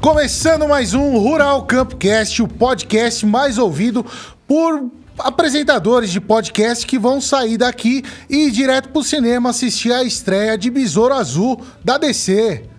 [0.00, 4.04] Começando mais um Rural Campcast, o podcast mais ouvido
[4.48, 10.02] por apresentadores de podcast que vão sair daqui e ir direto pro cinema assistir a
[10.02, 12.69] estreia de Besouro Azul da DC.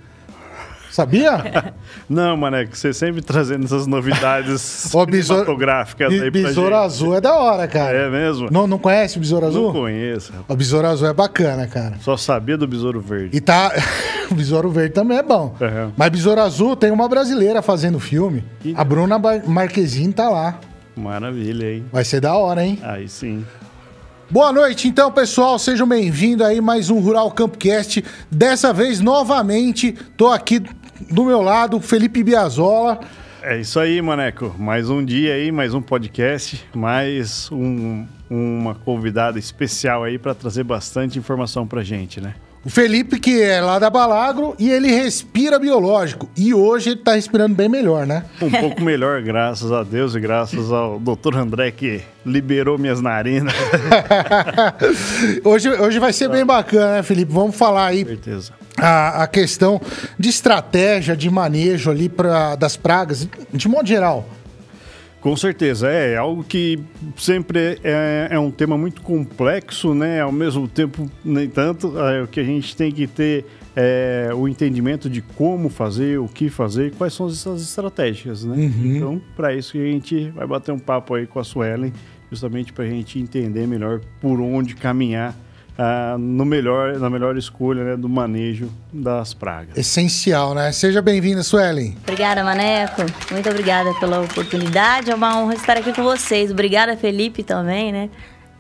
[0.92, 1.74] Sabia?
[2.10, 6.86] Não, Maneco, você sempre trazendo essas novidades besouro- cinematográficas aí pra Besouro gente.
[6.86, 7.98] Azul é da hora, cara.
[7.98, 8.50] É mesmo?
[8.52, 9.74] Não, não conhece o Besouro Azul?
[9.74, 10.34] Não conheço.
[10.50, 11.96] O Besouro Azul é bacana, cara.
[12.02, 13.36] Só sabia do Besouro Verde.
[13.36, 13.72] E tá.
[14.30, 15.56] o Besouro Verde também é bom.
[15.62, 15.92] Uhum.
[15.96, 18.44] Mas Besouro Azul tem uma brasileira fazendo filme.
[18.60, 19.18] Que A Bruna
[19.48, 20.60] Marquezine tá lá.
[20.96, 21.86] Maravilha, hein?
[21.90, 22.78] Vai ser da hora, hein?
[22.84, 23.46] Aí sim.
[24.30, 25.60] Boa noite, então, pessoal.
[25.60, 28.02] Sejam bem-vindos aí mais um Rural Campcast.
[28.32, 30.62] Dessa vez, novamente, tô aqui
[31.10, 33.00] do meu lado, Felipe Biazola.
[33.42, 34.56] É isso aí, Maneco.
[34.60, 40.64] Mais um dia aí, mais um podcast, mais um- uma convidada especial aí pra trazer
[40.64, 42.36] bastante informação pra gente, né?
[42.64, 46.30] O Felipe, que é lá da Balagro, e ele respira biológico.
[46.38, 48.24] E hoje ele tá respirando bem melhor, né?
[48.40, 51.38] Um pouco melhor, graças a Deus e graças ao Dr.
[51.38, 53.54] André que liberou minhas narinas.
[55.44, 57.32] hoje, hoje vai ser bem bacana, né, Felipe?
[57.34, 58.52] Vamos falar aí Com certeza.
[58.78, 59.82] a, a questão
[60.20, 64.28] de estratégia, de manejo ali pra, das pragas, de modo geral.
[65.22, 66.80] Com certeza, é algo que
[67.16, 70.20] sempre é, é um tema muito complexo, né?
[70.20, 73.46] Ao mesmo tempo, nem tanto, é, o que a gente tem que ter
[73.76, 78.56] é, o entendimento de como fazer, o que fazer e quais são essas estratégias, né?
[78.84, 81.94] Então, para isso que a gente vai bater um papo aí com a Suelen,
[82.32, 85.36] justamente para a gente entender melhor por onde caminhar
[85.84, 89.76] ah, no melhor, na melhor escolha né, do manejo das pragas.
[89.76, 90.72] Essencial, né?
[90.72, 91.98] Seja bem-vinda, Suelen.
[92.04, 93.02] Obrigada, Maneco.
[93.32, 95.10] Muito obrigada pela oportunidade.
[95.10, 96.52] É uma honra estar aqui com vocês.
[96.52, 98.12] Obrigada, Felipe, também, né?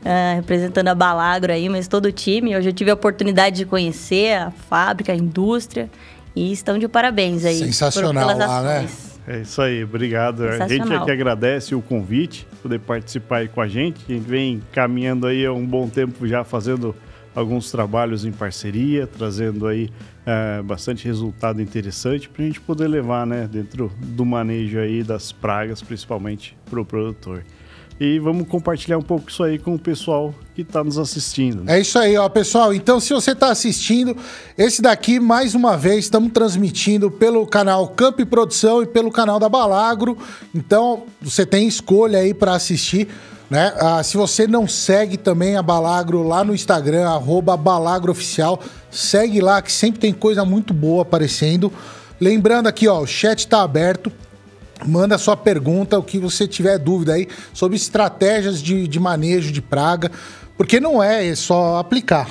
[0.03, 2.57] Ah, representando a Balagro aí, mas todo o time.
[2.57, 5.91] Hoje eu tive a oportunidade de conhecer a fábrica, a indústria.
[6.35, 7.59] E estão de parabéns aí.
[7.59, 8.87] Sensacional lá, né?
[9.27, 10.43] É isso aí, obrigado.
[10.43, 14.01] A gente é que agradece o convite, poder participar aí com a gente.
[14.09, 16.95] A gente vem caminhando aí há um bom tempo já fazendo
[17.35, 19.89] alguns trabalhos em parceria, trazendo aí
[20.25, 25.31] eh, bastante resultado interessante para a gente poder levar, né, dentro do manejo aí das
[25.31, 27.43] pragas, principalmente para o produtor.
[28.03, 31.63] E vamos compartilhar um pouco isso aí com o pessoal que está nos assistindo.
[31.63, 31.77] né?
[31.77, 32.73] É isso aí, ó, pessoal.
[32.73, 34.17] Então, se você está assistindo,
[34.57, 39.47] esse daqui, mais uma vez, estamos transmitindo pelo canal Camp Produção e pelo canal da
[39.47, 40.17] Balagro.
[40.53, 43.07] Então, você tem escolha aí para assistir.
[43.51, 43.73] Né?
[43.81, 49.61] Ah, se você não segue também a Balagro lá no Instagram, arroba BalagroOficial, segue lá
[49.61, 51.69] que sempre tem coisa muito boa aparecendo.
[52.17, 54.09] Lembrando aqui, ó, o chat está aberto.
[54.85, 59.61] Manda sua pergunta, o que você tiver dúvida aí sobre estratégias de, de manejo de
[59.61, 60.09] praga,
[60.55, 62.29] porque não é só aplicar.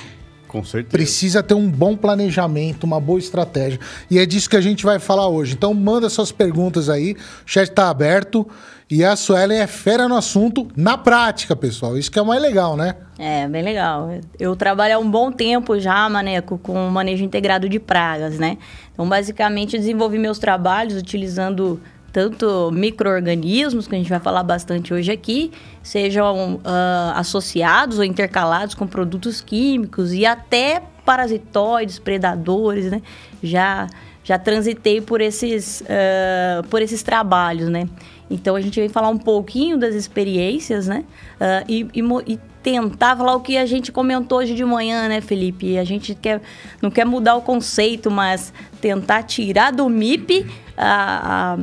[0.48, 0.90] Com certeza.
[0.90, 3.78] Precisa ter um bom planejamento, uma boa estratégia.
[4.10, 5.52] E é disso que a gente vai falar hoje.
[5.52, 8.48] Então manda suas perguntas aí, o chat está aberto.
[8.90, 11.96] E a Suelen é fera no assunto na prática, pessoal.
[11.96, 12.96] Isso que é mais legal, né?
[13.16, 14.10] É, bem legal.
[14.36, 18.58] Eu trabalho há um bom tempo já, Maneco, com o manejo integrado de pragas, né?
[18.92, 21.80] Então, basicamente, desenvolvi meus trabalhos utilizando
[22.12, 25.52] tanto micro-organismos, que a gente vai falar bastante hoje aqui,
[25.84, 33.00] sejam ah, associados ou intercalados com produtos químicos e até parasitoides, predadores, né?
[33.40, 33.86] Já,
[34.24, 37.88] já transitei por esses, ah, por esses trabalhos, né?
[38.30, 41.04] Então a gente vem falar um pouquinho das experiências, né?
[41.40, 42.00] Ah, e, e
[42.32, 45.76] e tentar falar o que a gente comentou hoje de manhã, né, Felipe?
[45.78, 46.40] A gente quer,
[46.80, 50.46] não quer mudar o conceito, mas tentar tirar do MIP
[50.76, 51.58] a, a,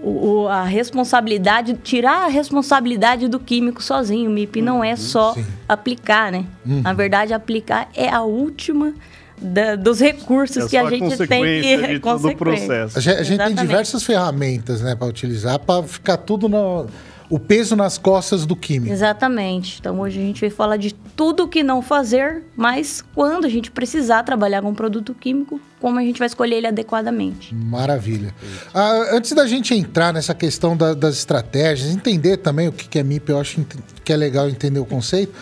[0.00, 4.28] o- a responsabilidade, tirar a responsabilidade do químico sozinho.
[4.28, 5.44] O MIP não é só sim.
[5.68, 6.44] aplicar, né?
[6.66, 8.92] Na verdade, aplicar é a última
[9.40, 12.98] da- dos recursos É que a gente tem que de todo o processo.
[12.98, 16.86] A gente, a gente tem diversas ferramentas né, para utilizar, para ficar tudo no,
[17.28, 18.92] o peso nas costas do químico.
[18.92, 19.78] Exatamente.
[19.80, 23.70] Então hoje a gente vai falar de tudo que não fazer, mas quando a gente
[23.70, 27.54] precisar trabalhar com um produto químico, como a gente vai escolher ele adequadamente.
[27.54, 28.34] Maravilha.
[28.72, 33.02] Ah, antes da gente entrar nessa questão da- das estratégias, entender também o que é
[33.02, 33.64] MIP, eu acho
[34.04, 35.32] que é legal entender o conceito.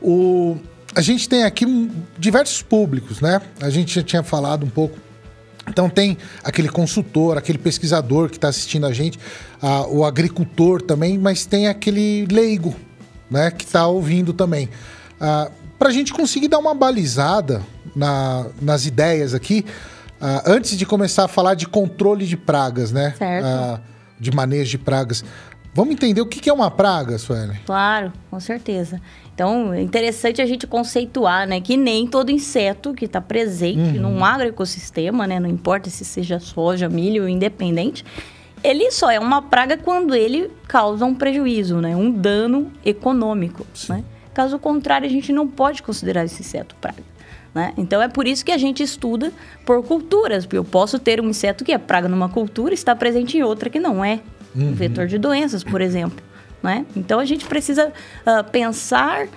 [0.00, 0.56] O,
[0.94, 3.40] a gente tem aqui diversos públicos, né?
[3.60, 4.98] A gente já tinha falado um pouco.
[5.68, 9.18] Então tem aquele consultor, aquele pesquisador que está assistindo a gente,
[9.62, 12.74] ah, o agricultor também, mas tem aquele leigo,
[13.30, 14.68] né, que está ouvindo também.
[15.78, 17.62] Para a gente conseguir dar uma balizada
[17.94, 19.64] na- nas ideias aqui,
[20.20, 23.14] ah, antes de começar a falar de controle de pragas, né?
[23.16, 23.44] Certo.
[23.46, 23.80] Ah,
[24.18, 25.24] de manejo de pragas.
[25.74, 27.58] Vamos entender o que é uma praga, Sueli?
[27.64, 29.00] Claro, com certeza.
[29.34, 34.10] Então, é interessante a gente conceituar, né, que nem todo inseto que está presente uhum.
[34.10, 38.04] num agroecossistema, né, não importa se seja soja, milho, independente,
[38.62, 44.04] ele só é uma praga quando ele causa um prejuízo, né, um dano econômico, né?
[44.34, 47.02] Caso contrário, a gente não pode considerar esse inseto praga.
[47.54, 47.74] Né?
[47.76, 49.30] Então é por isso que a gente estuda
[49.66, 52.96] por culturas, porque eu posso ter um inseto que é praga numa cultura e está
[52.96, 54.20] presente em outra que não é.
[54.54, 54.70] Uhum.
[54.70, 56.24] Um vetor de doenças, por exemplo.
[56.62, 56.86] Né?
[56.94, 59.30] Então a gente precisa uh, pensar uh,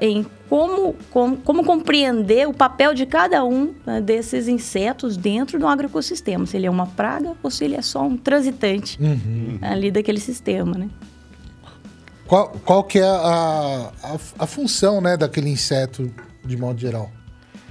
[0.00, 5.68] em como, como, como, compreender o papel de cada um uh, desses insetos dentro do
[5.68, 6.46] agroecossistema.
[6.46, 9.58] Se ele é uma praga ou se ele é só um transitante uhum.
[9.62, 10.76] ali daquele sistema.
[10.76, 10.90] Né?
[12.26, 16.12] Qual, qual que é a, a, a função né, daquele inseto
[16.44, 17.10] de modo geral?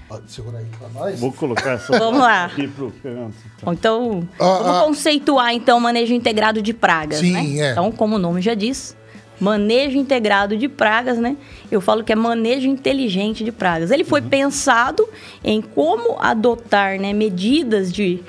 [0.08, 1.20] Pode segurar aí para nós.
[1.20, 2.46] Vou colocar essa Vamos lá.
[2.46, 3.36] aqui pro canto.
[3.60, 3.74] Tá.
[3.74, 7.68] Então, ah, vamos ah, conceituar então o manejo integrado de pragas, sim, né?
[7.68, 7.72] É.
[7.72, 8.96] Então, como o nome já diz,
[9.40, 11.36] manejo integrado de pragas, né?
[11.70, 13.92] Eu falo que é manejo inteligente de pragas.
[13.92, 14.30] Ele foi uhum.
[14.30, 15.08] pensado
[15.44, 18.24] em como adotar, né, medidas de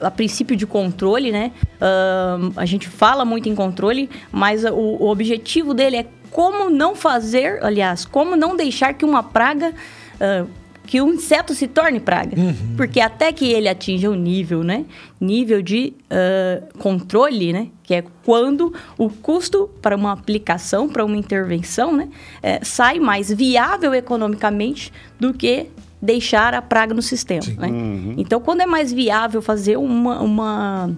[0.00, 1.52] a princípio de controle, né?
[1.76, 6.94] Uh, a gente fala muito em controle, mas o, o objetivo dele é como não
[6.94, 9.72] fazer, aliás, como não deixar que uma praga
[10.20, 10.50] uh,
[10.86, 12.38] que o inseto se torne praga.
[12.38, 12.74] Uhum.
[12.76, 14.84] Porque até que ele atinja o nível, né?
[15.20, 17.68] Nível de uh, controle, né?
[17.82, 22.08] Que é quando o custo para uma aplicação, para uma intervenção, né?
[22.42, 25.66] É, sai mais viável economicamente do que
[26.00, 27.68] deixar a praga no sistema, né?
[27.68, 28.14] Uhum.
[28.16, 30.90] Então, quando é mais viável fazer uma, uma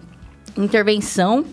[0.57, 1.45] intervenção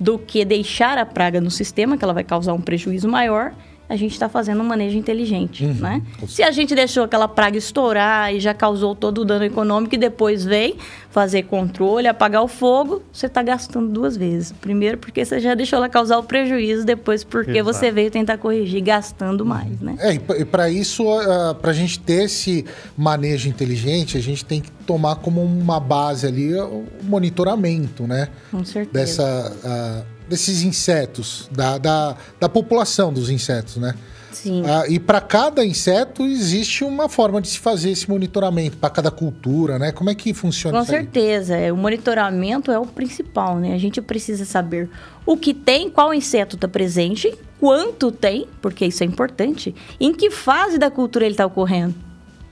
[0.00, 3.52] do que deixar a praga no sistema, que ela vai causar um prejuízo maior,
[3.88, 5.74] a gente está fazendo um manejo inteligente, uhum.
[5.74, 6.02] né?
[6.26, 9.98] Se a gente deixou aquela praga estourar e já causou todo o dano econômico e
[9.98, 10.76] depois vem
[11.10, 14.52] fazer controle, apagar o fogo, você está gastando duas vezes.
[14.52, 17.64] Primeiro porque você já deixou ela causar o prejuízo, depois porque Exato.
[17.64, 19.46] você veio tentar corrigir gastando uhum.
[19.48, 19.96] mais, né?
[20.00, 22.64] É, e para isso, uh, para a gente ter esse
[22.96, 28.28] manejo inteligente, a gente tem que tomar como uma base ali o monitoramento, né?
[28.50, 28.92] Com certeza.
[28.92, 30.04] Dessa...
[30.10, 33.94] Uh, desses insetos, da, da, da população dos insetos, né?
[34.32, 34.62] Sim.
[34.66, 39.10] Ah, e para cada inseto existe uma forma de se fazer esse monitoramento, para cada
[39.10, 39.92] cultura, né?
[39.92, 41.54] Como é que funciona Com isso certeza.
[41.54, 41.70] Aí?
[41.70, 43.72] O monitoramento é o principal, né?
[43.74, 44.90] A gente precisa saber
[45.24, 50.30] o que tem, qual inseto está presente, quanto tem, porque isso é importante, em que
[50.30, 51.94] fase da cultura ele está ocorrendo.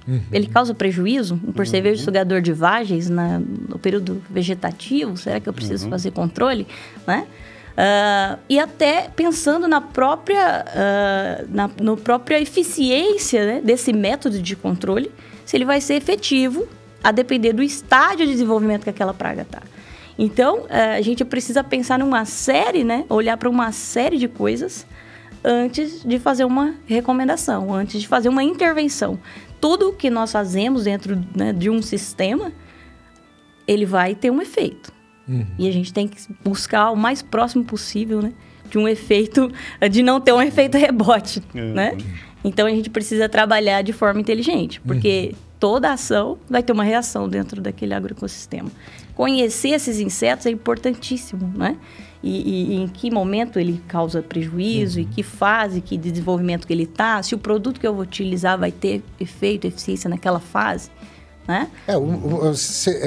[0.07, 0.21] Uhum.
[0.33, 1.39] Ele causa prejuízo?
[1.47, 2.05] Um percevejo uhum.
[2.05, 5.17] sugador de vagens na, no período vegetativo?
[5.17, 5.91] Será que eu preciso uhum.
[5.91, 6.67] fazer controle?
[7.07, 7.27] Né?
[7.73, 14.55] Uh, e até pensando na própria, uh, na no própria eficiência né, desse método de
[14.55, 15.11] controle,
[15.45, 16.69] se ele vai ser efetivo
[17.03, 19.63] a depender do estágio de desenvolvimento que aquela praga está.
[20.19, 24.87] Então, uh, a gente precisa pensar numa série, né, olhar para uma série de coisas
[25.43, 29.19] antes de fazer uma recomendação, antes de fazer uma intervenção.
[29.61, 32.53] Tudo que nós fazemos dentro né, de um sistema,
[33.67, 34.93] ele vai ter um efeito.
[35.29, 35.47] Uhum.
[35.59, 38.33] E a gente tem que buscar o mais próximo possível, né?
[38.69, 39.51] De um efeito,
[39.91, 41.75] de não ter um efeito rebote, uhum.
[41.75, 41.97] né?
[42.45, 45.39] Então a gente precisa trabalhar de forma inteligente, porque uhum.
[45.61, 48.71] toda ação vai ter uma reação dentro daquele agroecossistema.
[49.15, 51.77] Conhecer esses insetos é importantíssimo, né?
[52.23, 55.05] E, e, em que momento ele causa prejuízo, uhum.
[55.05, 58.57] e que fase, que desenvolvimento que ele está, se o produto que eu vou utilizar
[58.57, 60.91] vai ter efeito, eficiência naquela fase.
[61.47, 61.69] Né?
[61.89, 61.95] É,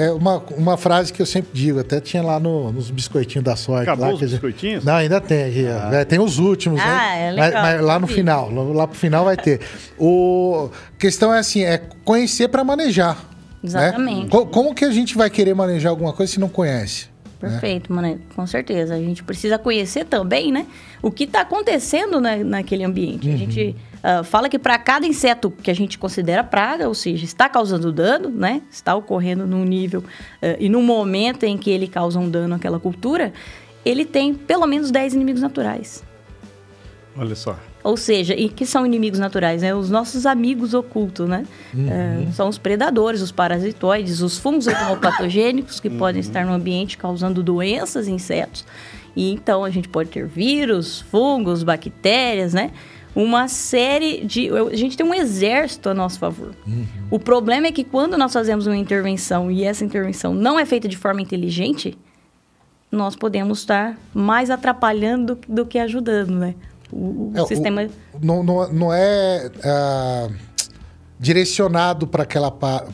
[0.04, 3.56] é uma, uma frase que eu sempre digo, até tinha lá no, nos biscoitinhos da
[3.56, 3.88] sorte.
[3.88, 4.84] Acabou lá, os biscoitinhos?
[4.84, 5.66] Não, ainda tem.
[5.68, 5.90] Ah.
[5.92, 6.84] É, tem os últimos, né?
[6.84, 7.28] ah, né?
[7.28, 9.60] É legal, mas, mas lá no final, lá pro final vai ter.
[9.98, 13.16] O a questão é assim, é conhecer para manejar.
[13.62, 13.88] Né?
[13.88, 14.34] Exatamente.
[14.34, 14.46] Né?
[14.52, 17.08] Como que a gente vai querer manejar alguma coisa se não conhece?
[17.40, 17.50] Né?
[17.50, 17.96] Perfeito, né?
[17.96, 18.94] Mané, com certeza.
[18.94, 20.66] A gente precisa conhecer também, né?
[21.02, 23.28] O que está acontecendo na, naquele ambiente.
[23.28, 23.34] Uhum.
[23.34, 27.24] A gente uh, fala que para cada inseto que a gente considera praga, ou seja,
[27.24, 28.62] está causando dano, né?
[28.70, 32.80] Está ocorrendo num nível uh, e no momento em que ele causa um dano àquela
[32.80, 33.32] cultura,
[33.84, 36.02] ele tem pelo menos 10 inimigos naturais.
[37.16, 37.58] Olha só.
[37.86, 39.72] Ou seja, e que são inimigos naturais, né?
[39.72, 41.44] Os nossos amigos ocultos, né?
[41.72, 41.88] Uhum.
[41.88, 44.66] É, são os predadores, os parasitoides, os fungos
[45.00, 45.96] patogênicos que uhum.
[45.96, 48.64] podem estar no ambiente causando doenças em insetos.
[49.14, 52.72] E então a gente pode ter vírus, fungos, bactérias, né?
[53.14, 54.50] Uma série de.
[54.50, 56.56] A gente tem um exército a nosso favor.
[56.66, 56.84] Uhum.
[57.08, 60.88] O problema é que quando nós fazemos uma intervenção e essa intervenção não é feita
[60.88, 61.96] de forma inteligente,
[62.90, 66.56] nós podemos estar mais atrapalhando do, do que ajudando, né?
[66.92, 67.88] O, é, sistema.
[68.12, 70.32] O, não, não, não é uh,
[71.18, 72.50] direcionado para aquela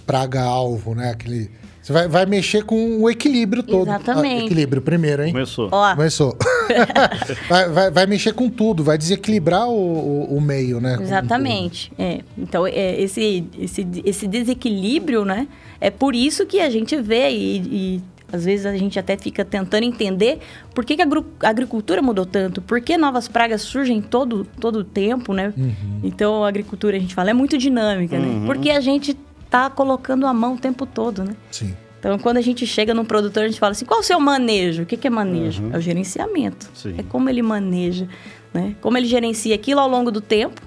[0.07, 1.11] praga-alvo, né?
[1.11, 3.89] Aquele, Você vai, vai mexer com o equilíbrio todo.
[3.89, 4.43] Exatamente.
[4.43, 5.33] Ah, equilíbrio primeiro, hein?
[5.33, 5.69] Começou.
[5.73, 6.37] Ó, Começou.
[7.49, 10.99] vai, vai, vai mexer com tudo, vai desequilibrar o, o, o meio, né?
[11.01, 11.93] Exatamente.
[11.99, 12.21] É.
[12.39, 15.49] Então, é, esse, esse, esse desequilíbrio, né?
[15.81, 19.45] É por isso que a gente vê e, e às vezes a gente até fica
[19.45, 20.39] tentando entender
[20.75, 25.35] por que, que a agricultura mudou tanto, por que novas pragas surgem todo todo tempo,
[25.35, 25.53] né?
[26.03, 28.45] Então, a agricultura, a gente fala, é muito dinâmica, né?
[28.47, 29.15] Porque a gente
[29.51, 31.37] tá colocando a mão o tempo todo, né?
[31.51, 31.75] Sim.
[31.99, 34.83] Então, quando a gente chega num produtor, a gente fala assim: qual o seu manejo?
[34.83, 35.71] O que, que é manejo?
[35.73, 36.69] É o gerenciamento.
[36.75, 36.95] Sim.
[36.99, 38.09] É como ele maneja,
[38.53, 38.75] né?
[38.81, 40.61] Como ele gerencia aquilo ao longo do tempo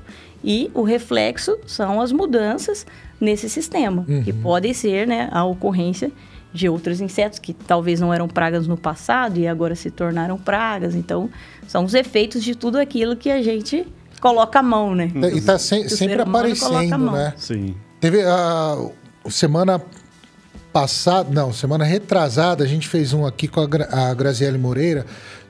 [0.43, 2.85] e o reflexo são as mudanças
[3.19, 6.11] nesse sistema, que podem ser né, a ocorrência
[6.55, 10.95] de outros insetos que talvez não eram pragas no passado e agora se tornaram pragas.
[10.95, 11.29] Então,
[11.67, 13.85] são os efeitos de tudo aquilo que a gente
[14.21, 15.11] coloca a mão, né?
[15.33, 17.33] E tá se- O sempre aparecendo, né?
[17.37, 17.75] Sim.
[17.99, 18.77] Teve a
[19.29, 19.81] semana
[20.71, 25.05] passada, não, semana retrasada, a gente fez um aqui com a, Gra- a Graziele Moreira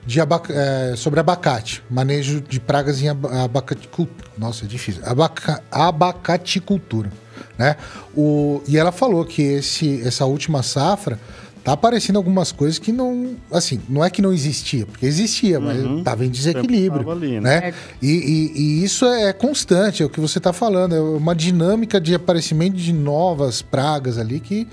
[0.05, 4.29] de abaca- eh, sobre abacate, manejo de pragas em aba- abacaticultura.
[4.37, 5.01] Nossa, é difícil.
[5.05, 7.11] Abaca, abacaticultura,
[7.57, 7.75] né?
[8.15, 11.19] O, e ela falou que esse, essa última safra
[11.63, 16.03] tá aparecendo algumas coisas que não, assim, não é que não existia, porque existia, mas
[16.03, 17.41] tava em desequilíbrio, tava ali, né?
[17.41, 17.61] né?
[17.61, 17.77] Certo.
[18.03, 21.99] E, e- e isso é constante, é o que você está falando, é uma dinâmica
[21.99, 24.67] de aparecimento de novas pragas ali que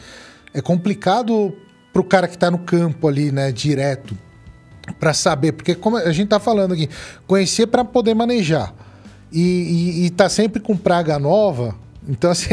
[0.53, 1.57] é complicado
[1.95, 4.15] para o cara que está no campo ali, né, direto,
[5.01, 6.91] para saber, porque como a gente está falando aqui,
[7.27, 8.75] conhecer para poder manejar
[9.33, 9.41] e,
[10.03, 11.75] e, e tá sempre com praga nova.
[12.09, 12.49] Então, assim,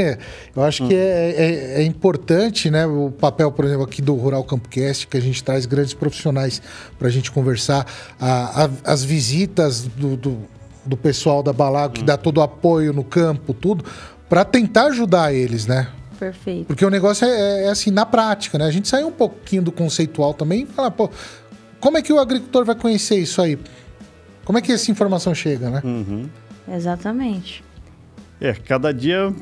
[0.56, 1.34] eu acho que é,
[1.78, 5.44] é- é importante, né, o papel, por exemplo, aqui do Rural Campocast, que a gente
[5.44, 6.62] traz grandes profissionais
[7.00, 7.86] para a gente conversar,
[8.20, 10.38] a- a- as visitas do, do,
[10.86, 13.84] do pessoal da Balago, que dá todo o apoio no campo, tudo,
[14.30, 15.88] para tentar ajudar eles, né?
[16.20, 16.68] Perfeito.
[16.68, 18.66] Porque o negócio é, é assim, na prática, né?
[18.66, 21.10] A gente saiu um pouquinho do conceitual também e fala, pô,
[21.80, 23.58] como é que o agricultor vai conhecer isso aí?
[24.46, 25.82] Como é que essa informação chega, né?
[25.84, 26.30] Uhum.
[26.72, 27.64] Exatamente.
[28.42, 29.34] É, cada dia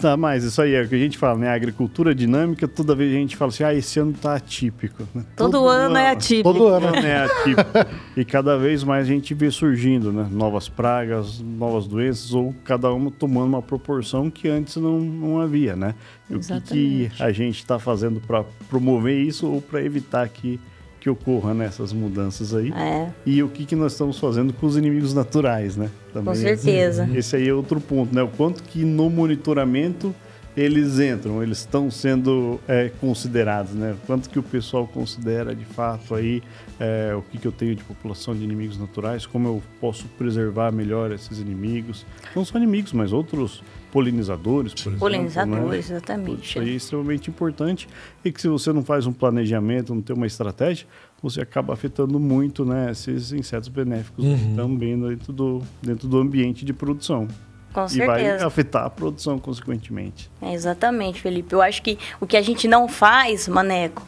[0.00, 0.44] tá mais.
[0.44, 1.48] Isso aí é o que a gente fala, né?
[1.48, 5.02] A agricultura dinâmica, toda vez a gente fala assim, ah, esse ano tá atípico.
[5.12, 5.24] né?
[5.36, 6.52] Todo, ano é atípico.
[6.52, 6.86] Todo ano.
[6.86, 7.70] Todo ano é atípico.
[8.16, 10.28] e cada vez mais a gente vê surgindo, né?
[10.30, 15.74] Novas pragas, novas doenças, ou cada uma tomando uma proporção que antes não, não havia,
[15.74, 15.94] né?
[16.30, 20.60] E o que, que a gente está fazendo para promover isso ou para evitar que,
[21.04, 22.72] que ocorra nessas mudanças aí?
[22.72, 25.90] É, E o que, que nós estamos fazendo com os inimigos naturais, né?
[26.14, 27.06] Também com certeza.
[27.14, 28.22] Esse aí é outro ponto, né?
[28.22, 30.14] O quanto que no monitoramento
[30.56, 33.94] eles entram, eles estão sendo é, considerados, né?
[34.06, 36.42] Quanto que o pessoal considera de fato aí
[36.80, 40.72] é, o que, que eu tenho de população de inimigos naturais, como eu posso preservar
[40.72, 43.62] melhor esses inimigos, não só inimigos, mas outros
[43.94, 44.98] polinizadores, por exemplo.
[44.98, 45.96] Polinizadores, né?
[45.96, 46.50] exatamente.
[46.50, 47.88] Isso aí é extremamente importante
[48.24, 50.84] e que se você não faz um planejamento, não tem uma estratégia,
[51.22, 54.24] você acaba afetando muito né, esses insetos benéficos
[54.56, 57.28] também dentro do, dentro do ambiente de produção.
[57.72, 58.46] Com E vai certeza.
[58.48, 60.28] afetar a produção, consequentemente.
[60.42, 61.54] É, exatamente, Felipe.
[61.54, 64.04] Eu acho que o que a gente não faz, Maneco,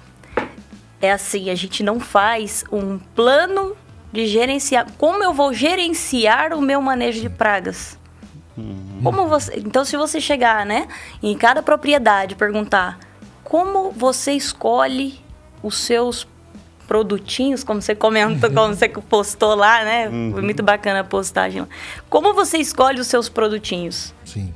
[1.00, 3.76] é assim, a gente não faz um plano
[4.12, 4.86] de gerenciar.
[4.98, 7.96] Como eu vou gerenciar o meu manejo de pragas?
[9.02, 10.88] Como você, então, se você chegar, né,
[11.22, 12.98] em cada propriedade e perguntar
[13.44, 15.20] como você escolhe
[15.62, 16.26] os seus
[16.88, 20.08] produtinhos, como você comentou, como você postou lá, né?
[20.32, 21.68] Foi muito bacana a postagem lá.
[22.08, 24.14] Como você escolhe os seus produtinhos?
[24.24, 24.54] Sim.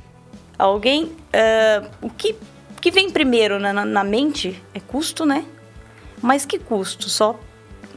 [0.57, 1.11] Alguém.
[1.33, 2.35] ah, o que,
[2.79, 5.45] que vem primeiro na, na- na mente é custo, né?
[6.21, 7.09] Mas que custo?
[7.09, 7.39] Só,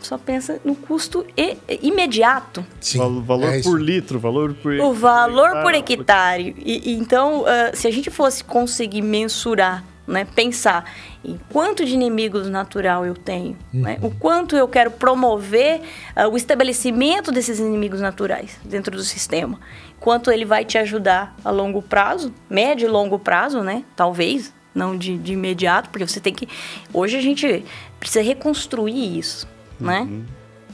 [0.04, 2.64] só pensa no custo i- imediato.
[2.80, 2.98] Sim.
[2.98, 5.62] Val- valor é por litro, valor por O valor hectare.
[5.62, 6.56] por hectare.
[6.58, 10.84] E, e então, ah, se a gente fosse conseguir mensurar, né, pensar
[11.24, 15.80] em quanto de inimigos natural eu tenho, né, o quanto eu quero promover
[16.14, 19.58] ah, o estabelecimento desses inimigos naturais dentro do sistema,
[19.98, 24.94] quanto ele vai te ajudar a longo prazo, médio e longo prazo, né, talvez, não
[24.98, 26.46] de, de imediato, porque você tem que...
[26.92, 27.64] Hoje a gente
[27.98, 30.08] precisa reconstruir isso, né?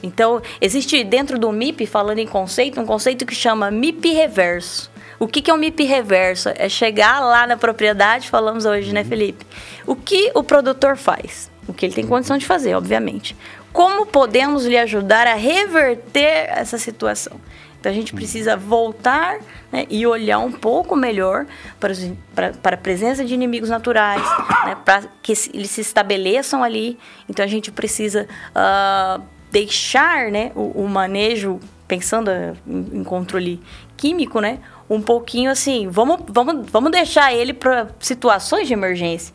[0.03, 4.89] Então, existe dentro do MIP, falando em conceito, um conceito que chama MIP reverso.
[5.19, 6.49] O que, que é um MIP reverso?
[6.55, 9.45] É chegar lá na propriedade, falamos hoje, né, Felipe?
[9.85, 11.51] O que o produtor faz?
[11.67, 13.37] O que ele tem condição de fazer, obviamente.
[13.71, 17.39] Como podemos lhe ajudar a reverter essa situação?
[17.81, 19.39] Então a gente precisa voltar
[19.71, 21.47] né, e olhar um pouco melhor
[21.79, 24.21] para, os- para, para a presença de inimigos naturais,
[24.65, 26.99] né, para que eles se estabeleçam ali.
[27.27, 29.19] Então a gente precisa ah,
[29.51, 33.59] deixar né, o, o manejo, pensando eh, em, em controle
[33.97, 39.33] químico, né, um pouquinho assim, vamos, vamos, vamos deixar ele para situações de emergência.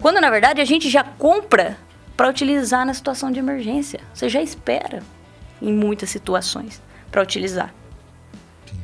[0.00, 1.76] Quando na verdade a gente já compra
[2.16, 4.00] para utilizar na situação de emergência.
[4.14, 5.02] Você já espera
[5.60, 6.80] em muitas situações
[7.14, 7.72] para utilizar.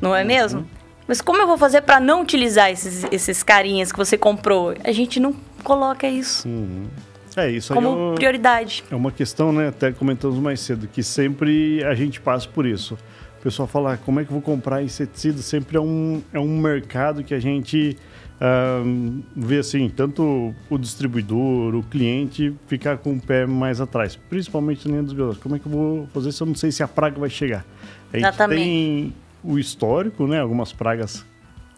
[0.00, 0.64] Não é mesmo?
[1.08, 4.72] Mas como eu vou fazer para não utilizar esses, esses carinhas que você comprou?
[4.84, 5.34] A gente não
[5.64, 6.86] coloca isso Uhum.
[7.36, 7.74] É isso aí.
[7.76, 8.84] como é uma- prioridade.
[8.90, 9.68] É uma questão, né?
[9.68, 12.94] Até comentamos mais cedo, que sempre a gente passa por isso.
[13.40, 15.38] O pessoal fala, "Ah, como é que eu vou comprar inseticida?
[15.42, 17.96] Sempre é um, é um mercado que a gente
[18.40, 18.82] ah,
[19.36, 24.92] vê assim, tanto o distribuidor, o cliente ficar com o pé mais atrás, principalmente na
[24.92, 25.42] linha dos biológicos.
[25.42, 27.64] Como é que eu vou fazer se eu não sei se a praga vai chegar?
[28.12, 28.62] A gente Exatamente.
[28.62, 30.40] tem o histórico, né?
[30.40, 31.24] Algumas pragas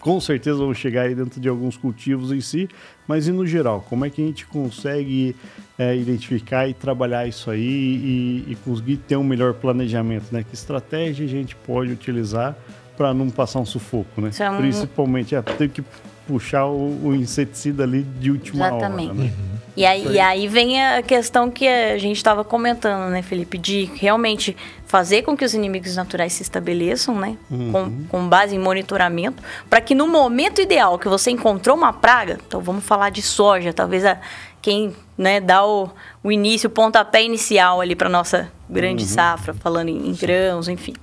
[0.01, 2.69] com certeza vão chegar aí dentro de alguns cultivos em si,
[3.07, 5.37] mas e no geral, como é que a gente consegue
[5.79, 10.43] é, identificar e trabalhar isso aí e, e conseguir ter um melhor planejamento, né?
[10.43, 12.57] Que estratégia a gente pode utilizar
[12.97, 14.31] para não passar um sufoco, né?
[14.41, 15.85] É um- Principalmente, é, ter que
[16.27, 19.11] puxar o, o inseticida ali de última Exatamente.
[19.11, 19.33] hora, né?
[19.75, 23.57] E aí, e aí vem a questão que a gente estava comentando, né, Felipe?
[23.57, 24.55] De realmente
[24.87, 27.39] fazer com que os inimigos naturais se estabeleçam, né?
[27.49, 32.39] Com, com base em monitoramento, para que no momento ideal que você encontrou uma praga,
[32.47, 34.19] então vamos falar de soja, talvez a,
[34.61, 35.89] quem né, dá o,
[36.23, 40.95] o início, o pontapé inicial ali para nossa grande safra, falando em, em grãos, enfim.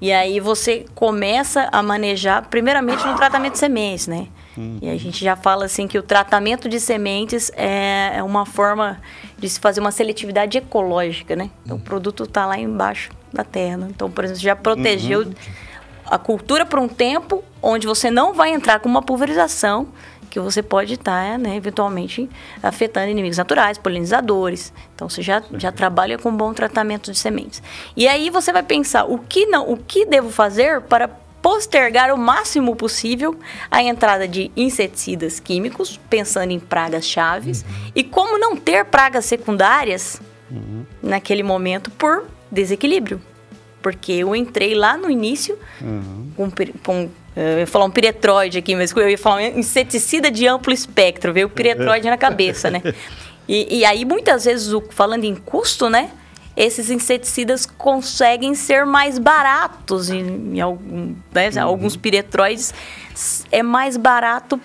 [0.00, 4.26] E aí você começa a manejar, primeiramente no tratamento de sementes, né?
[4.80, 9.00] E a gente já fala assim que o tratamento de sementes é, é uma forma
[9.38, 11.50] de se fazer uma seletividade ecológica, né?
[11.64, 13.76] Então o produto está lá embaixo da terra.
[13.76, 13.88] né?
[13.90, 15.30] Então, por exemplo, já protegeu
[16.06, 19.88] a cultura por um tempo onde você não vai entrar com uma pulverização
[20.30, 22.28] que você pode estar, né, eventualmente
[22.62, 24.72] afetando inimigos naturais, polinizadores.
[24.94, 27.62] Então você já, já trabalha com bom tratamento de sementes.
[27.96, 31.08] E aí você vai pensar o que não, o que devo fazer para
[31.42, 33.38] postergar o máximo possível
[33.70, 37.64] a entrada de inseticidas químicos, pensando em pragas chaves,
[37.94, 40.20] e como não ter pragas secundárias
[41.02, 43.20] naquele momento por desequilíbrio.
[43.82, 45.56] Porque eu entrei lá no início
[46.34, 49.58] com, pir- com eh, eu ia falar um piretroide aqui, mas eu ia falar um
[49.58, 52.82] inseticida de amplo espectro, veio o piretroide na cabeça, né?
[53.48, 56.10] E, e aí, muitas vezes, o- falando em custo, né?
[56.56, 62.72] Esses inseticidas conseguem ser mais baratos em, em algum, né, alguns piretroides
[63.52, 64.58] é mais barato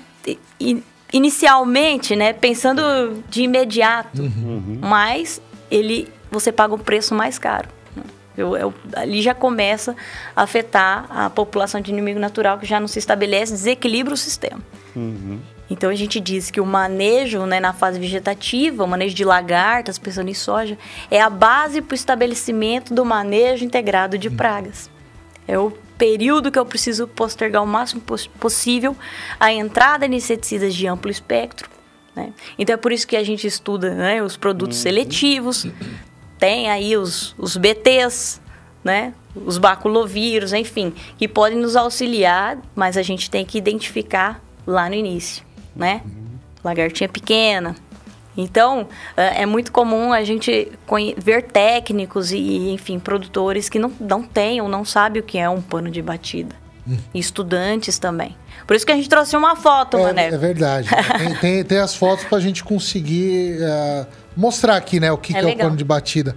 [1.11, 2.33] inicialmente, né?
[2.33, 2.81] Pensando
[3.29, 4.23] de imediato,
[4.81, 7.67] mas ele você paga um preço mais caro.
[7.95, 8.03] né?
[8.37, 9.93] Eu, eu- ali já começa
[10.33, 14.61] a afetar a população de inimigo natural que já não se estabelece, desequilibra o sistema.
[15.71, 19.97] Então a gente diz que o manejo né, na fase vegetativa, o manejo de lagartas,
[19.97, 20.77] pensando em soja,
[21.09, 24.89] é a base para o estabelecimento do manejo integrado de pragas.
[25.47, 28.95] É o período que eu preciso postergar o máximo poss- possível
[29.39, 31.69] a entrada de inseticidas de amplo espectro.
[32.13, 32.33] né?
[32.59, 35.65] Então é por isso que a gente estuda né, os produtos seletivos,
[36.37, 38.41] tem aí os, os BTs,
[38.83, 39.13] né?
[39.33, 44.95] Os baculovírus, enfim, que podem nos auxiliar, mas a gente tem que identificar lá no
[44.95, 45.43] início,
[45.75, 46.01] né?
[46.63, 47.75] Lagartinha pequena.
[48.37, 50.71] Então, é é muito comum a gente
[51.17, 55.49] ver técnicos e, enfim, produtores que não, não têm ou não sabem o que é
[55.49, 56.55] um pano de batida.
[57.13, 58.35] E estudantes também.
[58.65, 60.27] Por isso que a gente trouxe uma foto, É, Mané.
[60.29, 60.89] é verdade.
[61.17, 64.05] Tem, tem, tem as fotos pra gente conseguir eh,
[64.35, 66.35] mostrar aqui, né, o que, É que é o pano de batida.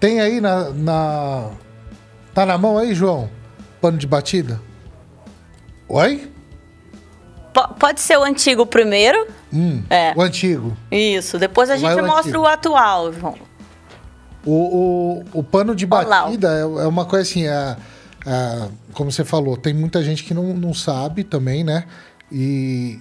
[0.00, 1.50] Tem aí na, na-
[2.34, 3.30] Tá na mão aí, João?
[3.80, 4.60] Pano de batida?
[5.88, 6.30] Oi?
[7.76, 9.26] Po- pode ser o antigo primeiro.
[9.52, 10.12] Hum, É.
[10.16, 10.76] O antigo.
[10.90, 11.38] Isso.
[11.38, 12.44] Depois a Vai gente o mostra antigo.
[12.44, 13.34] o atual, João.
[14.44, 14.52] O,
[15.32, 17.76] o, o pano de batida é, é uma coisa assim, é,
[18.24, 21.84] é, como você falou, tem muita gente que não, não sabe também, né?
[22.30, 23.00] E,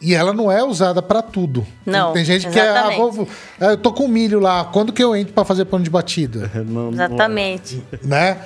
[0.00, 1.62] e ela não é usada pra tudo.
[1.84, 2.98] Tem- Não, Tem, gente que é, ah, exatamente.
[3.00, 3.28] vou- vou-
[3.60, 6.50] ah, eu tô com milho lá, quando que eu entro pra fazer pano de batida?
[6.66, 7.82] Não- não- Exatamente.
[8.04, 8.38] né?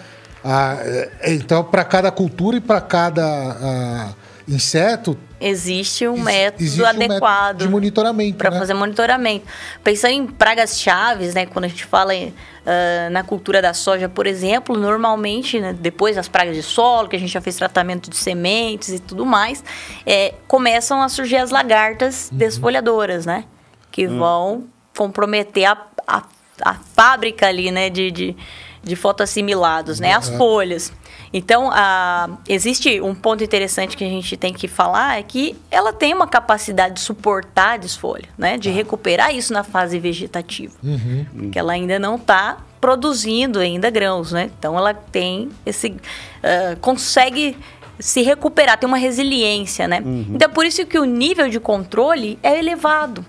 [0.42, 4.12] Ah, é, então, para cada cultura e para cada ah,
[4.54, 7.56] inseto, Existe um método existe um método adequado.
[7.58, 8.36] de monitoramento.
[8.36, 8.58] para né?
[8.58, 9.46] fazer monitoramento.
[9.82, 11.46] Pensando em pragas chaves, né?
[11.46, 12.34] Quando a gente fala em,
[12.66, 17.16] ah, na cultura da soja, por exemplo, normalmente, né, depois das pragas de solo, que
[17.16, 19.64] a gente já fez tratamento de sementes e tudo mais,
[20.04, 22.36] é, começam a surgir as lagartas Uhum.
[22.36, 23.44] desfolhadoras, né?
[23.90, 26.22] Que vão comprometer a, a,
[26.62, 27.88] a fábrica ali, né?
[27.88, 28.36] De, de,
[28.82, 30.12] de fotoassimilados, né?
[30.12, 30.92] As folhas.
[31.32, 35.92] Então, a, existe um ponto interessante que a gente tem que falar, é que ela
[35.92, 38.58] tem uma capacidade de suportar a desfolha, né?
[38.58, 40.74] De recuperar isso na fase vegetativa.
[41.50, 44.50] Que ela ainda não está produzindo ainda grãos, né?
[44.58, 45.94] Então, ela tem esse...
[46.42, 47.56] ah, consegue
[48.00, 50.00] se recuperar, tem uma resiliência, né?
[50.34, 53.24] Então, é por isso que o nível de controle é elevado.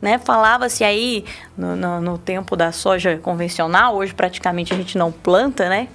[0.00, 0.18] né?
[0.18, 1.24] Falava-se aí
[1.56, 5.88] no, no, no, tempo da soja convencional, hoje praticamente a gente não planta, né?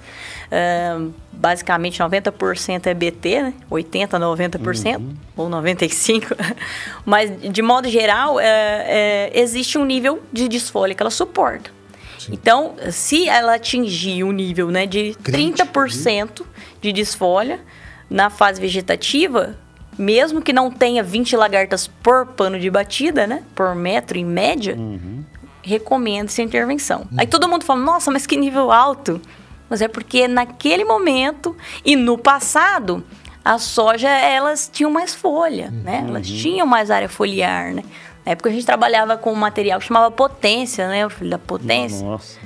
[1.32, 3.54] Basicamente 90% é BT, né?
[3.70, 5.14] 80%, 90% uhum.
[5.36, 6.36] ou 95%.
[7.04, 11.70] Mas, de modo geral, é, é, existe um nível de desfolha que ela suporta.
[12.18, 12.32] Sim.
[12.32, 16.42] Então, se ela atingir o um nível né, de 30%
[16.80, 17.60] de desfolha
[18.08, 19.56] na fase vegetativa,
[19.98, 23.42] mesmo que não tenha 20 lagartas por pano de batida, né?
[23.54, 25.22] Por metro em média, uhum.
[25.62, 27.00] recomenda-se a intervenção.
[27.00, 27.18] Uhum.
[27.18, 29.20] Aí todo mundo fala, nossa, mas que nível alto.
[29.68, 33.04] Mas é porque naquele momento e no passado,
[33.44, 35.82] a soja, elas tinham mais folha, uhum.
[35.82, 36.04] né?
[36.06, 37.82] Elas tinham mais área foliar, né?
[38.24, 41.06] Na época a gente trabalhava com um material que chamava potência, né?
[41.06, 42.04] O filho da potência.
[42.04, 42.40] Nossa,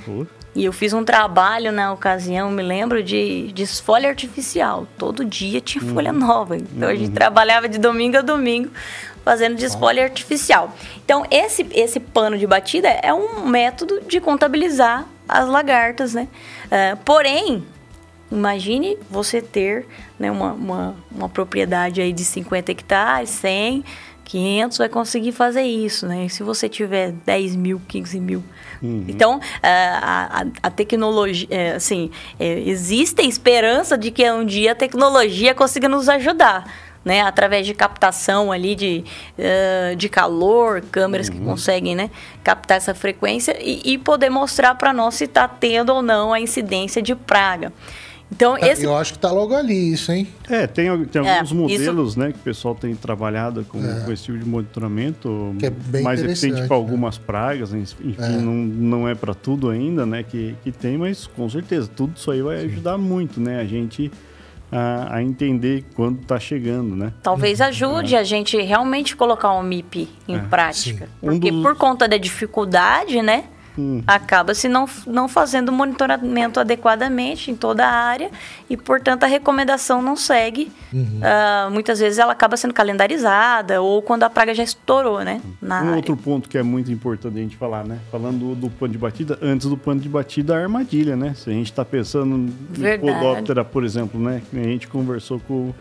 [0.53, 4.85] E eu fiz um trabalho na ocasião, me lembro, de, de folha artificial.
[4.97, 5.93] Todo dia tinha uhum.
[5.93, 6.55] folha nova.
[6.55, 6.93] Então uhum.
[6.93, 7.15] a gente uhum.
[7.15, 8.69] trabalhava de domingo a domingo
[9.23, 10.75] fazendo desfolha artificial.
[11.03, 16.27] Então esse, esse pano de batida é um método de contabilizar as lagartas, né?
[16.65, 17.63] Uh, porém,
[18.31, 19.85] imagine você ter
[20.19, 23.83] né, uma, uma, uma propriedade aí de 50 hectares, 100
[24.31, 26.25] 500 vai conseguir fazer isso, né?
[26.25, 28.41] E se você tiver 10 mil, 15 mil.
[28.81, 29.03] Uhum.
[29.05, 34.75] Então, a, a, a tecnologia, é, assim, é, existe esperança de que um dia a
[34.75, 36.63] tecnologia consiga nos ajudar.
[37.03, 39.03] Né, através de captação ali de,
[39.39, 41.33] uh, de calor, câmeras uhum.
[41.33, 42.11] que conseguem né,
[42.43, 46.39] captar essa frequência e, e poder mostrar para nós se está tendo ou não a
[46.39, 47.73] incidência de praga.
[48.31, 48.85] Então, é, esse...
[48.85, 50.25] Eu acho que está logo ali isso, hein?
[50.49, 52.19] É, tem, tem é, alguns modelos isso...
[52.19, 54.05] né, que o pessoal tem trabalhado com, é.
[54.05, 56.75] com esse tipo de monitoramento que é bem mais eficiente para né?
[56.75, 58.29] algumas pragas, enfim, é.
[58.29, 62.31] não, não é para tudo ainda né, que, que tem, mas com certeza, tudo isso
[62.31, 62.65] aí vai Sim.
[62.67, 64.09] ajudar muito né, a gente
[64.71, 67.11] a, a entender quando está chegando, né?
[67.21, 68.19] Talvez ajude é.
[68.19, 70.39] a gente realmente colocar o MIP em é.
[70.39, 71.05] prática.
[71.05, 71.11] Sim.
[71.19, 71.63] Porque um dos...
[71.63, 73.45] por conta da dificuldade, né?
[73.77, 74.03] Hum.
[74.05, 78.29] acaba se não, não fazendo monitoramento adequadamente em toda a área
[78.69, 80.71] e, portanto, a recomendação não segue.
[80.91, 81.21] Uhum.
[81.21, 85.41] Uh, muitas vezes ela acaba sendo calendarizada ou quando a praga já estourou, né?
[85.61, 85.95] um área.
[85.95, 87.99] outro ponto que é muito importante a gente falar, né?
[88.11, 91.33] Falando do, pano de batida, antes do pano de batida, a armadilha, né?
[91.33, 94.41] Se a gente está pensando em podóptera, por exemplo, né?
[94.53, 95.73] A gente conversou com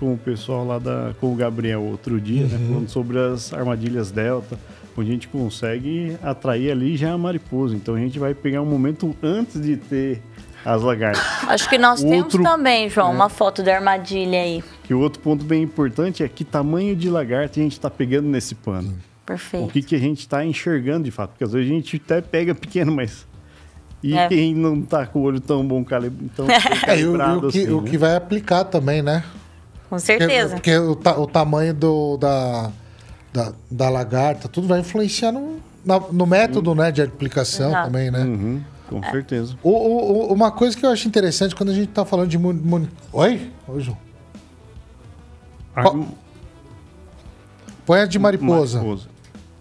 [0.00, 2.54] com o pessoal lá da com o Gabriel outro dia, né?
[2.54, 2.58] uhum.
[2.58, 4.58] né, falando sobre as armadilhas delta
[5.00, 7.74] a gente consegue atrair ali já a mariposa.
[7.74, 10.22] Então a gente vai pegar um momento antes de ter
[10.64, 11.22] as lagartas.
[11.48, 14.64] Acho que nós o temos outro, também, João, é, uma foto da armadilha aí.
[14.84, 18.28] Que o outro ponto bem importante é que tamanho de lagarta a gente está pegando
[18.28, 18.96] nesse pano.
[19.26, 19.66] Perfeito.
[19.66, 21.30] O que, que a gente está enxergando de fato.
[21.30, 23.26] Porque às vezes a gente até pega pequeno, mas
[24.04, 24.28] e é.
[24.28, 26.46] quem não está com o olho tão bom calibrado, tão
[26.86, 27.90] é, e o, o, que, assim, o né?
[27.90, 29.24] que vai aplicar também, né?
[29.88, 30.56] Com certeza.
[30.56, 32.70] Porque, porque o, o, tamanho do, da,
[33.34, 36.76] da, da lagarta, tudo vai influenciar no, na, no método uhum.
[36.76, 37.86] né, de aplicação Exato.
[37.86, 38.20] também, né?
[38.20, 39.10] Uhum, com é.
[39.10, 39.56] certeza.
[39.60, 42.38] O, o, uma coisa que eu acho interessante quando a gente está falando de...
[42.38, 42.86] Mon...
[43.12, 43.50] Oi?
[43.66, 43.98] Oi, João.
[45.74, 45.84] Ar...
[47.84, 48.78] Põe a de mariposa.
[48.78, 49.08] mariposa.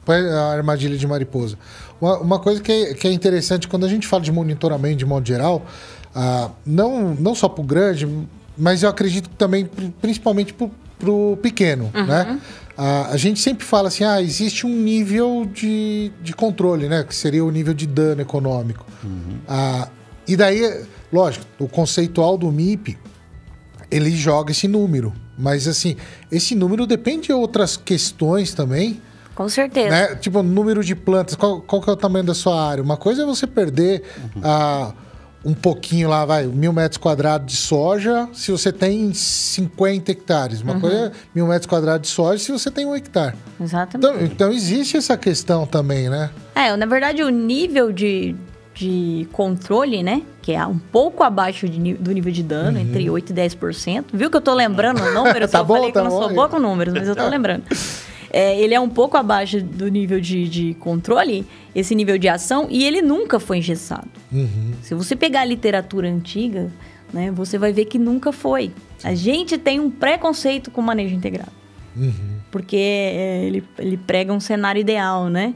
[0.06, 1.58] Põe a armadilha de mariposa.
[2.00, 5.06] Uma, uma coisa que é, que é, interessante quando a gente fala de monitoramento de
[5.06, 5.66] modo geral,
[6.14, 8.08] ah, não, não só para o grande,
[8.56, 9.66] mas eu acredito também,
[10.00, 12.06] principalmente para o pequeno, uhum.
[12.06, 12.40] né?
[12.78, 17.04] A, a gente sempre fala assim, ah, existe um nível de, de controle, né?
[17.04, 18.86] Que seria o nível de dano econômico.
[19.04, 19.38] Uhum.
[19.48, 19.88] Ah,
[20.28, 22.98] e daí, lógico, o conceitual do MIP,
[23.92, 25.14] ele joga esse número.
[25.38, 25.96] Mas, assim,
[26.32, 29.02] esse número depende de outras questões também.
[29.36, 29.90] Com certeza.
[29.90, 30.16] Né?
[30.16, 32.84] Tipo, número de plantas, qual, qual que é o tamanho da sua área?
[32.84, 34.04] Uma coisa é você perder
[34.36, 34.42] uhum.
[34.44, 34.94] a
[35.46, 40.62] um pouquinho lá, vai, mil metros quadrados de soja, se você tem 50 hectares.
[40.62, 40.80] Uma uhum.
[40.82, 43.36] coisa é mil metros quadrados de soja se você tem um hectare.
[43.60, 44.14] Exatamente.
[44.14, 46.30] Então, então existe essa questão também, né?
[46.56, 48.36] É, na verdade, o nível de,
[48.74, 50.22] de controle, né?
[50.42, 52.86] Que é um pouco abaixo de, do nível de dano, uhum.
[52.86, 54.06] entre 8% e 10%.
[54.14, 55.48] Viu que eu tô lembrando o número?
[55.50, 57.16] tá eu bom, falei tá que eu não bom, sou boa com números, mas eu
[57.16, 57.64] tô lembrando.
[58.34, 62.65] É, ele é um pouco abaixo do nível de, de controle, esse nível de ação,
[62.67, 64.10] e ele nunca foi engessado.
[64.32, 64.74] Uhum.
[64.82, 66.72] Se você pegar a literatura antiga,
[67.13, 68.72] né, você vai ver que nunca foi.
[69.04, 71.52] A gente tem um preconceito com o manejo integrado.
[71.96, 72.12] Uhum.
[72.50, 75.54] Porque é, ele, ele prega um cenário ideal, né?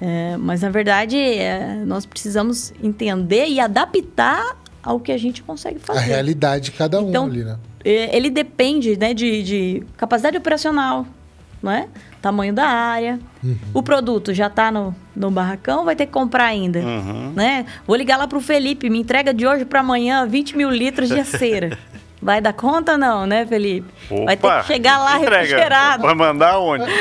[0.00, 5.78] É, mas, na verdade, é, nós precisamos entender e adaptar ao que a gente consegue
[5.78, 5.98] fazer.
[5.98, 7.58] A realidade de cada um então, ali, né?
[7.84, 11.06] É, ele depende né, de, de capacidade operacional,
[11.62, 11.86] não é?
[12.20, 13.18] tamanho da área.
[13.42, 13.56] Uhum.
[13.74, 16.78] O produto já está no, no barracão, vai ter que comprar ainda.
[16.78, 17.32] Uhum.
[17.34, 17.66] Né?
[17.86, 21.08] Vou ligar lá para o Felipe, me entrega de hoje para amanhã 20 mil litros
[21.08, 21.76] de cera.
[22.24, 23.92] Vai dar conta não, né, Felipe?
[24.08, 25.38] Opa, Vai ter que chegar lá entrega.
[25.40, 26.02] refrigerado.
[26.04, 26.84] Vai mandar onde?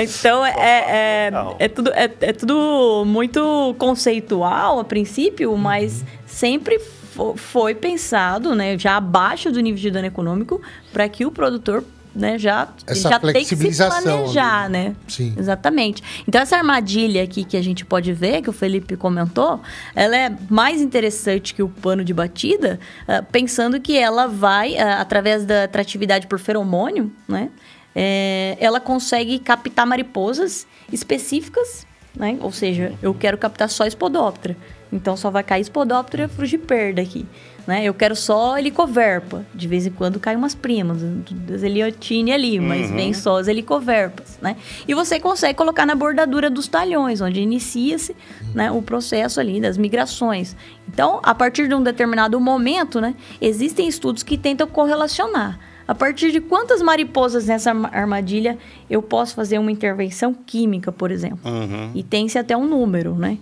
[0.00, 7.34] Então, é, é, é, tudo, é, é tudo muito conceitual a princípio, mas sempre fo-
[7.36, 11.82] foi pensado, né, já abaixo do nível de dano econômico, para que o produtor
[12.14, 14.94] né, já, Essa já tem que se planejar, né?
[15.08, 15.34] Sim.
[15.36, 16.02] Exatamente.
[16.28, 19.60] Então, essa armadilha aqui que a gente pode ver, que o Felipe comentou,
[19.94, 25.00] ela é mais interessante que o pano de batida, ah, pensando que ela vai, ah,
[25.00, 27.50] através da atratividade por feromônio, né?
[27.94, 32.36] é, ela consegue captar mariposas específicas, né?
[32.40, 34.56] Ou seja, eu quero captar só espodóptera.
[34.92, 37.26] Então, só vai cair espodóptera frugiperda aqui.
[37.66, 37.82] Né?
[37.84, 39.44] Eu quero só helicoverpa.
[39.54, 40.98] De vez em quando cai umas primas,
[41.46, 42.96] das heliotine ali, mas Uhum.
[42.96, 44.56] vem só as helicoverpas, né?
[44.86, 48.14] E você consegue colocar na bordadura dos talhões, onde inicia-se
[48.54, 50.54] né, o processo ali das migrações.
[50.86, 55.58] Então, a partir de um determinado momento, né, existem estudos que tentam correlacionar.
[55.88, 61.10] A partir de quantas mariposas nessa arma- armadilha eu posso fazer uma intervenção química, por
[61.10, 61.38] exemplo?
[61.44, 61.90] Uhum.
[61.94, 63.38] E tem-se até um número, né?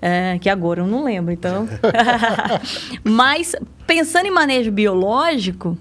[0.00, 1.68] É, que agora eu não lembro, então.
[3.02, 3.54] Mas
[3.86, 5.76] pensando em manejo biológico,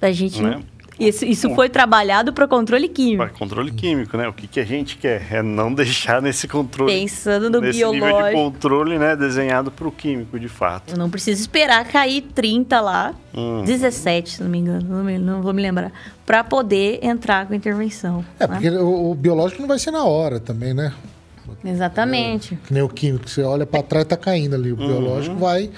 [0.00, 0.42] a gente.
[0.42, 0.60] Né?
[1.00, 1.54] Isso, isso Bom.
[1.56, 3.24] foi trabalhado para controle químico.
[3.24, 4.28] Para controle químico, né?
[4.28, 6.92] O que, que a gente quer é não deixar nesse controle.
[6.92, 8.32] Pensando no nesse nível de biológico.
[8.42, 9.16] controle, né?
[9.16, 10.92] Desenhado para o químico, de fato.
[10.92, 13.64] Eu não preciso esperar cair 30 lá, Hum.
[13.64, 15.90] 17, se não me engano, não, me- não vou me lembrar,
[16.26, 18.22] para poder entrar com a intervenção.
[18.38, 18.54] É, né?
[18.54, 20.92] porque o, o biológico não vai ser na hora também, né?
[21.64, 22.56] Exatamente.
[22.66, 24.72] Que nem o químico, você olha pra trás tá caindo ali.
[24.72, 24.86] O Uhum.
[24.86, 25.70] biológico vai.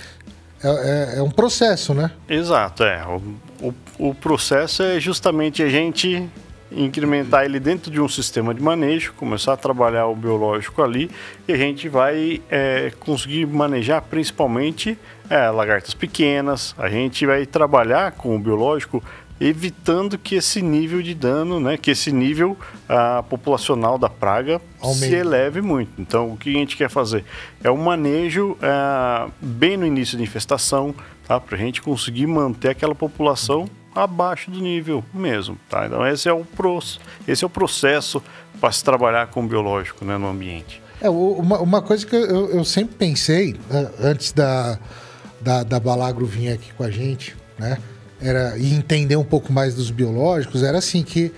[0.62, 2.10] É, é- é um processo, né?
[2.28, 3.02] Exato, é.
[3.06, 3.68] O,
[3.98, 6.26] o, o processo é justamente a gente
[6.72, 11.08] incrementar ele dentro de um sistema de manejo, começar a trabalhar o biológico ali
[11.46, 14.98] e a gente vai é, conseguir manejar principalmente
[15.30, 16.74] é, lagartas pequenas.
[16.76, 19.02] A gente vai trabalhar com o biológico
[19.40, 22.56] evitando que esse nível de dano, né, que esse nível
[22.88, 24.60] ah, populacional da praga
[24.94, 25.90] se eleve muito.
[25.98, 27.24] Então, o que a gente quer fazer
[27.62, 30.94] é um manejo ah, bem no início da infestação,
[31.26, 31.40] tá?
[31.40, 35.86] Para a gente conseguir manter aquela população abaixo do nível mesmo, tá?
[35.86, 36.78] Então, esse é o, pro,
[37.26, 38.22] esse é o processo
[38.60, 40.82] para se trabalhar com o biológico né, no ambiente.
[41.00, 44.78] É, uma, uma coisa que eu, eu sempre pensei, né, antes da,
[45.40, 47.78] da, da Balagro vir aqui com a gente, né?
[48.24, 51.30] Era, e entender um pouco mais dos biológicos, era assim, que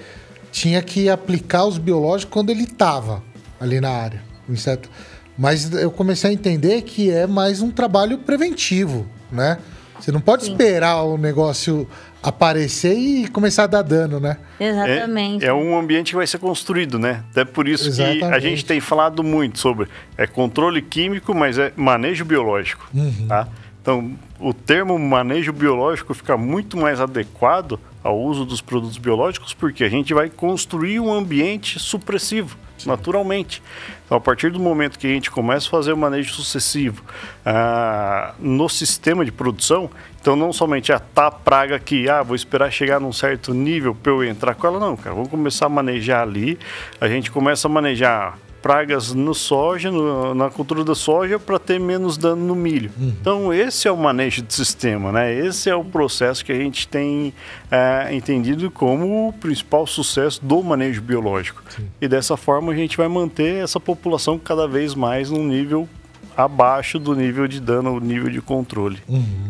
[0.53, 3.23] tinha que aplicar os biológicos quando ele estava
[3.61, 4.89] ali na área, o inseto.
[5.37, 9.59] Mas eu comecei a entender que é mais um trabalho preventivo, né?
[10.01, 11.89] Você não pode esperar o negócio
[12.23, 14.37] aparecer e começar a dar dano, né?
[14.59, 15.45] Exatamente.
[15.45, 17.23] É, é um ambiente que vai ser construído, né?
[17.31, 18.43] Até por isso que a Exatamente.
[18.43, 23.27] gente tem falado muito sobre é controle químico, mas é manejo biológico, Uhum.
[23.29, 23.49] tá?
[23.87, 29.85] Então, o termo manejo biológico fica muito mais adequado ao uso dos produtos biológicos, porque
[29.85, 33.63] a gente vai construir um ambiente supressivo, naturalmente.
[34.05, 37.01] Então, a partir do momento que a gente começa a fazer o manejo sucessivo
[37.45, 39.89] ah, no sistema de produção,
[40.21, 44.11] então não somente a tá praga que, ah, vou esperar chegar num certo nível para
[44.11, 45.15] eu entrar com ela, não, cara.
[45.15, 46.59] Vamos começar a manejar ali.
[47.01, 51.79] A gente começa a manejar pragas no soja, no- na cultura da soja, para ter
[51.79, 52.91] menos dano no milho.
[52.99, 55.33] Então, esse é o manejo de sistema, né?
[55.33, 57.33] Esse é o processo que a gente tem
[57.71, 61.63] eh, entendido como o principal sucesso do manejo biológico.
[62.01, 65.89] E dessa forma, a gente vai manter essa população cada vez mais num nível
[66.37, 68.99] abaixo do nível de dano, o nível de controle.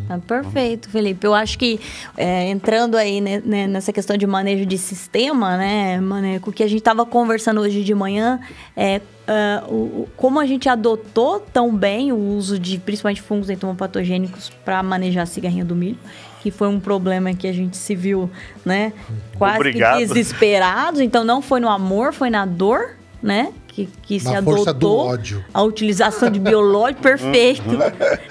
[0.08, 1.26] Ah, perfeito, Felipe.
[1.26, 1.80] Eu acho que
[2.16, 6.62] é, entrando aí né, né, nessa questão de manejo de sistema, né, Maneco, o que
[6.62, 8.38] a gente estava conversando hoje de manhã
[8.76, 13.50] é ah, o, o- como a gente adotou tão bem o uso de principalmente fungos
[13.50, 15.98] entomopatogênicos para manejar a cigarrinha do milho,
[16.40, 18.30] que foi um problema que a gente se viu,
[18.64, 18.92] né,
[19.36, 19.98] quase Obrigado.
[19.98, 21.00] que desesperados.
[21.00, 23.52] Então não foi no amor, foi na dor, né?
[23.76, 25.10] Que, que se adotou
[25.52, 27.76] a utilização de biológico, perfeito.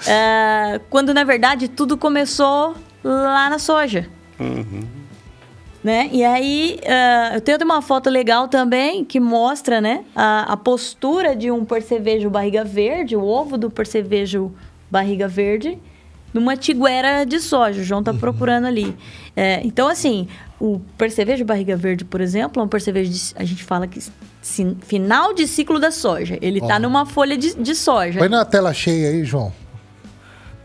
[0.08, 4.08] Ah, quando, na verdade, tudo começou lá na soja.
[5.84, 6.10] Né?
[6.12, 11.36] E aí, ah, eu tenho uma foto legal também que mostra né, a, a postura
[11.36, 14.52] de um percevejo barriga verde, o ovo do percevejo
[14.90, 15.78] barriga verde,
[16.34, 17.82] numa tiguera de soja.
[17.82, 18.96] O João tá procurando ali.
[19.36, 20.26] É, então, assim,
[20.60, 24.00] o percevejo barriga verde, por exemplo, é um percevejo, de, a gente fala que
[24.40, 26.38] si- final de ciclo da soja.
[26.40, 26.78] Ele tá Ó.
[26.78, 28.18] numa folha de, de soja.
[28.18, 29.52] Põe na tela cheia aí, João.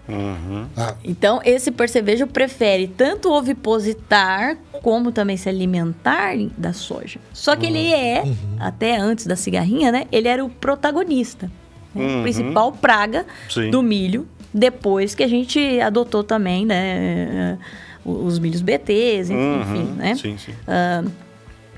[0.09, 0.65] Uhum.
[0.75, 7.19] Ah, Então, esse percevejo prefere tanto ovipositar como também se alimentar da soja.
[7.33, 8.23] Só que ele é,
[8.59, 10.05] até antes da cigarrinha, né?
[10.11, 11.49] Ele era o protagonista.
[11.93, 12.03] né?
[12.15, 12.21] Uhum.
[12.23, 13.69] Principal praga Sim.
[13.69, 14.27] do milho.
[14.53, 17.57] Depois que a gente adotou também, né?
[18.03, 20.15] Os milhos BTs, enfim, Uhum, né?
[20.15, 20.53] Sim, sim.
[20.67, 21.03] Ah,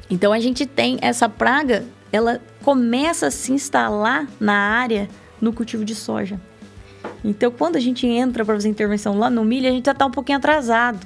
[0.10, 5.10] então a gente tem essa praga, ela começa a se instalar na área
[5.42, 6.40] no cultivo de soja.
[7.24, 10.06] Então quando a gente entra para fazer intervenção lá no milho, a gente já está
[10.06, 11.06] um pouquinho atrasado,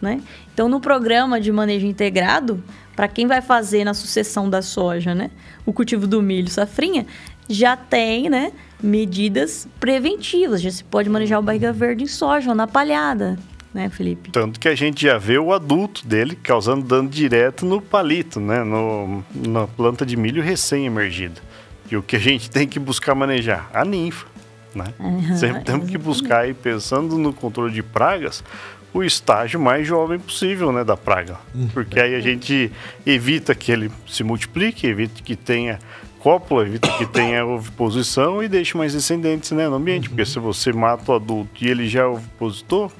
[0.00, 0.20] né?
[0.52, 2.62] Então no programa de manejo integrado,
[2.94, 5.30] para quem vai fazer na sucessão da soja, né,
[5.66, 7.06] o cultivo do milho safrinha,
[7.48, 10.62] já tem, né, medidas preventivas.
[10.62, 13.36] Já se pode manejar o barriga verde em soja ou na palhada,
[13.74, 14.30] né, Felipe?
[14.30, 18.62] Tanto que a gente já vê o adulto dele causando dano direto no palito, né?
[18.62, 21.42] No, na planta de milho recém-emergida.
[21.90, 23.68] E o que a gente tem que buscar manejar?
[23.74, 24.26] A ninfa,
[24.74, 24.94] né?
[24.98, 28.44] Aham, Sempre temos que buscar aí, pensando no controle de pragas,
[28.92, 31.36] o estágio mais jovem possível, né, da praga.
[31.72, 32.70] Porque aí a gente
[33.04, 35.80] evita que ele se multiplique, evita que tenha
[36.20, 40.08] cópula, evita que tenha oviposição e deixe mais descendentes, né, no ambiente.
[40.08, 42.90] Porque se você mata o adulto e ele já é ovipositor,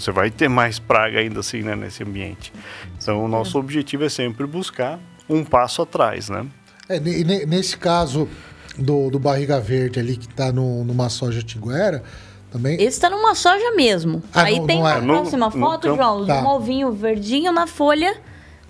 [0.00, 2.52] você vai ter mais praga ainda assim, né, nesse ambiente.
[3.00, 6.46] Então, o nosso objetivo é sempre buscar um passo atrás, né?
[6.88, 8.28] É, ne- ne- nesse caso
[8.78, 12.02] do, do barriga verde ali, que tá no, numa soja tiguera,
[12.50, 12.74] também.
[12.76, 14.22] Esse está numa soja mesmo.
[14.32, 14.94] Ah, Aí não- tem não é.
[14.94, 15.96] uma No- próxima no foto, campo.
[15.96, 16.36] João, Tá.
[16.40, 18.16] de um ovinho verdinho na folha.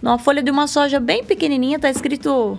[0.03, 2.59] Numa folha de uma soja bem pequenininha, tá escrito...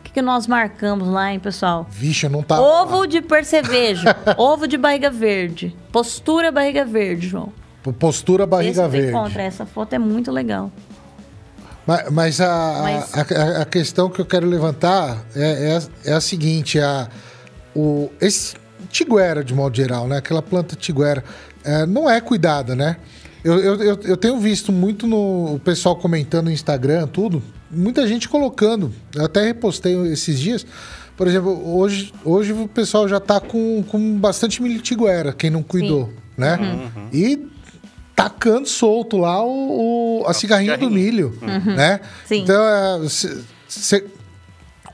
[0.00, 1.86] O que, que nós marcamos lá, hein, pessoal?
[1.90, 2.58] Vixe, não tá.
[2.60, 4.06] Ovo de percevejo.
[4.38, 5.76] ovo de barriga verde.
[5.92, 7.52] Postura barriga verde, João.
[7.98, 9.08] Postura barriga Esse verde.
[9.08, 9.42] encontra.
[9.42, 10.70] Essa foto é muito legal.
[11.86, 16.10] Mas, mas a, Mas- A, a- a questão que eu quero levantar é, é, a-
[16.10, 17.08] é a seguinte: a,
[17.74, 18.54] o, esse
[18.90, 20.18] tiguera, de modo geral, né?
[20.18, 21.24] Aquela planta tiguera,
[21.64, 22.96] é, não é cuidada, né?
[23.42, 28.06] Eu, eu, eu, eu tenho visto muito no o pessoal comentando no Instagram, tudo, muita
[28.06, 28.92] gente colocando.
[29.14, 30.66] Eu até repostei esses dias.
[31.16, 35.62] Por exemplo, hoje, hoje o pessoal já tá com, com bastante milho tiguera, quem não
[35.62, 36.58] cuidou, né?
[37.12, 37.46] E
[38.22, 42.00] tacando solto lá o, o- a cigarrinha do milho, né?
[42.26, 42.42] Sim.
[42.42, 44.04] Então, é, cê- cê-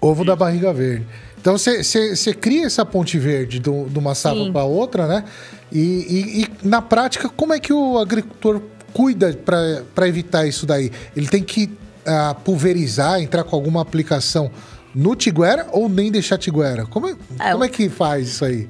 [0.01, 1.07] ovo da barriga verde.
[1.41, 4.53] Então, você cria essa ponte verde do- de uma safra Sim.
[4.53, 5.25] para outra, né?
[5.73, 8.61] E, e- e, na prática, como é que o agricultor
[8.93, 10.91] cuida para evitar isso daí?
[11.17, 11.71] Ele tem que
[12.05, 14.49] ah, pulverizar, entrar com alguma aplicação
[14.95, 16.87] no tiguera ou nem deixar tiguera?
[16.87, 18.69] Como é, É, como é que faz isso aí?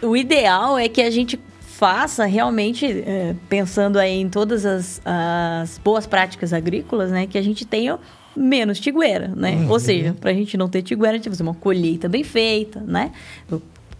[0.00, 1.38] O ideal é que a gente
[1.82, 7.26] faça realmente, é, pensando aí em todas as, as boas práticas agrícolas, né?
[7.26, 7.98] Que a gente tenha
[8.36, 9.66] menos tigueira, né?
[9.68, 12.78] Ou seja, para a gente não ter tigueira, a gente fazer uma colheita bem feita,
[12.86, 13.10] né?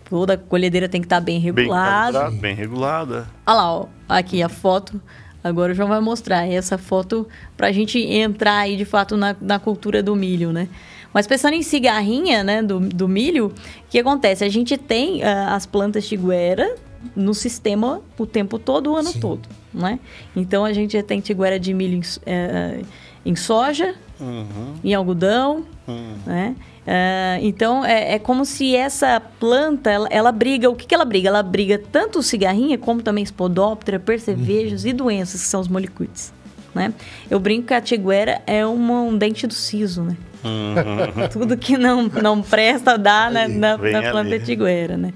[0.09, 2.13] Toda colhedeira tem que estar bem Bem regulada.
[2.21, 3.27] calibrado, bem regulada.
[3.45, 5.03] Olha lá, ó, aqui a foto.
[5.43, 9.35] Agora o João vai mostrar essa foto para a gente entrar aí de fato na,
[9.41, 10.69] na cultura do milho, né?
[11.13, 13.53] Mas pensando em cigarrinha, né, do, do milho, o
[13.91, 14.45] que acontece?
[14.45, 16.77] A gente tem ah, as plantas tiguera
[17.17, 19.21] no sistema o tempo todo, o ano Sim.
[19.21, 19.99] todo, né?
[20.37, 22.83] Então a gente tem tiguera de milho em, s- eh,
[23.25, 26.15] em soja, Uhum, em algodão, uhum.
[26.25, 26.55] né?
[26.87, 30.69] Ah, então é, é como se essa planta ela, ela briga.
[30.71, 31.29] O que, que ela briga?
[31.29, 36.33] Ela briga tanto cigarrinha como também espodóptera, percevejos e doenças que são os molicutes.
[36.75, 36.93] Né?
[37.31, 40.17] Eu brinco que a tiguera é uma- um dente do siso, né?
[41.33, 45.13] Tudo que não, não presta dá na, na, na planta tiguera, né?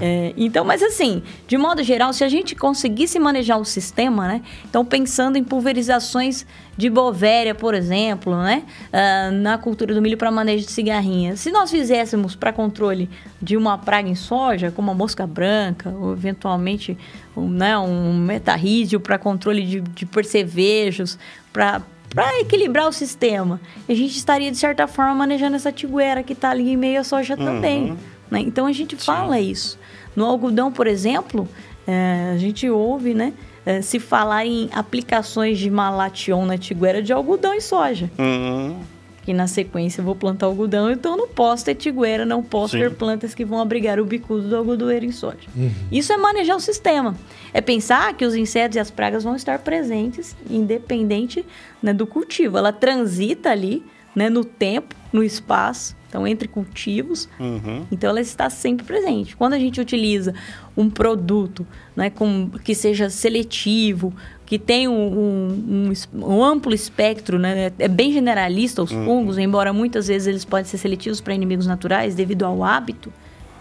[0.00, 4.42] É, então, mas assim, de modo geral, se a gente conseguisse manejar o sistema, né?
[4.68, 8.64] Então, pensando em pulverizações de bovéria, por exemplo, né?
[8.92, 11.36] Ah, na cultura do milho para manejo de cigarrinha.
[11.36, 13.08] Se nós fizéssemos para controle
[13.40, 16.98] de uma praga em soja, como a mosca branca, ou eventualmente
[17.36, 21.18] um, né, um metarrídeo para controle de, de percevejos,
[21.52, 21.82] para
[22.14, 23.60] para equilibrar o sistema.
[23.88, 27.04] A gente estaria, de certa forma, manejando essa tiguera que está ali em meio à
[27.04, 27.96] soja também.
[28.30, 28.40] né?
[28.40, 29.78] Então, a gente fala isso.
[30.14, 31.48] No algodão, por exemplo,
[31.86, 33.32] eh, a gente ouve né,
[33.66, 38.10] eh, se falar em aplicações de malation na tiguera de algodão e soja.
[38.18, 38.78] Uhum.
[39.24, 42.72] Que na sequência eu vou plantar algodão, então eu não posso ter tiguera, não posso
[42.72, 42.80] Sim.
[42.80, 45.48] ter plantas que vão abrigar o bicudo do algodoeiro em soja.
[45.90, 47.16] Isso é manejar o sistema.
[47.52, 51.44] É pensar que os insetos e as pragas vão estar presentes, independente
[51.82, 52.58] né, do cultivo.
[52.58, 53.82] Ela transita ali
[54.14, 57.28] né, no tempo, no espaço, então entre cultivos.
[57.40, 57.84] Uhum.
[57.90, 59.36] Então ela está sempre presente.
[59.36, 60.34] Quando a gente utiliza
[60.76, 61.66] um produto
[61.96, 64.12] né, com, que seja seletivo,
[64.46, 69.72] que tenha um, um- um um amplo espectro, né, é bem generalista os fungos, embora
[69.72, 73.12] muitas vezes eles podem ser seletivos para inimigos naturais devido ao hábito.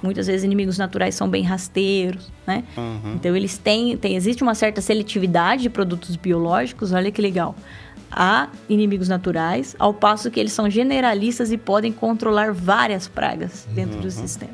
[0.02, 2.66] Muitas vezes inimigos naturais são bem rasteiros, né?
[3.16, 7.56] Então eles têm, tem, existe uma certa seletividade de produtos biológicos, olha que legal.
[8.12, 14.00] Há inimigos naturais, ao passo que eles são generalistas e podem controlar várias pragas dentro
[14.02, 14.52] do sistema.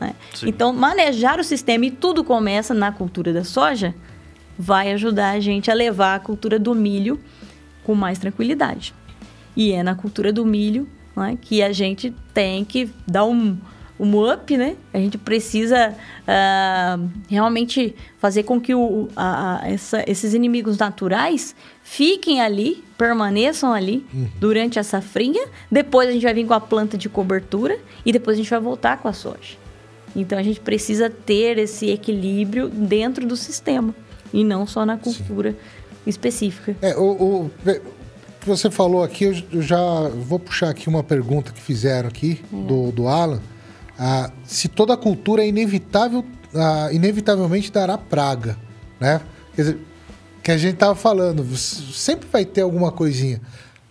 [0.00, 0.14] né?
[0.48, 3.94] Então, manejar o sistema, e tudo começa na cultura da soja,
[4.60, 7.18] vai ajudar a gente a levar a cultura do milho
[7.82, 8.94] com mais tranquilidade.
[9.56, 10.86] E é na cultura do milho
[11.16, 13.56] né, que a gente tem que dar um,
[13.98, 14.76] um up, né?
[14.92, 21.56] A gente precisa uh, realmente fazer com que o, a, a, essa, esses inimigos naturais
[21.82, 24.28] fiquem ali, permaneçam ali uhum.
[24.38, 25.48] durante a safrinha.
[25.70, 28.60] Depois a gente vai vir com a planta de cobertura e depois a gente vai
[28.60, 29.56] voltar com a soja.
[30.14, 33.94] Então a gente precisa ter esse equilíbrio dentro do sistema
[34.32, 35.56] e não só na cultura Sim.
[36.06, 36.76] específica.
[36.80, 37.50] É, o, o,
[38.44, 42.56] você falou aqui, eu já vou puxar aqui uma pergunta que fizeram aqui é.
[42.56, 43.40] do, do Alan.
[43.98, 46.24] Ah, se toda cultura é inevitável,
[46.54, 48.56] ah, inevitavelmente dará praga,
[48.98, 49.20] né?
[49.54, 49.78] Quer dizer,
[50.42, 53.40] que a gente tava falando, sempre vai ter alguma coisinha.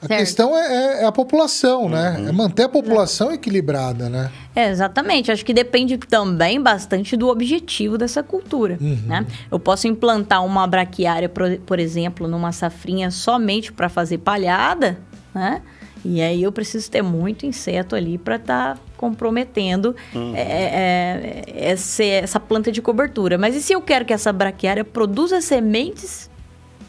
[0.02, 0.20] A certo.
[0.20, 2.12] questão é, é, é, a população, né?
[2.12, 2.24] uhum.
[2.24, 2.30] né?
[2.30, 4.32] É manter a população equilibrada, né?
[4.56, 5.30] É, exatamente.
[5.30, 8.98] Acho que depende também bastante do objetivo dessa cultura, uhum.
[9.06, 9.26] né?
[9.52, 14.98] Eu posso implantar uma braquiária, por, por exemplo, numa safrinha somente para fazer palhada,
[15.36, 15.62] né?
[16.04, 20.34] E aí eu preciso ter muito inseto ali para estar tá comprometendo uhum.
[20.34, 23.38] é, é, é essa, essa planta de cobertura.
[23.38, 26.30] Mas e se eu quero que essa braquiária produza sementes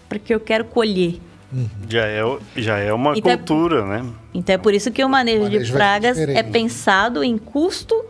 [0.09, 1.21] porque eu quero colher?
[1.53, 1.69] Uhum.
[1.89, 4.07] Já, é, já é uma então, é cultura, né?
[4.33, 8.05] Então é por isso que o manejo, o manejo de pragas é pensado em custo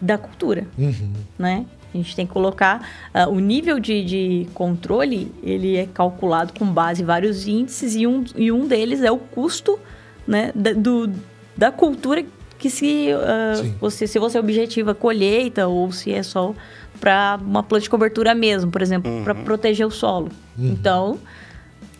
[0.00, 1.12] da cultura, uhum.
[1.38, 1.66] né?
[1.94, 6.66] A gente tem que colocar uh, o nível de, de, controle, ele é calculado com
[6.66, 9.78] base em vários índices e um, e um deles é o custo
[10.26, 11.12] né, da, do,
[11.56, 12.24] da cultura
[12.58, 16.52] que se uh, você se você objetiva colheita ou se é só
[17.00, 19.22] para uma planta de cobertura mesmo, por exemplo, uhum.
[19.22, 20.30] para proteger o solo.
[20.58, 20.68] Uhum.
[20.68, 21.18] Então,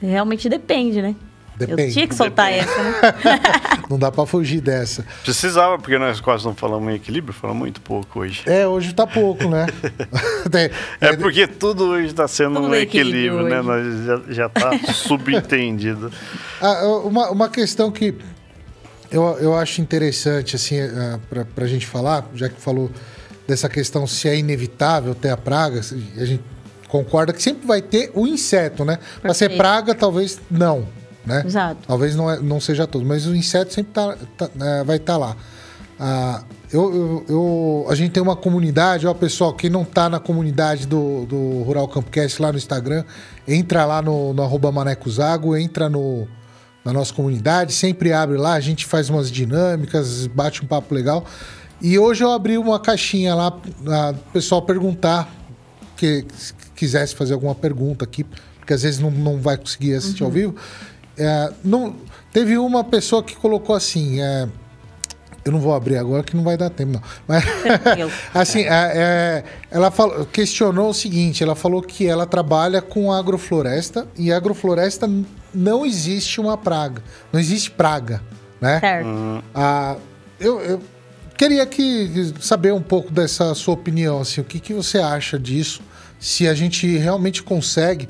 [0.04, 1.14] Realmente depende, né?
[1.56, 1.82] Depende.
[1.82, 2.68] Eu tinha que soltar depende.
[2.68, 3.40] essa, né?
[3.88, 5.04] não dá para fugir dessa.
[5.22, 8.42] Precisava, porque nós quase não falamos em equilíbrio, falamos muito pouco hoje.
[8.46, 9.66] É, hoje tá pouco, né?
[10.52, 13.62] é, é porque tudo hoje está sendo tudo um equilíbrio, né?
[13.62, 16.10] Nós já, já tá subentendido.
[16.60, 18.14] Ah, uma, uma questão que
[19.10, 21.20] eu, eu acho interessante, assim, ah,
[21.54, 22.90] para a gente falar, já que falou
[23.46, 26.42] dessa questão se é inevitável ter a praga, a gente
[26.94, 29.00] concorda que sempre vai ter o inseto, né?
[29.20, 30.86] Para ser praga, talvez não,
[31.26, 31.42] né?
[31.44, 31.80] Exato.
[31.88, 35.14] Talvez não, é, não seja todo, mas o inseto sempre tá, tá é, vai estar
[35.14, 35.36] tá lá.
[35.98, 40.20] Ah, eu, eu, eu, a gente tem uma comunidade, ó, pessoal, quem não tá na
[40.20, 43.02] comunidade do, do Rural Campcast lá no Instagram,
[43.46, 46.28] entra lá no, no arroba Maneco Zago, entra no,
[46.84, 51.24] na nossa comunidade, sempre abre lá, a gente faz umas dinâmicas, bate um papo legal.
[51.82, 55.28] E hoje eu abri uma caixinha lá, o pessoal perguntar
[55.96, 56.24] que,
[56.74, 58.24] quisesse fazer alguma pergunta aqui,
[58.58, 60.28] porque às vezes não, não vai conseguir assistir uhum.
[60.28, 60.56] ao vivo.
[61.16, 61.94] É, não,
[62.32, 64.20] teve uma pessoa que colocou assim.
[64.20, 64.48] É,
[65.44, 67.02] eu não vou abrir agora que não vai dar tempo, não.
[67.28, 67.44] Mas,
[68.32, 74.08] assim, é, é, ela falou, questionou o seguinte: ela falou que ela trabalha com agrofloresta
[74.16, 75.08] e agrofloresta
[75.54, 77.02] não existe uma praga,
[77.32, 78.22] não existe praga,
[78.60, 78.80] né?
[78.80, 79.06] Certo.
[79.06, 79.42] Uhum.
[79.54, 79.96] Ah,
[80.40, 80.82] eu, eu
[81.36, 85.82] queria que saber um pouco dessa sua opinião, assim, o que, que você acha disso?
[86.18, 88.08] Se a gente realmente consegue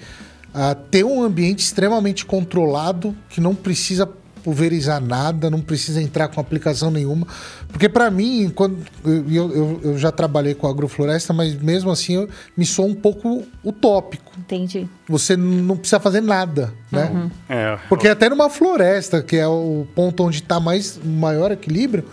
[0.54, 4.08] uh, ter um ambiente extremamente controlado, que não precisa
[4.44, 7.26] pulverizar nada, não precisa entrar com aplicação nenhuma.
[7.68, 12.28] Porque para mim, quando eu, eu, eu, já trabalhei com agrofloresta, mas mesmo assim eu,
[12.54, 14.32] me sou um pouco utópico.
[14.38, 14.86] Entendi.
[15.08, 17.10] Você não precisa fazer nada, né?
[17.10, 17.30] Uhum.
[17.48, 17.78] É.
[17.88, 22.04] Porque até numa floresta, que é o ponto onde está mais maior equilíbrio,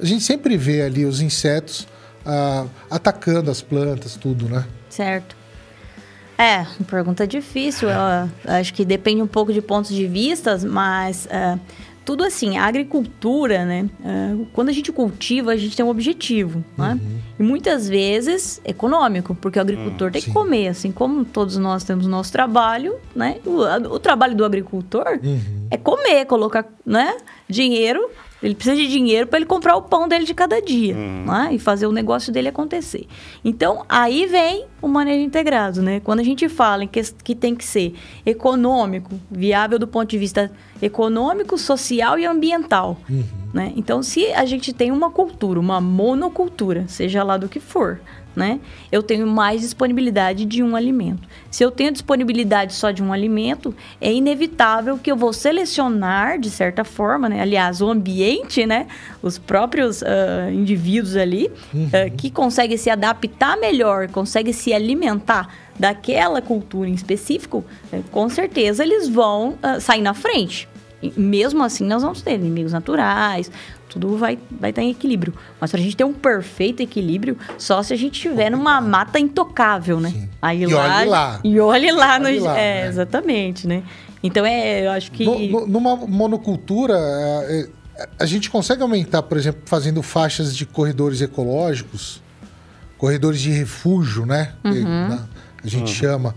[0.00, 1.86] a gente sempre vê ali os insetos
[2.26, 4.66] uh, atacando as plantas, tudo, né?
[4.90, 5.35] Certo.
[6.38, 7.88] É, pergunta difícil.
[7.88, 11.58] Eu acho que depende um pouco de pontos de vista, mas uh,
[12.04, 13.88] tudo assim, a agricultura, né?
[14.00, 16.90] Uh, quando a gente cultiva, a gente tem um objetivo, né?
[16.90, 16.94] uhum.
[16.94, 17.00] né?
[17.38, 20.28] E muitas vezes econômico, porque o agricultor hum, tem sim.
[20.28, 23.38] que comer, assim como todos nós temos nosso trabalho, né?
[23.44, 25.68] O, o trabalho do agricultor uhum.
[25.70, 27.16] é comer, colocar, né?
[27.48, 28.08] Dinheiro
[28.42, 31.24] ele precisa de dinheiro para ele comprar o pão dele de cada dia uhum.
[31.26, 31.48] né?
[31.52, 33.06] e fazer o negócio dele acontecer.
[33.44, 35.82] Então, aí vem o manejo integrado.
[35.82, 36.00] Né?
[36.00, 40.18] Quando a gente fala em que, que tem que ser econômico, viável do ponto de
[40.18, 42.98] vista econômico, social e ambiental.
[43.08, 43.24] Uhum.
[43.54, 43.72] Né?
[43.74, 48.00] Então, se a gente tem uma cultura, uma monocultura, seja lá do que for,
[48.36, 48.60] né?
[48.92, 51.26] Eu tenho mais disponibilidade de um alimento.
[51.50, 56.50] Se eu tenho disponibilidade só de um alimento, é inevitável que eu vou selecionar, de
[56.50, 57.40] certa forma, né?
[57.40, 58.86] Aliás, o ambiente, né?
[59.22, 61.86] Os próprios uh, indivíduos ali, uhum.
[61.86, 68.28] uh, que conseguem se adaptar melhor, conseguem se alimentar daquela cultura em específico, uh, com
[68.28, 70.68] certeza eles vão sair na frente.
[71.16, 73.50] mesmo assim, nós vamos ter inimigos naturais,
[73.88, 75.32] tudo vai, vai estar em equilíbrio.
[75.60, 79.18] Mas para a gente ter um perfeito equilíbrio, só se a gente tiver numa mata
[79.18, 80.10] intocável, né?
[80.10, 80.28] Sim.
[80.42, 81.40] Aí E lá, olhe lá.
[81.44, 82.14] E olhe lá.
[82.20, 82.88] Olhe no, lá, é, né?
[82.88, 83.82] exatamente, né?
[84.22, 85.24] Então, é, eu acho que...
[85.24, 90.66] No- no- numa monocultura, é, é, a gente consegue aumentar, por exemplo, fazendo faixas de
[90.66, 92.20] corredores ecológicos,
[92.98, 94.52] corredores de refúgio, né?
[94.62, 95.20] Que, né,
[95.62, 96.34] A gente chama.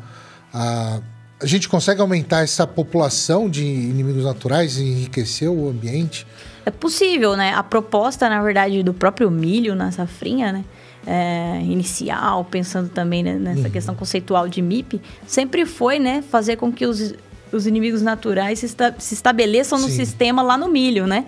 [0.54, 1.00] A,
[1.42, 6.28] a gente consegue aumentar essa população de inimigos naturais e enriquecer o ambiente?
[6.70, 7.54] É possível, né?
[7.56, 10.64] A proposta, na verdade, do próprio milho na safrinha, né?
[11.08, 16.22] é, inicial, pensando também né, nessa questão conceitual de MIP, sempre foi, né?
[16.30, 17.16] Fazer com que os,
[17.52, 19.96] os inimigos naturais se, esta- se estabeleçam no Sim.
[19.96, 21.24] sistema lá no milho, né?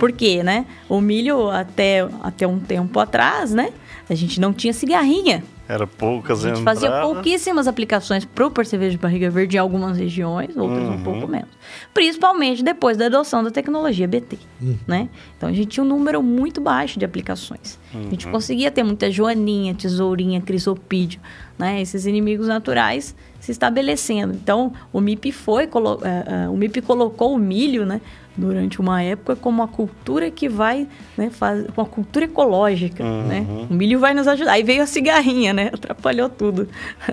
[0.00, 0.64] Por quê, né?
[0.88, 3.70] O milho, até, até um tempo atrás, né?
[4.08, 5.42] A gente não tinha cigarrinha.
[5.68, 9.98] Era poucas A gente fazia pouquíssimas aplicações para o percevejo de barriga verde em algumas
[9.98, 11.02] regiões, outras um Uhum.
[11.02, 11.48] pouco menos.
[11.92, 14.38] Principalmente depois da adoção da tecnologia BT,
[14.86, 15.08] né?
[15.36, 17.78] Então a gente tinha um número muito baixo de aplicações.
[17.92, 18.10] A Uhum.
[18.10, 21.20] gente conseguia ter muita joaninha, tesourinha, crisopídeo,
[21.58, 21.80] né?
[21.80, 24.34] Esses inimigos naturais se estabelecendo.
[24.34, 28.00] Então o MIP foi, colo- eh, eh, o MIP colocou o milho, né?
[28.36, 33.46] Durante uma época como uma cultura que vai, né, faz, uma cultura ecológica, né?
[33.70, 34.52] O milho vai nos ajudar.
[34.52, 35.70] Aí veio a cigarrinha, né?
[35.72, 36.68] Atrapalhou tudo.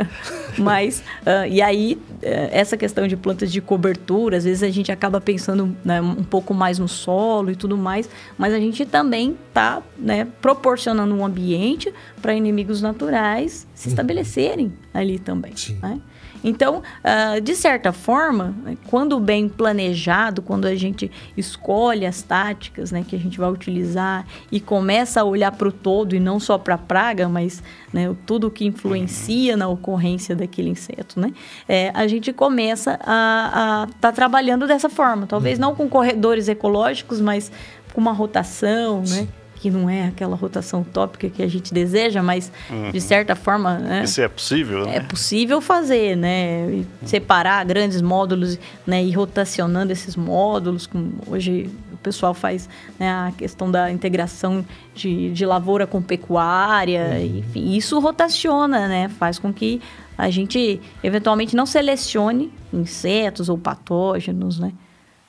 [0.58, 4.92] Mas, ah, e aí, eh, essa questão de plantas de cobertura, às vezes a gente
[4.92, 9.38] acaba pensando né, um pouco mais no solo e tudo mais, mas a gente também
[9.48, 15.56] está né, proporcionando um ambiente para inimigos naturais se estabelecerem ali também.
[15.56, 15.78] Sim.
[15.82, 16.00] né?
[16.44, 22.92] Então, ah, de certa forma, né, quando bem planejado, quando a gente escolhe as táticas
[22.92, 26.40] né, que a gente vai utilizar e começa a olhar para o todo e não
[26.40, 31.32] só para a praga, mas né, tudo que influencia na ocorrência daquele inseto, né,
[31.68, 35.26] é, a gente começa a estar trabalhando dessa forma.
[35.26, 37.52] Talvez não com corredores ecológicos, mas
[37.94, 39.28] com uma rotação, né?
[39.64, 42.52] Que não é aquela rotação utópica que a gente deseja, mas
[42.92, 43.78] de certa forma.
[43.78, 44.98] né, Isso é possível, né?
[44.98, 46.70] é possível fazer, né?
[46.70, 49.02] E separar grandes módulos, né?
[49.02, 50.86] E rotacionando esses módulos.
[50.86, 52.68] Como hoje o pessoal faz
[53.00, 57.72] né, a questão da integração de, de lavoura com pecuária, enfim.
[57.74, 59.08] Isso rotaciona, né?
[59.18, 59.82] Faz com que
[60.18, 64.74] a gente eventualmente não selecione insetos ou patógenos, né?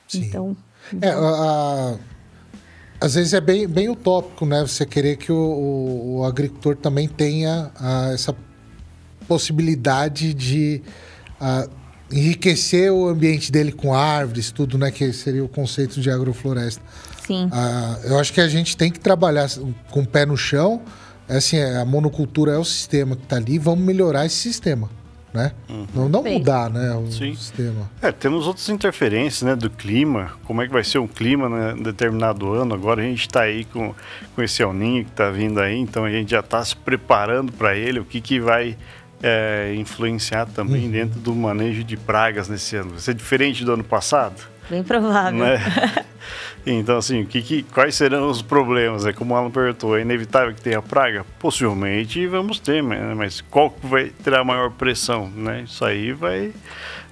[0.09, 0.25] Sim.
[0.25, 0.57] Então,
[1.01, 1.95] É, a- a-
[2.99, 4.61] às vezes é bem, bem utópico, né?
[4.61, 8.35] Você querer que o, o- o agricultor também tenha ah, essa
[9.27, 10.81] possibilidade de
[11.39, 11.67] ah,
[12.11, 14.91] enriquecer o ambiente dele com árvores, tudo, né?
[14.91, 16.81] Que seria o conceito de agrofloresta.
[17.25, 17.49] sim.
[17.51, 19.49] Ah, eu acho que a gente tem que trabalhar
[19.91, 20.81] com o pé no chão.
[21.27, 23.57] É Assim, a monocultura é o sistema que está ali.
[23.57, 24.89] Vamos melhorar esse sistema,
[25.35, 25.51] né?
[25.93, 26.39] Não, não Perfeito.
[26.39, 26.95] mudar, né?
[26.95, 27.35] O Sim.
[27.35, 27.89] sistema.
[28.01, 31.75] É, temos outras interferências, né, do clima, como é que vai ser o clima né,
[31.77, 32.73] em determinado ano.
[32.73, 33.93] Agora a gente está aí com,
[34.35, 37.51] com esse El Ninho que está vindo aí, então a gente já está se preparando
[37.51, 38.77] para ele, o que, que vai
[39.21, 42.91] é, influenciar também dentro do manejo de pragas nesse ano.
[42.91, 44.35] Vai ser diferente do ano passado?
[44.69, 45.39] Bem provável.
[45.39, 45.59] né?
[46.65, 49.05] Então, assim, que, que- quais serão os problemas?
[49.05, 51.23] É como o Alan perguntou, é inevitável que tenha praga?
[51.39, 53.13] Possivelmente vamos ter, né?
[53.15, 55.29] mas qual vai ter a maior pressão?
[55.29, 55.61] Né?
[55.65, 56.51] Isso aí vai,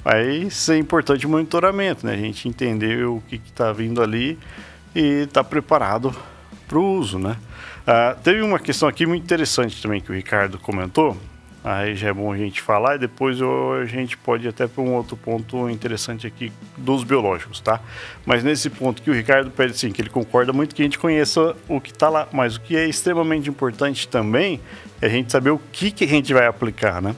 [0.04, 2.14] vai ser importante o monitoramento, né?
[2.14, 4.40] A gente entender o que está vindo ali
[4.96, 6.16] e estar preparado
[6.68, 7.38] para o uso, né?
[7.86, 11.16] Ah, teve uma questão aqui muito interessante também que o Ricardo comentou,
[11.64, 14.84] Aí já é bom a gente falar e depois a gente pode ir até para
[14.84, 17.80] um outro ponto interessante aqui dos biológicos, tá?
[18.26, 21.00] Mas nesse ponto que o Ricardo pede assim, que ele concorda muito que a gente
[21.00, 24.60] conheça o que está lá, mas o que é extremamente importante também
[25.02, 27.16] é a gente saber o que, que a gente vai aplicar, né?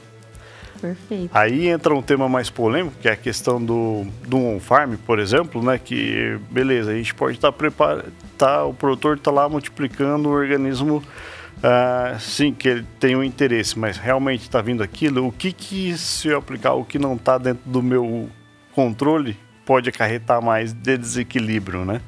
[0.80, 1.30] Perfeito.
[1.32, 5.62] Aí entra um tema mais polêmico, que é a questão do, do on-farm, por exemplo,
[5.62, 5.78] né?
[5.82, 11.02] Que, beleza, a gente pode estar preparado, tá, o produtor está lá multiplicando o organismo,
[11.62, 15.96] ah, sim, que ele tem um interesse, mas realmente está vindo aquilo, o que que
[15.96, 18.28] se eu aplicar o que não está dentro do meu
[18.72, 22.00] controle pode acarretar mais de desequilíbrio, né?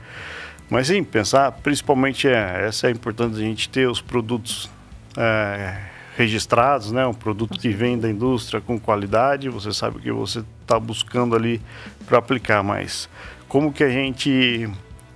[0.70, 4.70] Mas sim, pensar, principalmente é, essa é importante a gente ter os produtos
[5.16, 5.78] é,
[6.16, 7.06] registrados, né?
[7.06, 11.34] Um produto que vem da indústria com qualidade, você sabe o que você está buscando
[11.34, 11.60] ali
[12.06, 13.08] para aplicar, mas
[13.48, 14.68] como que a gente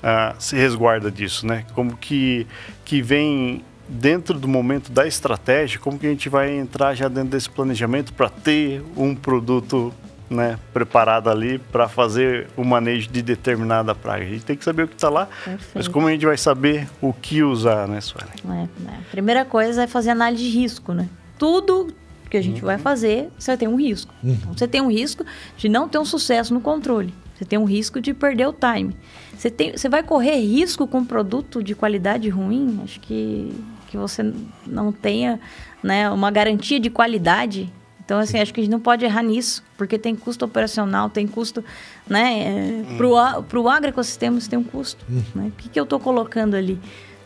[0.03, 1.65] ah, se resguarda disso, né?
[1.75, 2.47] Como que,
[2.85, 3.63] que vem
[3.93, 8.13] dentro do momento da estratégia, como que a gente vai entrar já dentro desse planejamento
[8.13, 9.93] para ter um produto
[10.31, 14.25] né, preparado ali para fazer o manejo de determinada praga.
[14.25, 15.91] A gente tem que saber o que está lá, mas Perfeito.
[15.91, 18.33] como a gente vai saber o que usar, né, Suelen?
[18.49, 18.97] É, é.
[18.97, 21.09] A primeira coisa é fazer análise de risco, né?
[21.39, 21.95] Tudo
[22.31, 24.15] que a gente vai fazer, você tem um risco.
[24.25, 25.23] Então, você tem um risco
[25.55, 27.13] de não ter um sucesso no controle.
[27.35, 28.97] Você tem um risco de perder o time.
[29.37, 32.81] Você, tem, você vai correr risco com um produto de qualidade ruim?
[32.83, 33.53] Acho que,
[33.93, 34.33] que você
[34.67, 35.39] não tenha
[35.83, 37.71] né, uma garantia de qualidade.
[38.03, 41.27] Então, assim, acho que a gente não pode errar nisso, porque tem custo operacional, tem
[41.27, 41.63] custo,
[42.09, 42.85] né?
[42.91, 45.05] É, Para o agroecossistema, você tem um custo.
[45.11, 45.23] Hum.
[45.35, 45.49] Né?
[45.49, 46.81] O que, que eu estou colocando ali?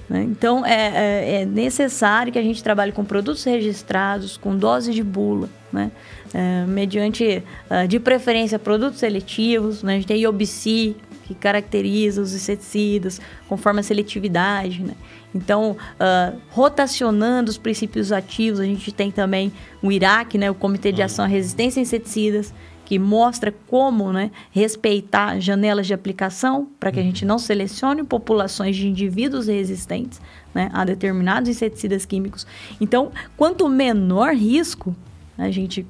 [0.08, 0.24] Né?
[0.24, 5.02] Então, é, é, é, necessário que a gente trabalhe com produtos registrados, com dose de
[5.02, 5.90] bula, né?
[6.34, 9.82] É, mediante, uh, de preferência, produtos seletivos.
[9.82, 9.92] Né?
[9.92, 10.96] A gente tem IOBC,
[11.26, 14.82] que caracteriza os inseticidas conforme a seletividade.
[14.82, 14.94] Né?
[15.36, 20.50] Então, uh, rotacionando os princípios ativos, a gente tem também o IRAC, né?
[20.50, 22.52] o Comitê de Ação à Resistência a Inseticidas,
[22.84, 28.76] que mostra como né, respeitar janelas de aplicação para que a gente não selecione populações
[28.76, 30.20] de indivíduos resistentes
[30.54, 32.46] né, a determinados inseticidas químicos.
[32.80, 34.94] Então, quanto menor risco
[35.36, 35.84] a gente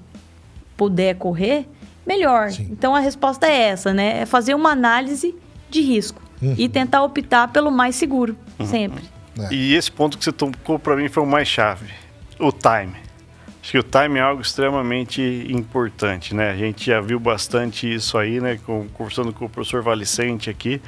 [0.75, 1.69] puder correr,
[2.07, 2.51] melhor.
[2.51, 2.69] Sim.
[2.71, 4.21] Então, a resposta é essa, né?
[4.21, 5.35] É fazer uma análise
[5.69, 6.55] de risco uhum.
[6.57, 8.67] e tentar optar pelo mais seguro, uhum.
[8.67, 9.05] sempre.
[9.39, 9.55] É.
[9.55, 11.93] E esse ponto que você tocou para mim foi o mais chave,
[12.39, 12.97] o time.
[13.61, 15.21] Acho que o time é algo extremamente
[15.51, 16.51] importante, né?
[16.51, 18.61] A gente já viu bastante isso aí, né?
[18.93, 20.81] Conversando com o professor Valicente aqui.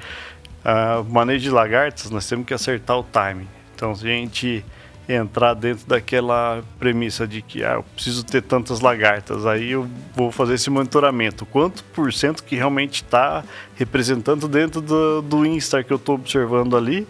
[0.64, 3.48] Uh, manejo de lagartas, nós temos que acertar o time.
[3.74, 4.64] Então, se a gente
[5.08, 10.30] entrar dentro daquela premissa de que ah, eu preciso ter tantas lagartas, aí eu vou
[10.30, 11.46] fazer esse monitoramento.
[11.46, 13.42] Quanto por cento que realmente está
[13.74, 17.08] representando dentro do, do Instar que eu estou observando ali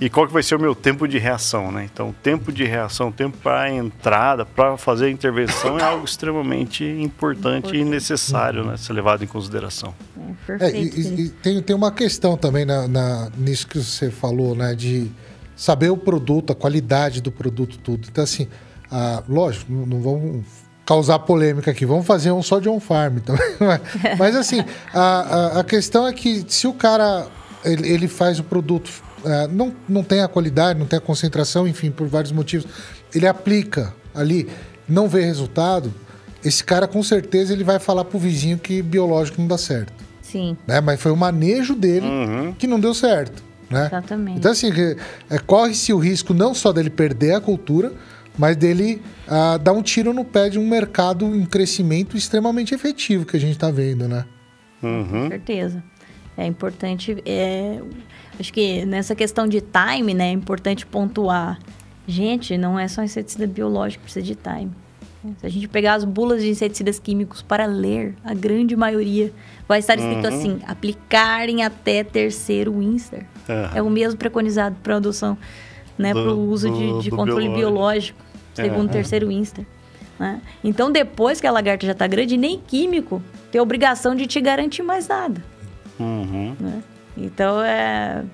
[0.00, 1.88] e qual que vai ser o meu tempo de reação, né?
[1.92, 7.68] Então, tempo de reação, tempo para entrada, para fazer a intervenção é algo extremamente importante,
[7.68, 7.76] importante.
[7.76, 8.78] e necessário, né?
[8.78, 9.94] Ser levado em consideração.
[10.16, 10.96] É, perfeito.
[10.96, 14.74] É, e, e, tem, tem uma questão também na, na, nisso que você falou, né?
[14.74, 15.10] De
[15.54, 18.08] saber o produto, a qualidade do produto, tudo.
[18.10, 18.48] Então, assim,
[18.90, 20.44] ah, lógico, não, vamos
[20.86, 21.84] causar polêmica aqui.
[21.84, 23.44] Vamos fazer um só de on farm também.
[24.18, 27.26] Mas assim, a, a, a, questão é que se o cara
[27.64, 28.90] ele, ele faz o produto
[29.24, 32.66] é, não, não tem a qualidade, não tem a concentração, enfim, por vários motivos,
[33.14, 34.48] ele aplica ali,
[34.88, 35.92] não vê resultado,
[36.44, 39.92] esse cara com certeza ele vai falar pro vizinho que biológico não dá certo.
[40.22, 40.56] Sim.
[40.66, 40.80] Né?
[40.80, 42.52] Mas foi o manejo dele uhum.
[42.52, 43.42] que não deu certo.
[43.68, 43.86] Né?
[43.86, 44.38] Exatamente.
[44.38, 44.70] Então, assim,
[45.28, 47.92] é, corre-se o risco não só dele perder a cultura,
[48.36, 53.24] mas dele ah, dar um tiro no pé de um mercado em crescimento extremamente efetivo
[53.24, 54.24] que a gente está vendo, né?
[54.82, 55.24] Uhum.
[55.24, 55.82] Com certeza.
[56.36, 57.22] É importante.
[57.26, 57.80] É,
[58.40, 61.58] acho que nessa questão de time, né, é importante pontuar.
[62.08, 64.72] Gente, não é só inseticida biológico que precisa de time.
[65.38, 69.30] Se a gente pegar as bulas de inseticidas químicos para ler, a grande maioria
[69.68, 70.34] vai estar escrito uhum.
[70.34, 73.26] assim: aplicarem até terceiro Winster.
[73.46, 73.76] Uhum.
[73.76, 75.36] É o mesmo preconizado para adoção,
[75.98, 78.18] né, para o uso do, de, de controle biológico, biológico
[78.54, 78.88] segundo uhum.
[78.88, 79.66] terceiro Winster.
[80.18, 80.40] Né?
[80.64, 83.22] Então, depois que a lagarta já está grande, nem químico
[83.52, 85.42] tem obrigação de te garantir mais nada.
[85.98, 86.56] Uhum.
[86.58, 86.82] Né?
[87.16, 88.24] Então é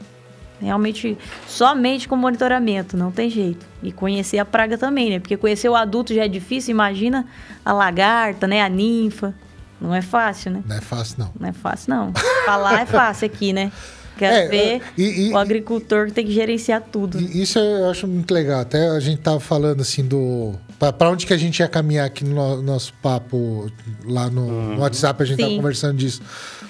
[0.61, 1.17] realmente
[1.47, 3.67] somente com monitoramento, não tem jeito.
[3.83, 5.21] E conhecer a praga também, né?
[5.21, 7.27] Porque conhecer o adulto já é difícil, imagina
[7.65, 8.63] a lagarta, né?
[8.63, 9.35] A ninfa.
[9.81, 10.63] Não é fácil, né?
[10.67, 11.33] Não é fácil, não.
[11.39, 12.13] Não é fácil, não.
[12.47, 13.71] Falar é fácil aqui, né?
[14.17, 17.21] Quer é, ver e, e, o agricultor que tem que gerenciar tudo.
[17.21, 18.61] Isso eu acho muito legal.
[18.61, 20.55] Até a gente tava falando assim do.
[20.79, 23.71] Para onde que a gente ia caminhar aqui no nosso papo
[24.05, 24.75] lá no, uhum.
[24.77, 25.43] no WhatsApp, a gente Sim.
[25.43, 26.23] tava conversando disso.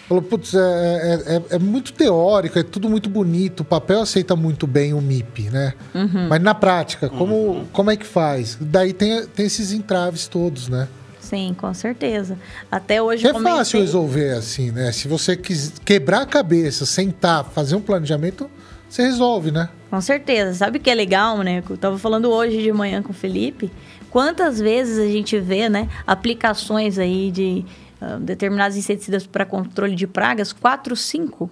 [0.08, 4.36] Falou, putz, é, é, é, é, muito teórico, é tudo muito bonito, o papel aceita
[4.36, 5.74] muito bem o MIP, né?
[5.92, 6.28] Uhum.
[6.28, 7.64] Mas na prática, como, uhum.
[7.72, 8.56] como é que faz?
[8.60, 10.86] Daí tem, tem esses entraves todos, né?
[11.18, 12.38] Sim, com certeza.
[12.70, 13.26] Até hoje.
[13.26, 13.58] É comecei...
[13.58, 14.92] fácil resolver assim, né?
[14.92, 18.48] Se você quis quebrar a cabeça, sentar, fazer um planejamento,
[18.88, 19.68] você resolve, né?
[19.90, 20.54] Com certeza.
[20.54, 21.64] Sabe o que é legal, né?
[21.68, 23.72] Eu tava falando hoje de manhã com o Felipe.
[24.08, 27.64] Quantas vezes a gente vê, né, aplicações aí de
[28.00, 31.50] uh, determinados inseticidas para controle de pragas, quatro, cinco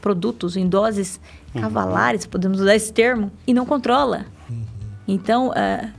[0.00, 1.20] produtos em doses
[1.54, 1.62] uhum.
[1.62, 4.26] cavalares, podemos usar esse termo, e não controla.
[4.50, 4.64] Uhum.
[5.08, 5.90] Então, uh,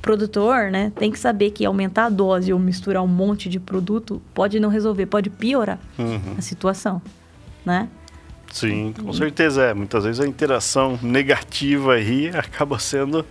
[0.00, 4.20] produtor, né, tem que saber que aumentar a dose ou misturar um monte de produto
[4.34, 6.34] pode não resolver, pode piorar uhum.
[6.36, 7.00] a situação,
[7.64, 7.88] né?
[8.52, 9.72] Sim, com certeza é.
[9.72, 13.24] Muitas vezes a interação negativa aí acaba sendo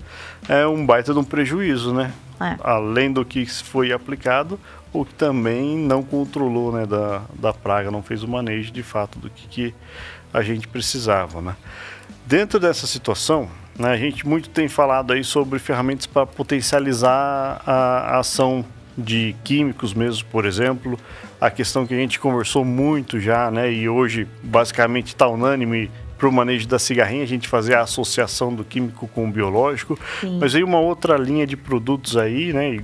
[0.49, 2.11] é, um baita de um prejuízo, né?
[2.39, 2.57] É.
[2.63, 4.59] Além do que foi aplicado,
[4.93, 9.17] o que também não controlou né, da, da praga, não fez o manejo de fato
[9.19, 9.75] do que, que
[10.33, 11.55] a gente precisava, né?
[12.25, 18.15] Dentro dessa situação, né, a gente muito tem falado aí sobre ferramentas para potencializar a,
[18.15, 18.65] a ação
[18.97, 20.97] de químicos mesmo, por exemplo,
[21.39, 26.29] a questão que a gente conversou muito já, né, e hoje basicamente está unânime para
[26.29, 30.37] o manejo da cigarrinha, a gente fazer a associação do químico com o biológico, Sim.
[30.39, 32.83] mas aí uma outra linha de produtos aí, né,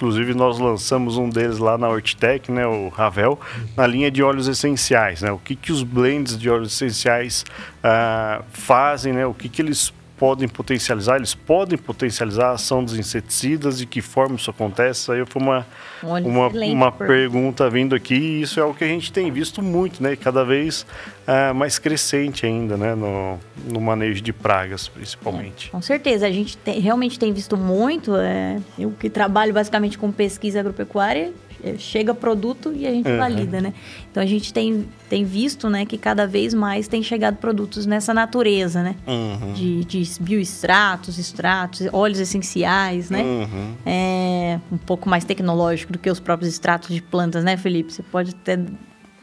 [0.00, 3.38] Inclusive, nós lançamos um deles lá na Hortitec, né, o Ravel,
[3.76, 5.20] na linha de óleos essenciais.
[5.20, 7.44] Né, o que, que os blends de óleos essenciais
[7.84, 12.98] uh, fazem, né, o que, que eles podem potencializar, eles podem potencializar a ação dos
[12.98, 15.10] inseticidas, de que forma isso acontece?
[15.10, 15.66] Aí foi uma,
[16.02, 20.02] uma, uma pergunta vindo aqui e isso é o que a gente tem visto muito,
[20.02, 20.14] né?
[20.16, 20.84] Cada vez
[21.26, 22.94] uh, mais crescente ainda, né?
[22.94, 25.68] No, no manejo de pragas, principalmente.
[25.68, 29.96] É, com certeza, a gente tem, realmente tem visto muito, é, eu que trabalho basicamente
[29.96, 31.32] com pesquisa agropecuária,
[31.78, 33.16] chega produto e a gente uhum.
[33.16, 33.72] valida, né?
[34.10, 38.12] Então a gente tem, tem visto, né, que cada vez mais tem chegado produtos nessa
[38.12, 38.96] natureza, né?
[39.06, 39.52] Uhum.
[39.52, 43.22] De, de bioextratos, extratos, óleos essenciais, né?
[43.22, 43.74] Uhum.
[43.86, 47.92] É um pouco mais tecnológico do que os próprios extratos de plantas, né, Felipe?
[47.92, 48.58] Você pode até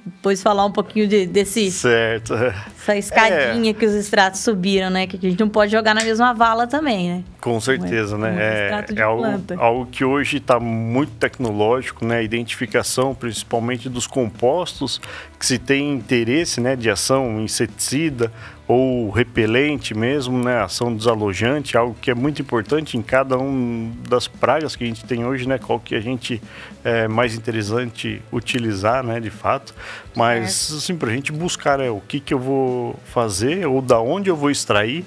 [0.08, 1.72] depois falar um pouquinho de, desse.
[1.72, 2.34] Certo.
[2.34, 3.74] Essa escadinha é.
[3.74, 5.06] que os extratos subiram, né?
[5.08, 7.24] Que a gente não pode jogar na mesma vala também, né?
[7.42, 8.36] Com certeza, um, né?
[8.40, 9.24] É, é algo,
[9.58, 12.18] algo, que hoje está muito tecnológico, né?
[12.18, 15.02] A identificação, principalmente dos compostos,
[15.38, 16.76] que se tem interesse, né?
[16.76, 18.32] De ação inseticida
[18.68, 24.28] ou repelente mesmo, né, ação desalojante, algo que é muito importante em cada um das
[24.28, 26.42] pragas que a gente tem hoje, né, qual que a gente
[26.84, 29.74] é mais interessante utilizar, né, de fato.
[30.14, 30.78] Mas é.
[30.78, 34.30] assim, para a gente buscar é, o que que eu vou fazer ou da onde
[34.30, 35.06] eu vou extrair,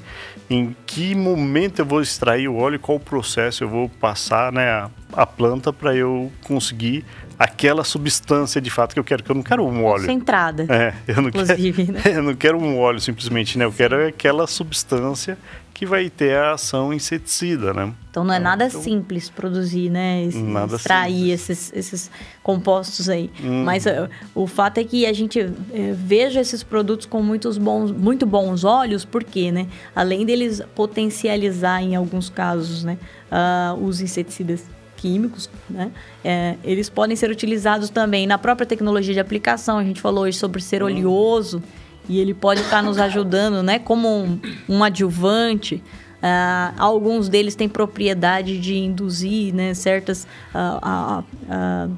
[0.48, 4.90] em que momento eu vou extrair o óleo, qual processo eu vou passar, né, a,
[5.12, 7.04] a planta para eu conseguir
[7.40, 10.02] aquela substância de fato que eu quero, que eu não quero um óleo.
[10.02, 10.66] Concentrada.
[10.68, 12.02] É, eu não inclusive, quero, né?
[12.20, 13.64] Eu não quero um óleo simplesmente, né?
[13.64, 15.38] Eu quero aquela substância
[15.72, 17.94] que vai ter a ação inseticida, né?
[18.10, 20.22] Então não é nada então, simples produzir, né?
[20.24, 22.10] Esse, nada extrair esses, esses
[22.42, 23.30] compostos aí.
[23.42, 23.64] Uhum.
[23.64, 25.54] Mas uh, o fato é que a gente uh,
[25.94, 29.66] veja esses produtos com muitos bons, muito bons olhos, porque, né?
[29.96, 32.98] Além deles potencializar em alguns casos, né?
[33.32, 34.62] Uh, os inseticidas
[35.00, 35.90] químicos, né?
[36.22, 39.78] É, eles podem ser utilizados também na própria tecnologia de aplicação.
[39.78, 41.62] A gente falou hoje sobre ser oleoso
[42.06, 43.78] e ele pode estar nos ajudando, né?
[43.78, 44.38] Como um,
[44.68, 45.82] um adjuvante.
[46.22, 51.90] Uh, alguns deles têm propriedade de induzir né, certas uh, uh,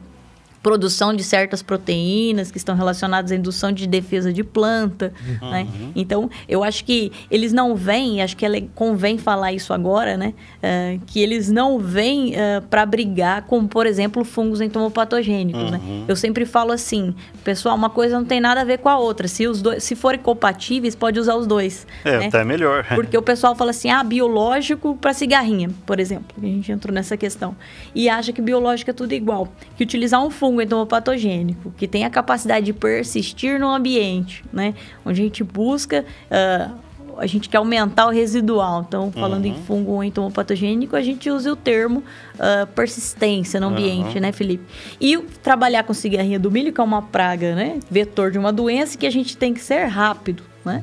[0.62, 5.50] produção de certas proteínas que estão relacionadas à indução de defesa de planta, uhum.
[5.50, 5.66] né?
[5.96, 10.32] Então, eu acho que eles não vêm, acho que é, convém falar isso agora, né?
[10.58, 15.80] Uh, que eles não vêm uh, é, para brigar com, por exemplo, fungos entomopatogênicos, né?
[15.82, 15.98] uhum.
[16.00, 16.04] né?
[16.06, 19.26] Eu sempre falo assim, pessoal, uma coisa não tem nada a ver com a outra.
[19.26, 21.86] Se os dois, se forem compatíveis, pode usar os dois.
[22.04, 22.26] É, né?
[22.26, 22.86] até melhor.
[22.94, 26.36] Porque o pessoal fala assim, ah, biológico para cigarrinha, por exemplo.
[26.40, 27.56] A gente entrou nessa questão.
[27.94, 29.48] E acha que biológico é tudo igual.
[29.76, 34.74] Que utilizar um fungo fungo entomopatogênico, que tem a capacidade de persistir no ambiente, né?
[35.04, 36.04] Onde a gente busca.
[36.30, 38.86] Uh, a gente quer aumentar o residual.
[38.88, 39.50] Então, falando uhum.
[39.50, 42.02] em fungo entomopatogênico, a gente usa o termo
[42.36, 44.22] uh, persistência no ambiente, uhum.
[44.22, 44.64] né, Felipe?
[44.98, 47.78] E trabalhar com cigarrinha do milho, que é uma praga, né?
[47.90, 50.82] Vetor de uma doença que a gente tem que ser rápido, né?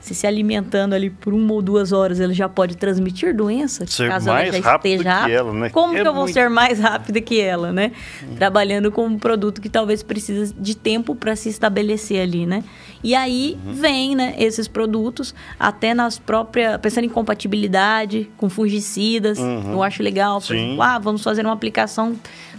[0.00, 4.08] Se se alimentando ali por uma ou duas horas, ele já pode transmitir doença, ser
[4.08, 5.70] caso ela já esteja que ela, né?
[5.70, 7.92] Como é que eu vou ser mais rápida que ela, né?
[8.22, 8.34] Hum.
[8.36, 12.64] Trabalhando com um produto que talvez precise de tempo para se estabelecer ali, né?
[13.02, 13.72] E aí uhum.
[13.72, 19.72] vem, né, esses produtos até nas próprias, pensando em compatibilidade com fungicidas, uhum.
[19.72, 22.14] eu acho legal, por exemplo, ah, vamos fazer uma aplicação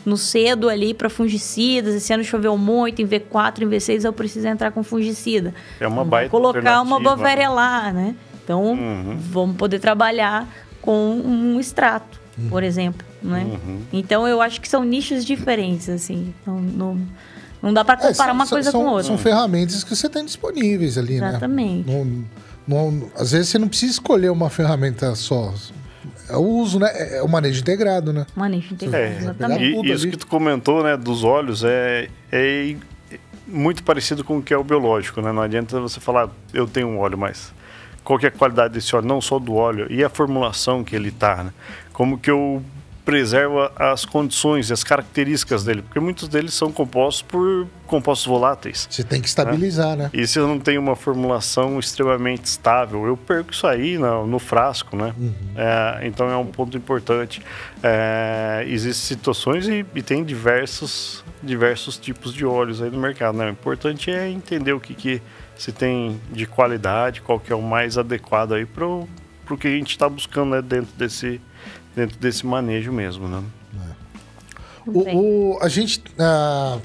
[0.06, 1.96] no cedo ali para fungicidas.
[1.96, 5.54] Esse ano choveu muito, em V4, em V6 eu preciso entrar com fungicida.
[5.80, 8.16] É uma baita Colocar uma bovéria lá, né?
[8.44, 9.18] Então, uhum.
[9.18, 10.48] vamos poder trabalhar
[10.82, 12.50] com um extrato, uhum.
[12.50, 13.44] por exemplo, né?
[13.44, 13.82] Uhum.
[13.94, 16.34] Então, eu acho que são nichos diferentes, assim.
[16.42, 17.00] Então, não,
[17.62, 19.04] não dá para é, comparar é, uma coisa são, com outra.
[19.04, 21.92] São ferramentas que você tem disponíveis ali, Exatamente.
[21.92, 21.94] né?
[21.94, 22.26] Exatamente.
[22.68, 25.54] Não, não, às vezes você não precisa escolher uma ferramenta só.
[26.32, 26.90] É o uso, né?
[26.94, 28.26] É, é o manejo integrado, né?
[28.36, 29.64] Manejo integrado, é, exatamente.
[29.64, 30.12] E, isso ali.
[30.12, 32.76] que tu comentou, né, dos óleos, é, é
[33.48, 35.32] muito parecido com o que é o biológico, né?
[35.32, 37.54] Não adianta você falar, eu tenho um óleo, mas
[38.04, 39.08] qual é a qualidade desse óleo?
[39.08, 41.54] Não só do óleo, e a formulação que ele tá, né?
[41.92, 42.64] Como que eu
[43.04, 48.88] preserva as condições e as características dele, porque muitos deles são compostos por compostos voláteis.
[48.90, 50.04] Você tem que estabilizar, né?
[50.04, 50.10] né?
[50.14, 54.40] E se eu não tenho uma formulação extremamente estável, eu perco isso aí no, no
[54.40, 55.14] frasco, né?
[55.18, 55.34] Uhum.
[55.56, 57.42] É, então é um ponto importante.
[57.84, 63.48] É, existem situações e, e, tem diversos, diversos tipos de óleos aí no mercado, né?
[63.48, 65.22] O importante é entender o que, que
[65.58, 69.08] se tem de qualidade, qual que é o mais adequado aí para o
[69.60, 71.42] que a gente está buscando né, dentro desse
[71.96, 73.44] dentro desse manejo mesmo, né?
[73.76, 74.90] É.
[74.90, 76.82] O, o, a gente uh,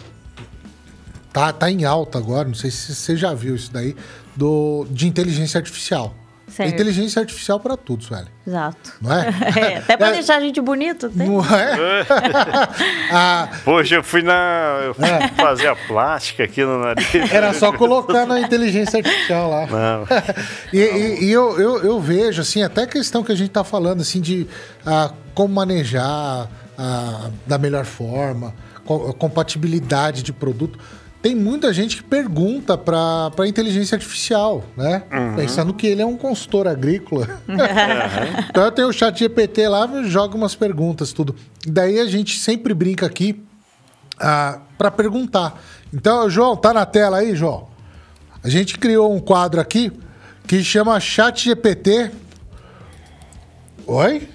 [1.32, 3.96] tá, tá em alta agora, não sei se você já viu isso daí,
[4.34, 6.14] do, de inteligência artificial.
[6.56, 6.72] Certo.
[6.72, 8.28] Inteligência artificial para tudo, Sueli.
[8.46, 8.94] Exato.
[9.02, 9.28] Não é?
[9.74, 10.12] é até para é.
[10.14, 11.10] deixar a gente bonito.
[11.10, 11.28] Tem.
[11.28, 12.06] Não é?
[13.12, 15.28] ah, Poxa, eu fui na eu fui é.
[15.28, 17.14] fazer a plástica aqui no nariz.
[17.30, 19.66] Era só colocar na inteligência artificial lá.
[19.66, 20.06] Não.
[20.72, 23.62] e, e, e eu, eu, eu, vejo, assim, até a questão que a gente está
[23.62, 24.46] falando, assim, de
[24.86, 26.48] ah, como manejar
[26.78, 28.54] ah, da melhor forma,
[29.18, 30.78] compatibilidade de produto
[31.26, 35.02] tem muita gente que pergunta para a inteligência artificial, né?
[35.12, 35.34] Uhum.
[35.34, 37.40] Pensando que ele é um consultor agrícola.
[37.48, 37.56] Uhum.
[38.48, 41.34] então eu tenho o chat GPT lá, joga umas perguntas, tudo.
[41.66, 43.42] Daí a gente sempre brinca aqui
[44.20, 45.60] ah, para perguntar.
[45.92, 47.66] Então, João, tá na tela aí, João?
[48.40, 49.90] A gente criou um quadro aqui
[50.46, 52.12] que chama Chat GPT.
[53.84, 54.28] Oi?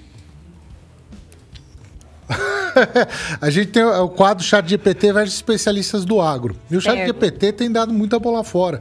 [3.40, 6.56] a gente tem o quadro Chat GPT versus especialistas do agro.
[6.70, 7.06] E o Chat é.
[7.06, 8.80] GPT tem dado muita bola fora.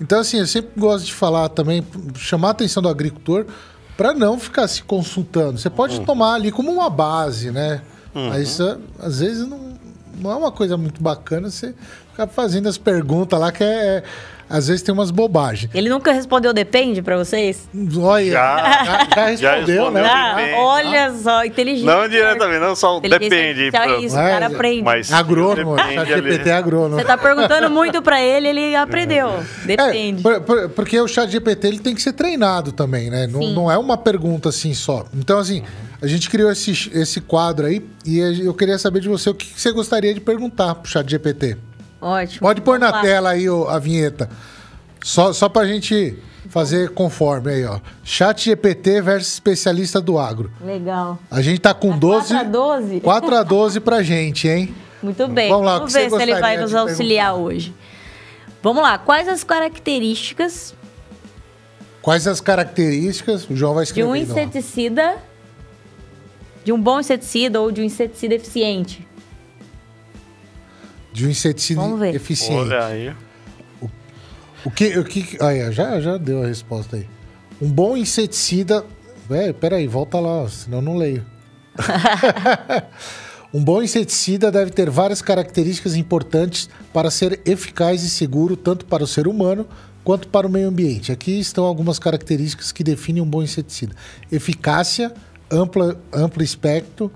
[0.00, 1.86] Então, assim, eu sempre gosto de falar também,
[2.16, 3.46] chamar a atenção do agricultor
[3.96, 5.58] para não ficar se consultando.
[5.58, 6.04] Você pode uhum.
[6.04, 7.82] tomar ali como uma base, né?
[8.14, 8.28] Uhum.
[8.28, 8.58] Mas
[8.98, 9.74] às vezes não,
[10.18, 11.74] não é uma coisa muito bacana você
[12.12, 14.02] ficar fazendo as perguntas lá que é,
[14.52, 15.70] às vezes tem umas bobagens.
[15.74, 17.66] Ele nunca respondeu depende para vocês?
[17.98, 20.02] Olha, já, já, já respondeu, né?
[20.04, 21.14] Ah, olha ah.
[21.14, 21.86] só, inteligente.
[21.86, 23.70] Não diretamente, não só depende.
[23.74, 24.82] É isso, o cara aprende.
[24.82, 26.96] Mas agrônomo, chat GPT é agrônomo.
[26.96, 29.42] Você tá perguntando muito para ele, ele aprendeu.
[29.64, 30.20] Depende.
[30.20, 33.26] É, por, por, porque o chat GPT ele tem que ser treinado também, né?
[33.26, 35.06] Não, não, é uma pergunta assim só.
[35.14, 35.62] Então, assim,
[36.02, 39.48] a gente criou esse, esse quadro aí e eu queria saber de você o que
[39.58, 41.56] você gostaria de perguntar pro chat GPT.
[42.02, 42.40] Ótimo.
[42.40, 43.00] Pode pôr na lá.
[43.00, 44.28] tela aí a vinheta.
[45.04, 47.78] Só, só pra gente fazer conforme aí, ó.
[48.02, 50.50] Chat GPT versus especialista do agro.
[50.60, 51.18] Legal.
[51.30, 52.34] A gente tá com 12.
[52.34, 53.00] 4 a 12?
[53.00, 54.74] 4 a 12 pra gente, hein?
[55.00, 55.48] Muito bem.
[55.48, 57.54] Vamos lá, Vamos ver se ele vai nos auxiliar perguntar?
[57.54, 57.74] hoje.
[58.62, 58.98] Vamos lá.
[58.98, 60.74] Quais as características.
[62.00, 63.48] Quais as características?
[63.48, 64.06] O João vai escrever.
[64.12, 65.16] De um inseticida.
[66.64, 69.06] De um bom inseticida ou de um inseticida eficiente?
[71.12, 72.54] De um inseticida eficiente.
[72.54, 73.14] Olha aí.
[73.80, 73.90] O,
[74.66, 74.98] o que.
[74.98, 77.06] O que aí, já, já deu a resposta aí.
[77.60, 78.84] Um bom inseticida.
[79.28, 81.24] Velho, peraí, volta lá, senão eu não leio.
[83.54, 89.04] um bom inseticida deve ter várias características importantes para ser eficaz e seguro tanto para
[89.04, 89.66] o ser humano
[90.04, 91.12] quanto para o meio ambiente.
[91.12, 93.94] Aqui estão algumas características que definem um bom inseticida:
[94.30, 95.12] eficácia,
[95.50, 97.10] ampla, amplo espectro,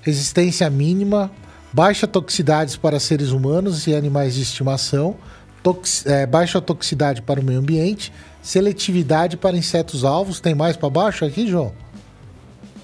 [0.00, 1.30] resistência mínima,
[1.72, 5.16] baixa toxicidade para seres humanos e animais de estimação,
[5.62, 8.12] tox, é, baixa toxicidade para o meio ambiente,
[8.42, 10.40] seletividade para insetos alvos.
[10.40, 11.72] Tem mais para baixo aqui, João?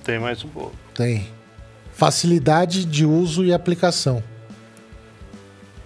[0.04, 0.72] Tem mais um pouco.
[0.94, 1.28] Tem.
[1.92, 4.22] Facilidade de uso e aplicação.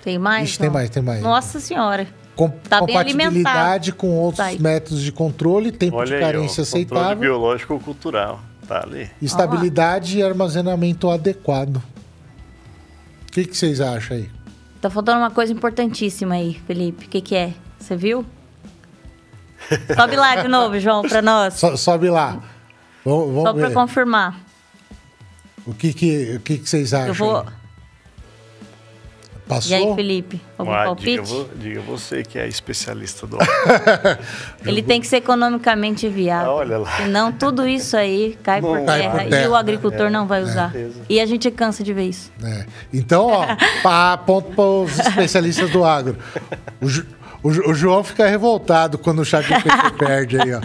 [0.04, 0.50] Tem mais?
[0.50, 1.22] Ixi, tem mais, tem mais.
[1.22, 2.06] Nossa senhora.
[2.36, 7.04] Com, tá compatibilidade com outros tá métodos de controle, tempo Olha de carência aí, aceitável.
[7.04, 8.40] Controle biológico ou cultural.
[8.66, 9.10] Tá ali.
[9.20, 11.82] Estabilidade e armazenamento adequado.
[13.32, 14.30] O que, que vocês acham aí?
[14.78, 17.06] Tá faltando uma coisa importantíssima aí, Felipe.
[17.06, 17.54] O que, que é?
[17.78, 18.26] Você viu?
[19.96, 21.54] sobe lá de novo, João, para nós.
[21.54, 22.42] So, sobe lá.
[23.02, 24.38] Vamos, vamos Só para confirmar.
[25.64, 27.08] O que, que, o que, que vocês acham?
[27.08, 27.46] Eu vou,
[29.54, 29.70] Passou?
[29.70, 30.40] E aí, Felipe?
[30.58, 31.22] Algum Ué, palpite?
[31.22, 33.38] Diga, diga, você que é especialista do
[34.64, 36.50] Ele tem que ser economicamente viável.
[36.50, 36.96] Ah, olha lá.
[36.96, 40.26] Senão tudo isso aí cai, por, cai terra, por, terra, e o agricultor é, não
[40.26, 40.74] vai usar.
[40.74, 40.88] É.
[41.08, 42.32] E a gente cansa de ver isso.
[42.42, 42.66] É.
[42.92, 43.46] Então, ó,
[43.82, 46.16] pá, ponto para os especialistas do agro.
[46.80, 49.46] O, o, o, João fica revoltado quando o chat
[49.98, 50.60] perde aí, ó.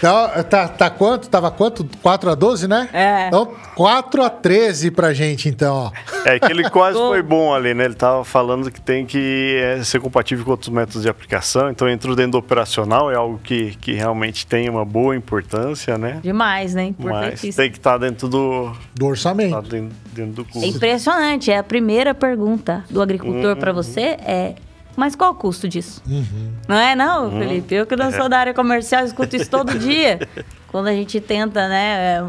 [0.00, 1.28] Então, tá, tá quanto?
[1.28, 1.86] Tava quanto?
[2.02, 2.88] 4 a 12, né?
[2.90, 3.26] É.
[3.28, 5.92] Então, 4 a 13 pra gente, então, ó.
[6.24, 7.84] É que ele quase foi bom ali, né?
[7.84, 11.68] Ele tava falando que tem que é, ser compatível com outros métodos de aplicação.
[11.68, 16.18] Então, entrou dentro do operacional, é algo que, que realmente tem uma boa importância, né?
[16.22, 16.94] Demais, né?
[16.98, 18.72] Mas tem que estar tá dentro do...
[18.94, 19.52] Do orçamento.
[19.52, 20.64] Tá dentro, dentro do custo.
[20.64, 21.50] É impressionante.
[21.50, 23.56] É a primeira pergunta do agricultor uhum.
[23.56, 24.54] para você é
[25.00, 26.02] mas qual o custo disso?
[26.06, 26.52] Uhum.
[26.68, 27.38] Não é não, uhum.
[27.38, 27.74] Felipe?
[27.74, 30.28] Eu que não sou da área comercial, escuto isso todo dia.
[30.68, 32.22] Quando a gente tenta né, é,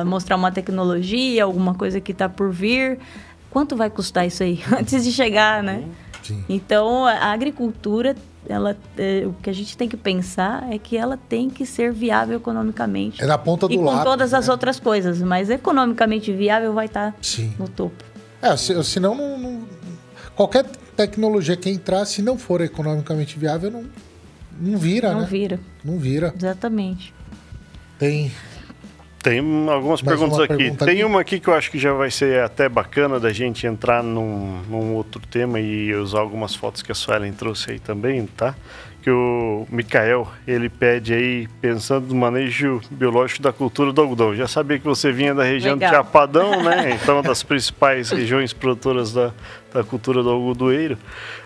[0.00, 2.98] é, mostrar uma tecnologia, alguma coisa que está por vir,
[3.48, 5.84] quanto vai custar isso aí antes de chegar, né?
[6.22, 6.44] Sim.
[6.50, 8.14] Então, a agricultura,
[8.46, 11.94] ela, é, o que a gente tem que pensar é que ela tem que ser
[11.94, 13.22] viável economicamente.
[13.22, 14.38] É na ponta do E com lápis, todas né?
[14.38, 17.18] as outras coisas, mas economicamente viável vai estar tá
[17.58, 18.04] no topo.
[18.42, 19.62] É, se, senão não, não,
[20.38, 20.64] qualquer
[20.96, 23.84] tecnologia que entrar, se não for economicamente viável, não,
[24.60, 25.22] não vira, não né?
[25.22, 25.60] Não vira.
[25.84, 26.32] Não vira.
[26.36, 27.12] Exatamente.
[27.98, 28.30] Tem.
[29.20, 30.56] Tem algumas Mais perguntas aqui.
[30.56, 31.04] Pergunta Tem aqui?
[31.04, 34.62] uma aqui que eu acho que já vai ser até bacana da gente entrar num,
[34.68, 38.54] num outro tema e usar algumas fotos que a Suelen trouxe aí também, tá?
[39.02, 44.34] Que o Mikael, ele pede aí, pensando no manejo biológico da cultura do algodão.
[44.34, 45.90] Já sabia que você vinha da região Legal.
[45.90, 46.98] de Chapadão, né?
[47.00, 49.32] Então, das principais regiões produtoras da,
[49.72, 50.98] da cultura do algodoeiro.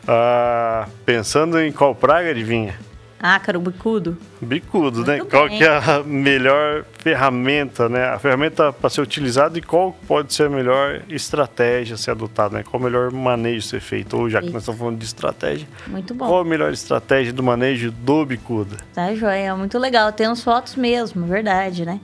[0.07, 2.75] Ah, pensando em qual praga, adivinha?
[3.23, 4.19] Ácaro, bicudo?
[4.41, 5.19] Bicudo, né?
[5.19, 5.31] Muito?
[5.31, 5.41] Bem.
[5.41, 8.07] Qual que é a melhor ferramenta, né?
[8.07, 12.59] A ferramenta para ser utilizada e qual pode ser a melhor estratégia a ser adotada,
[12.59, 12.65] né?
[12.65, 14.17] Qual o melhor manejo a ser feito?
[14.19, 16.27] Ou já que nós estamos falando de estratégia, muito bom.
[16.27, 18.77] Qual a melhor estratégia do manejo do bicudo?
[18.93, 19.55] Tá, joia.
[19.55, 20.13] Muito legal.
[20.13, 22.01] Tem uns fotos mesmo, verdade, né?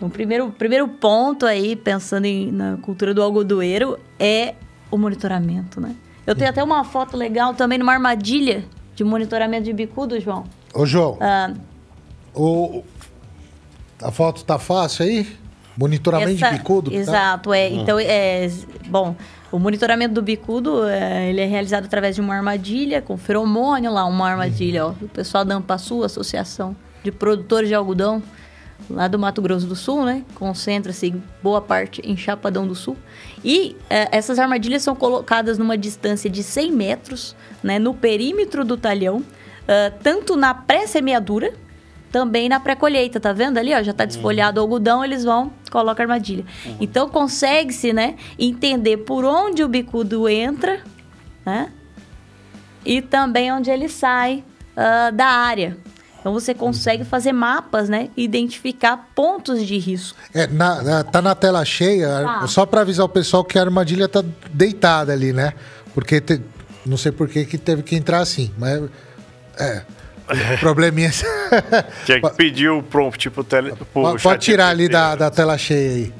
[0.00, 4.54] O primeiro, primeiro ponto aí, pensando em, na cultura do algodoeiro, é
[4.90, 5.94] o monitoramento, né?
[6.26, 8.64] Eu tenho até uma foto legal também numa armadilha
[8.94, 10.44] de monitoramento de bicudo, João.
[10.74, 11.18] Ô, João.
[11.20, 11.52] Ah,
[12.34, 12.82] o,
[14.00, 15.26] a foto tá fácil aí?
[15.76, 16.90] Monitoramento essa, de bicudo?
[16.90, 16.96] Tá?
[16.96, 17.56] Exato, tá?
[17.56, 17.68] é.
[17.68, 17.80] Hum.
[17.80, 18.50] Então, é,
[18.88, 19.16] bom,
[19.50, 24.04] o monitoramento do bicudo, é, ele é realizado através de uma armadilha, com feromônio lá,
[24.04, 24.90] uma armadilha, ó.
[25.00, 28.22] O pessoal da Ampaçu, Associação de Produtores de Algodão,
[28.88, 30.24] lá do Mato Grosso do Sul, né?
[30.34, 32.96] Concentra-se boa parte em Chapadão do Sul.
[33.44, 37.78] E é, essas armadilhas são colocadas numa distância de 100 metros, né?
[37.78, 39.22] No perímetro do talhão,
[39.62, 41.52] uh, tanto na pré-semeadura,
[42.10, 43.82] também na pré-colheita, tá vendo ali, ó?
[43.82, 44.66] Já tá desfolhado uhum.
[44.66, 46.44] o algodão, eles vão, coloca a armadilha.
[46.66, 46.76] Uhum.
[46.80, 50.80] Então consegue-se, né, entender por onde o bicudo entra,
[51.44, 51.70] né?
[52.84, 54.44] E também onde ele sai
[54.76, 55.76] uh, da área.
[56.20, 58.08] Então você consegue fazer mapas, né?
[58.16, 60.16] Identificar pontos de risco.
[60.32, 62.46] É, na, na, tá na tela cheia, tá.
[62.46, 65.52] só para avisar o pessoal que a armadilha tá deitada ali, né?
[65.92, 66.40] Porque te,
[66.86, 68.82] não sei por que, que teve que entrar assim, mas
[69.58, 69.82] é.
[70.60, 71.10] Probleminha.
[72.06, 75.58] Tinha que pedir o prompt pro, tele, pro Pode, pode tirar ali da, da tela
[75.58, 76.12] cheia aí.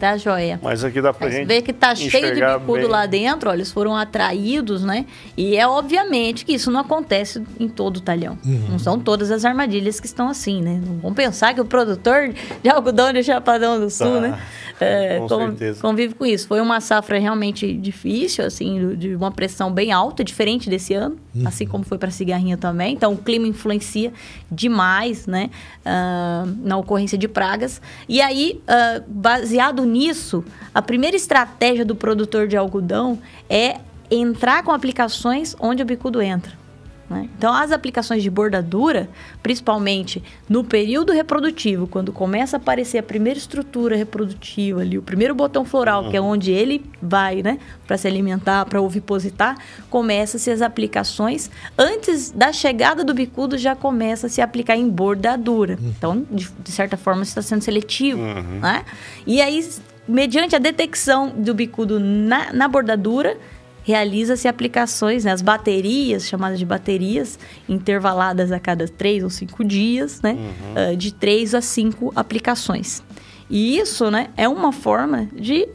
[0.00, 0.58] Tá joia.
[0.62, 1.46] Mas aqui dá pra Mas gente.
[1.46, 2.88] Vê que tá cheio de bicudo bem.
[2.88, 5.04] lá dentro, ó, eles foram atraídos, né?
[5.36, 8.38] E é obviamente que isso não acontece em todo o talhão.
[8.42, 8.68] Uhum.
[8.70, 10.80] Não são todas as armadilhas que estão assim, né?
[10.82, 14.20] Não vamos pensar que o produtor de algodão de Chapadão do Sul, tá.
[14.20, 14.42] né?
[14.80, 15.82] É, com certeza.
[15.82, 16.48] Convive com isso.
[16.48, 21.46] Foi uma safra realmente difícil, assim, de uma pressão bem alta, diferente desse ano, uhum.
[21.46, 22.94] assim como foi para cigarrinha também.
[22.94, 24.12] Então, o clima influencia
[24.50, 25.50] demais, né,
[25.80, 27.80] uh, na ocorrência de pragas.
[28.08, 33.18] E aí, uh, baseado nisso, a primeira estratégia do produtor de algodão
[33.48, 33.78] é
[34.10, 36.59] entrar com aplicações onde o bicudo entra.
[37.10, 37.28] Né?
[37.36, 39.08] Então, as aplicações de bordadura,
[39.42, 45.34] principalmente no período reprodutivo, quando começa a aparecer a primeira estrutura reprodutiva ali, o primeiro
[45.34, 46.10] botão floral, uhum.
[46.10, 49.58] que é onde ele vai, né, para se alimentar, para ovipositar,
[49.90, 51.50] começa-se as aplicações.
[51.76, 55.76] Antes da chegada do bicudo, já começa a se aplicar em bordadura.
[55.80, 55.88] Uhum.
[55.88, 58.22] Então, de, de, certa forma, está sendo seletivo.
[58.22, 58.60] Uhum.
[58.60, 58.84] Né?
[59.26, 59.68] E aí,
[60.06, 63.36] mediante a detecção do bicudo na, na bordadura,
[63.90, 67.38] realiza-se aplicações, né, as baterias, chamadas de baterias,
[67.68, 70.92] intervaladas a cada três ou cinco dias, né, uhum.
[70.92, 73.02] uh, de três a cinco aplicações.
[73.48, 75.68] E isso né, é uma forma de,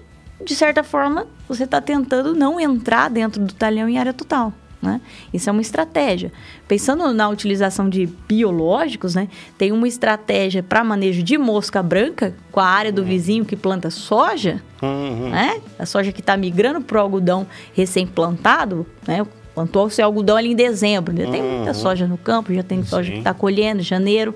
[0.44, 4.54] de certa forma, você está tentando não entrar dentro do talhão em área total.
[4.82, 5.02] Né?
[5.34, 6.32] Isso é uma estratégia.
[6.68, 9.28] Pensando na utilização de biológicos, né?
[9.58, 13.08] tem uma estratégia para manejo de mosca branca com a área do uhum.
[13.08, 15.30] vizinho que planta soja, uhum.
[15.30, 15.62] né?
[15.78, 19.26] a soja que está migrando para o algodão recém-plantado, né?
[19.54, 21.74] plantou seu algodão ali em dezembro, já tem muita uhum.
[21.74, 23.14] soja no campo, já tem soja Sim.
[23.14, 24.34] que está colhendo em janeiro.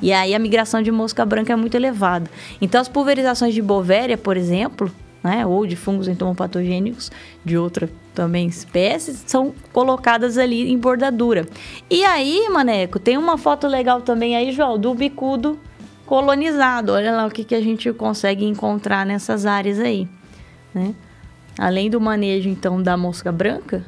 [0.00, 2.30] E aí a migração de mosca branca é muito elevada.
[2.60, 4.92] Então as pulverizações de bovéria, por exemplo,
[5.28, 7.12] né, ou de fungos entomopatogênicos
[7.44, 11.46] de outra também espécies, são colocadas ali em bordadura.
[11.90, 15.58] E aí, Maneco, tem uma foto legal também aí, João, do bicudo
[16.06, 16.92] colonizado.
[16.92, 20.08] Olha lá o que, que a gente consegue encontrar nessas áreas aí,
[20.74, 20.94] né?
[21.58, 23.84] Além do manejo, então, da mosca branca,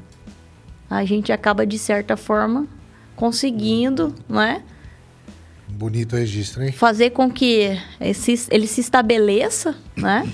[0.90, 2.66] a gente acaba, de certa forma,
[3.16, 4.62] conseguindo, né?
[5.68, 6.72] Bonito registro, hein?
[6.72, 10.28] Fazer com que esse, ele se estabeleça, né?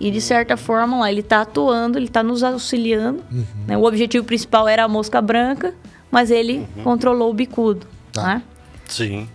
[0.00, 3.22] E de certa forma lá, ele está atuando, ele está nos auxiliando.
[3.30, 3.44] Uhum.
[3.66, 3.76] Né?
[3.76, 5.74] O objetivo principal era a mosca branca,
[6.10, 6.82] mas ele uhum.
[6.82, 7.86] controlou o bicudo.
[8.10, 8.22] Tá.
[8.26, 8.42] Né?
[8.88, 9.28] Sim.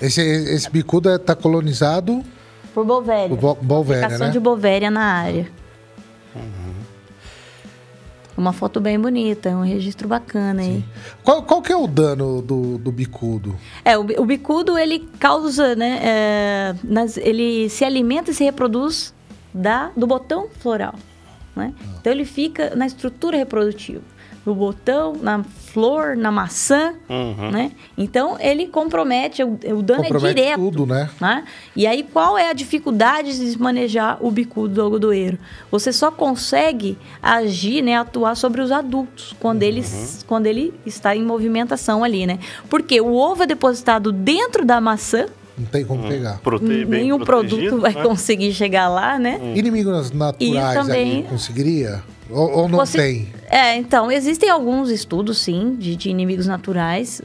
[0.00, 2.24] Esse, esse bicudo está é, colonizado
[2.74, 3.28] por Bovéria.
[3.28, 4.30] Por bo Bovéria, né?
[4.30, 5.48] de Bovéria na área.
[6.34, 6.74] Uhum.
[8.36, 10.68] Uma foto bem bonita, um registro bacana Sim.
[10.68, 10.84] aí.
[11.22, 13.56] Qual, qual que é o dano do, do bicudo?
[13.84, 16.00] É, o, o bicudo ele causa, né?
[16.02, 19.14] É, nas, ele se alimenta e se reproduz
[19.54, 20.94] da, do botão floral.
[21.54, 21.72] Né?
[22.00, 24.02] Então ele fica na estrutura reprodutiva,
[24.44, 27.50] no botão, na flor, na maçã, Uhum.
[27.50, 27.72] né?
[27.96, 30.58] Então, ele compromete, o, o dano Compromete é direto.
[30.60, 31.08] tudo, né?
[31.20, 31.44] né?
[31.74, 35.38] E aí, qual é a dificuldade de manejar o bicudo do algodoeiro?
[35.70, 39.68] Você só consegue agir, né, atuar sobre os adultos, quando, Uhum.
[39.68, 42.38] eles, quando ele está em movimentação ali, né?
[42.68, 45.26] Porque o ovo é depositado dentro da maçã,
[45.56, 46.40] Não tem como pegar.
[46.40, 48.02] Prote- nenhum produto vai né?
[48.02, 49.38] conseguir chegar lá, né?
[49.54, 52.02] Inimigos naturais também- ali, conseguiria?
[52.30, 53.28] Ou, ou não Você- tem?
[53.48, 57.22] É, então, existem alguns estudos, sim, de, de inimigos naturais,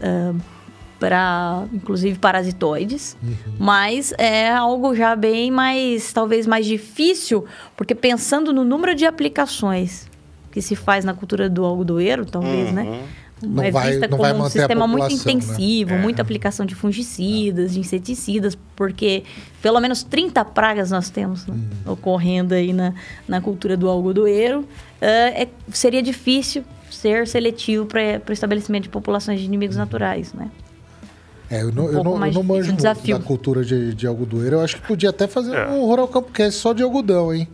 [0.99, 3.15] para inclusive parasitoides,
[3.57, 7.45] mas é algo já bem mais, talvez mais difícil,
[7.77, 10.09] porque pensando no número de aplicações
[10.51, 13.01] que se faz na cultura do algodoeiro, talvez, né?
[13.41, 15.13] Não é vai- vista não como vai um sistema muito né?
[15.13, 19.23] intensivo, muita aplicação de fungicidas, de inseticidas, porque
[19.61, 22.93] pelo menos 30 pragas nós temos né, ocorrendo aí na,
[23.27, 24.65] na cultura do algodoeiro.
[25.01, 30.49] Ah, é- seria difícil ser seletivo para o estabelecimento de populações de inimigos naturais, né?
[31.51, 34.57] É, eu não, Um eu não, eu não manjo da cultura de, de algodoeiro.
[34.57, 35.67] Eu acho que podia até fazer É.
[35.67, 37.47] um Rural Campo Cast só de algodão, hein?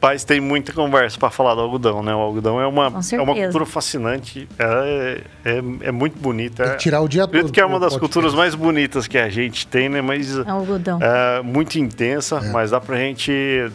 [0.00, 2.14] Rapaz, tem muita conversa para falar do algodão, né?
[2.14, 6.64] O algodão é uma, é uma cultura fascinante, é, é, é muito bonita.
[6.64, 9.18] Tem que tirar o dia Acredito todo que é uma das culturas mais bonitas que
[9.18, 10.00] a gente tem, né?
[10.00, 10.98] Mas Algodão.
[11.02, 13.30] é muito intensa, mas dá pra gente.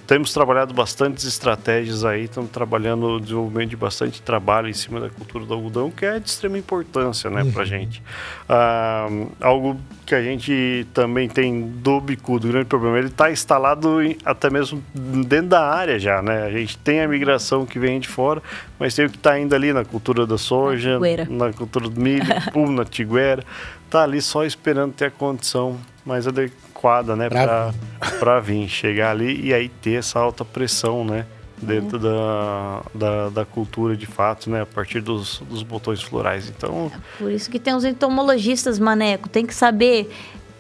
[0.07, 5.09] Temos trabalhado bastantes estratégias aí, estamos trabalhando o desenvolvimento de bastante trabalho em cima da
[5.11, 8.01] cultura do algodão, que é de extrema importância, né, pra gente.
[8.49, 9.07] Ah,
[9.39, 14.17] algo que a gente também tem do bicudo, o grande problema, ele está instalado em-
[14.25, 16.43] até mesmo dentro da área já, né?
[16.43, 18.41] A gente tem a migração que vem de fora,
[18.79, 21.27] mas tem o que está ainda ali na cultura da soja, tiguera.
[21.29, 23.43] na cultura do milho, pum, na tiguera,
[23.89, 29.53] tá ali só esperando ter a condição mais adequada, né, para vir, chegar ali e
[29.53, 31.25] aí ter essa alta pressão, né,
[31.61, 36.49] dentro da, da, da cultura de fato, né, a partir dos, dos botões florais.
[36.49, 39.29] Então, Por isso que tem os entomologistas, maneco.
[39.29, 40.11] Tem que saber,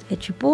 [0.09, 0.47] é tipo,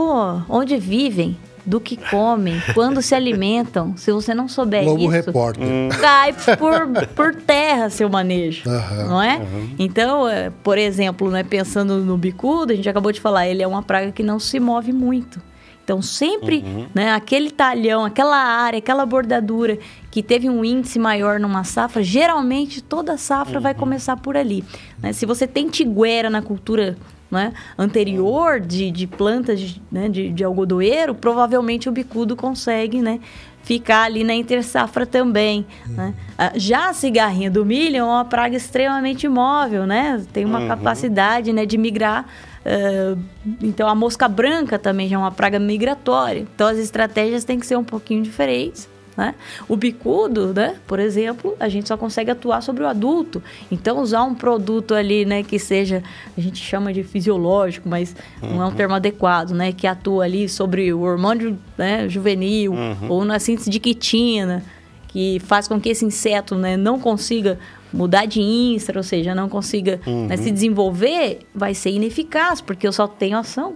[0.50, 3.96] onde vivem, do que comem, quando se alimentam.
[3.98, 5.66] Se você não souber Globo isso, Repórter.
[6.00, 9.08] cai por, por terra seu manejo, Aham.
[9.08, 9.42] não é?
[9.78, 13.68] Então, é, por exemplo, né, pensando no bicudo, a gente acabou de falar, ele é
[13.68, 15.42] uma praga que não se move muito.
[15.84, 19.78] Então, sempre, né, aquele talhão, aquela área, aquela bordadura
[20.10, 24.64] que teve um índice maior numa safra, geralmente toda safra vai começar por ali.
[25.02, 25.12] né?
[25.12, 26.96] Se você tem tiguera na cultura
[27.32, 33.20] né, anterior de, de plantas de, né, de, de algodoeiro, provavelmente o bicudo consegue, né,
[33.64, 36.14] ficar ali na intersafra também, né?
[36.38, 40.22] Ah, Já a cigarrinha do milho é uma praga extremamente móvel, né?
[40.34, 42.26] Tem uma capacidade, né, de migrar.
[42.66, 43.16] ah,
[43.62, 46.46] então a mosca branca também já é uma praga migratória.
[46.54, 48.90] Então as estratégias têm que ser um pouquinho diferentes.
[49.22, 49.36] Né?
[49.70, 53.42] O bicudo, né, por exemplo, a gente só consegue atuar sobre o adulto.
[53.72, 56.02] Então, usar um produto ali, né, que seja,
[56.36, 60.50] a gente chama de fisiológico, mas não é um termo adequado, né, que atua ali
[60.50, 62.74] sobre o hormônio né, juvenil
[63.08, 64.64] ou na síntese de quitina,
[65.10, 67.60] que faz com que esse inseto né, não consiga
[67.94, 72.92] mudar de instra, ou seja, não consiga né, se desenvolver, vai ser ineficaz, porque eu
[72.92, 73.76] só tenho ação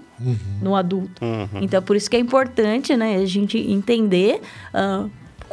[0.59, 1.21] no adulto.
[1.61, 4.41] Então, por isso que é importante né, a gente entender
[4.73, 5.05] ah,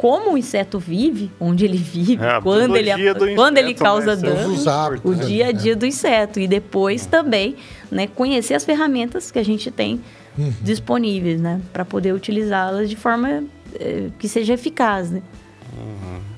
[0.03, 2.91] como o inseto vive, onde ele vive, É, quando, ele,
[3.35, 5.09] quando ele causa né, dano os hábitos.
[5.09, 7.55] o dia a dia do inseto e depois também
[7.89, 10.01] né, conhecer as ferramentas que a gente tem
[10.61, 13.45] disponíveis né, para poder utilizá-las de forma
[13.79, 15.09] eh, que seja eficaz.
[15.09, 15.21] Né?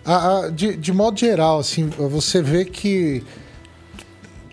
[0.05, 3.23] Ah, ah, de, de modo geral, assim, você vê que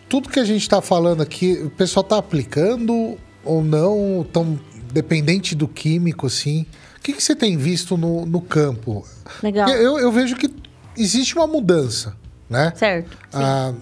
[0.08, 4.58] tudo que a gente está falando aqui, o pessoal está aplicando ou não, tão
[4.90, 6.64] dependente do químico, assim.
[7.02, 9.04] O que, que você tem visto no, no campo?
[9.42, 9.68] Legal.
[9.70, 10.48] Eu, eu vejo que
[10.96, 12.16] existe uma mudança,
[12.48, 12.72] né?
[12.76, 13.18] Certo.
[13.32, 13.72] Ah,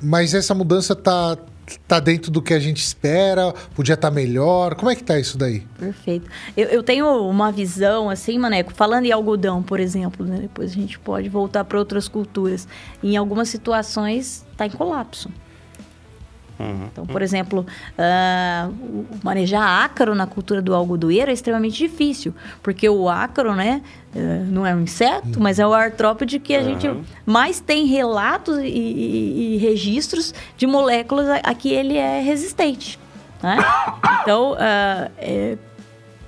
[0.00, 1.36] mas essa mudança tá,
[1.86, 3.52] tá dentro do que a gente espera?
[3.74, 4.76] Podia estar melhor?
[4.76, 5.60] Como é que tá isso daí?
[5.78, 6.26] Perfeito.
[6.56, 10.38] Eu, eu tenho uma visão, assim, Maneco, falando em algodão, por exemplo, né?
[10.40, 12.66] depois a gente pode voltar para outras culturas.
[13.02, 15.28] Em algumas situações, está em colapso.
[16.92, 17.66] Então, por exemplo,
[18.70, 23.82] o- manejar ácaro na cultura do algodoeiro é extremamente difícil, porque o ácaro, né,
[24.14, 26.88] eh, não é um inseto, mas é o artrópode que a gente
[27.26, 32.98] mais tem relatos e, e- e registros de moléculas a, a que ele é resistente.
[33.42, 33.58] né?
[34.22, 35.58] Então, ah, é,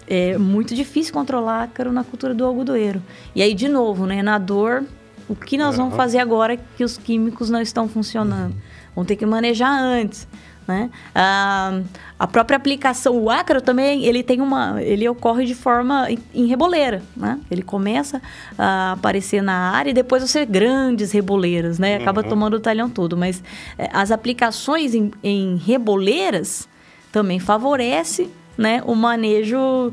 [0.08, 3.00] é muito difícil controlar ácaro na cultura do algodoeiro.
[3.34, 4.84] E aí, de novo, né, na dor,
[5.28, 8.54] o que nós vamos fazer agora que os químicos não estão funcionando?
[8.96, 10.26] Vamos ter que manejar antes.
[10.66, 10.90] Né?
[11.14, 11.80] A,
[12.18, 16.46] a própria aplicação, o ácaro também, ele tem uma, ele ocorre de forma em, em
[16.46, 17.38] reboleira, né?
[17.48, 18.20] Ele começa
[18.58, 21.94] a aparecer na área e depois você grandes reboleiras, né?
[21.94, 22.28] Acaba uhum.
[22.28, 23.44] tomando o talhão todo, mas
[23.78, 26.68] é, as aplicações em, em reboleiras
[27.12, 28.28] também favorece,
[28.58, 29.92] né, o manejo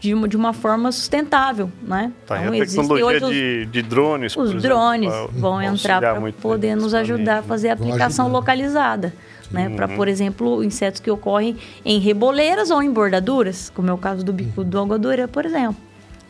[0.00, 2.12] de uma, de uma forma sustentável, né?
[2.26, 6.94] Tá, então, a tecnologia de, de drones, Os exemplo, drones vão entrar para poder nos
[6.94, 9.12] ajudar a fazer a aplicação localizada
[9.50, 9.68] né?
[9.68, 9.76] Uhum.
[9.76, 14.24] Para, por exemplo, insetos que ocorrem em reboleiras ou em bordaduras, como é o caso
[14.24, 15.76] do bico do algodura, por exemplo.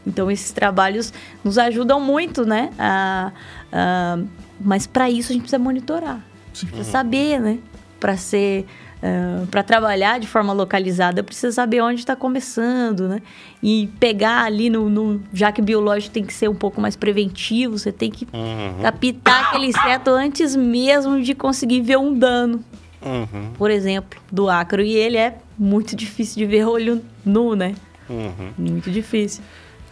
[0.06, 1.12] Então, esses trabalhos
[1.44, 2.70] nos ajudam muito, né?
[2.78, 3.32] A,
[3.72, 4.18] a,
[4.60, 6.20] mas para isso a gente precisa monitorar,
[6.52, 7.58] precisa saber, né?
[8.00, 8.64] Para ser
[9.00, 13.22] Uh, para trabalhar de forma localizada, precisa saber onde está começando, né?
[13.62, 17.78] E pegar ali no, no, Já que biológico tem que ser um pouco mais preventivo,
[17.78, 18.82] você tem que uhum.
[18.82, 22.64] captar aquele inseto antes mesmo de conseguir ver um dano
[23.02, 23.52] uhum.
[23.56, 24.82] por exemplo, do ácaro.
[24.82, 27.74] E ele é muito difícil de ver olho nu, né?
[28.08, 28.52] Uhum.
[28.56, 29.42] Muito difícil.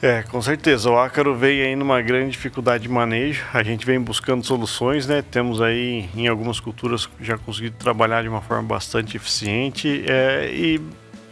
[0.06, 0.88] É, com certeza.
[0.88, 3.44] O ácaro veio aí numa grande dificuldade de manejo.
[3.52, 5.20] A gente vem buscando soluções, né?
[5.20, 10.04] Temos aí em algumas culturas já conseguido trabalhar de uma forma bastante eficiente.
[10.06, 10.80] É, e,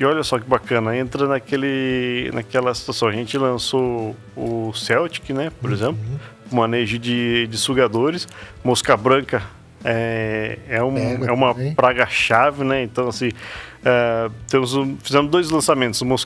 [0.00, 3.06] e olha só que bacana, entra naquele, naquela situação.
[3.06, 5.52] A gente lançou o Celtic, né?
[5.60, 5.76] Por uhum.
[5.76, 6.00] exemplo,
[6.50, 8.26] manejo de, de sugadores.
[8.64, 9.40] Mosca branca
[9.84, 12.82] é, é, um, é uma praga-chave, né?
[12.82, 13.30] Então, assim,
[13.84, 16.16] Uh, temos um, fizemos dois lançamentos, o, uh,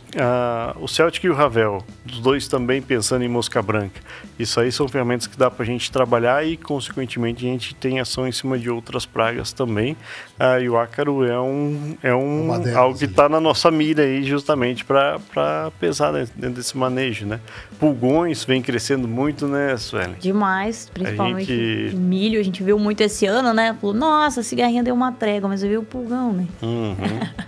[0.80, 4.00] o, Celtic e o Ravel, os dois também pensando em mosca branca.
[4.38, 7.98] Isso aí são ferramentas que dá para a gente trabalhar e, consequentemente, a gente tem
[7.98, 9.94] ação em cima de outras pragas também.
[10.38, 14.22] Uh, e o ácaro é um, é um algo que está na nossa mira aí,
[14.22, 15.18] justamente para
[15.80, 17.40] pesar dentro desse manejo, né?
[17.80, 20.14] Pulgões vem crescendo muito, né, Suelen?
[20.20, 21.96] Demais, principalmente gente...
[21.96, 22.38] milho.
[22.38, 23.76] A gente viu muito esse ano, né?
[23.80, 26.46] Falou, nossa, a cigarrinha deu uma trégua, mas eu vi o pulgão, né?
[26.62, 26.94] Uhum.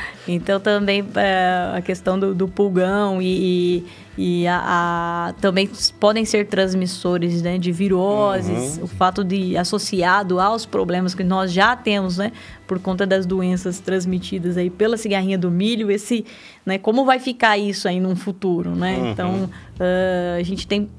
[0.33, 3.85] Então também é, a questão do, do pulgão e,
[4.17, 8.83] e a, a, também podem ser transmissores né, de viroses, uhum.
[8.83, 12.31] o fato de associado aos problemas que nós já temos, né,
[12.67, 16.25] por conta das doenças transmitidas aí pela cigarrinha do milho, esse,
[16.65, 18.97] né, como vai ficar isso aí no futuro, né?
[18.97, 19.11] Uhum.
[19.11, 19.49] Então
[19.79, 20.89] uh, a gente tem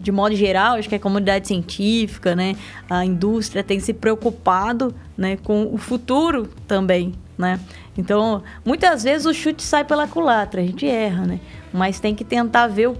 [0.00, 2.54] de modo geral, acho que a comunidade científica, né,
[2.88, 7.58] a indústria tem se preocupado, né, com o futuro também, né?
[8.00, 11.40] Então, muitas vezes o chute sai pela culatra, a gente erra, né?
[11.72, 12.96] Mas tem que tentar ver o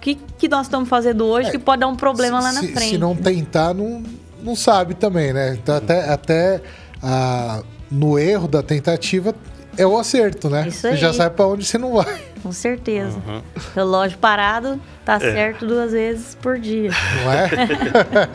[0.00, 2.60] que, que nós estamos fazendo hoje é, que pode dar um problema se, lá na
[2.60, 2.90] frente.
[2.90, 4.02] Se não tentar, não,
[4.42, 5.54] não sabe também, né?
[5.54, 6.62] Então, até, até
[7.02, 9.34] ah, no erro da tentativa
[9.80, 10.68] é o acerto, né?
[10.68, 10.92] Isso aí.
[10.94, 12.20] Você já sabe para onde você não vai.
[12.42, 13.18] Com certeza.
[13.26, 13.42] Uhum.
[13.74, 15.18] Relógio parado tá é.
[15.18, 16.90] certo duas vezes por dia.
[17.22, 17.48] Não é?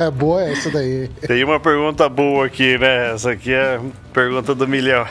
[0.08, 1.08] é boa essa daí.
[1.22, 3.14] Tem uma pergunta boa aqui, né?
[3.14, 3.82] Essa aqui é a
[4.12, 5.06] pergunta do milhão.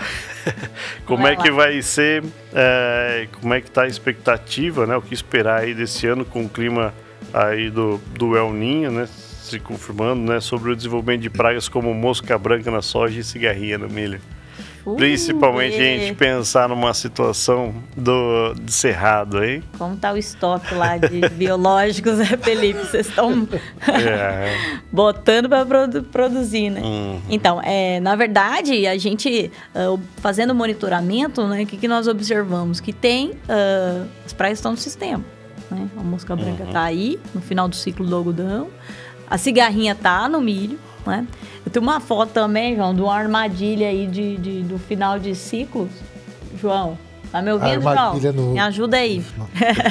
[1.06, 4.96] como vai é que vai ser, é, como é que tá a expectativa, né?
[4.96, 6.92] O que esperar aí desse ano com o clima
[7.32, 9.06] aí do, do El Ninho, né?
[9.06, 10.40] Se confirmando, né?
[10.40, 14.20] Sobre o desenvolvimento de pragas como mosca branca na soja e cigarrinha no milho.
[14.84, 15.78] Uh, Principalmente é.
[15.78, 19.62] a gente pensar numa situação do, do cerrado aí.
[19.78, 22.80] Como tá o estoque lá de biológicos, né, Felipe?
[22.80, 23.48] Vocês estão
[23.88, 24.78] é.
[24.92, 26.80] botando para produ produzir, né?
[26.82, 27.20] Uhum.
[27.30, 32.80] Então, é, na verdade, a gente, uh, fazendo monitoramento, né, o que, que nós observamos?
[32.80, 35.24] Que tem, uh, as praias estão no sistema.
[35.70, 35.88] Né?
[35.96, 36.86] A mosca branca está uhum.
[36.86, 38.68] aí, no final do ciclo do algodão.
[39.28, 41.26] A cigarrinha está no milho, né?
[41.64, 45.34] Eu tenho uma foto também, João, de uma armadilha aí de, de do final de
[45.34, 45.88] ciclo.
[46.60, 46.98] João,
[47.30, 48.18] tá me ouvindo, João?
[48.32, 48.52] No...
[48.52, 49.24] Me ajuda aí.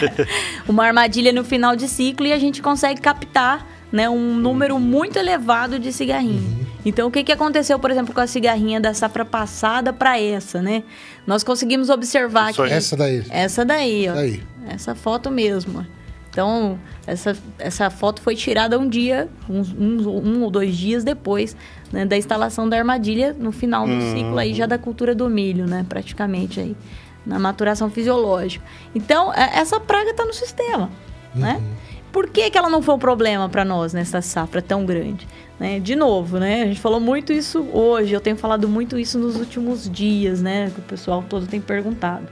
[0.68, 5.18] uma armadilha no final de ciclo e a gente consegue captar né, um número muito
[5.18, 6.42] elevado de cigarrinha.
[6.42, 6.66] Uhum.
[6.86, 10.62] Então, o que, que aconteceu, por exemplo, com a cigarrinha da safra passada para essa,
[10.62, 10.84] né?
[11.26, 12.72] Nós conseguimos observar Isso que...
[12.72, 13.24] Essa daí.
[13.30, 14.14] Essa daí, ó.
[14.14, 14.44] Daí.
[14.68, 15.86] Essa foto mesmo.
[16.34, 21.56] Então, essa, essa foto foi tirada um dia, uns, um, um ou dois dias depois
[21.92, 24.14] né, da instalação da armadilha, no final do uhum.
[24.16, 25.86] ciclo aí já da cultura do milho, né?
[25.88, 26.76] Praticamente aí,
[27.24, 28.66] na maturação fisiológica.
[28.96, 30.90] Então, é, essa praga está no sistema,
[31.36, 31.54] né?
[31.54, 31.62] uhum.
[31.62, 31.78] né?
[32.12, 35.28] Por que, que ela não foi um problema para nós nessa safra tão grande?
[35.60, 35.80] Né?
[35.80, 36.64] De novo, né?
[36.64, 40.72] A gente falou muito isso hoje, eu tenho falado muito isso nos últimos dias, né?
[40.74, 42.28] Que o pessoal todo tem perguntado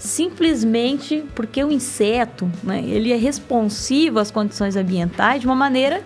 [0.00, 6.02] simplesmente porque o inseto, né, ele é responsivo às condições ambientais de uma maneira,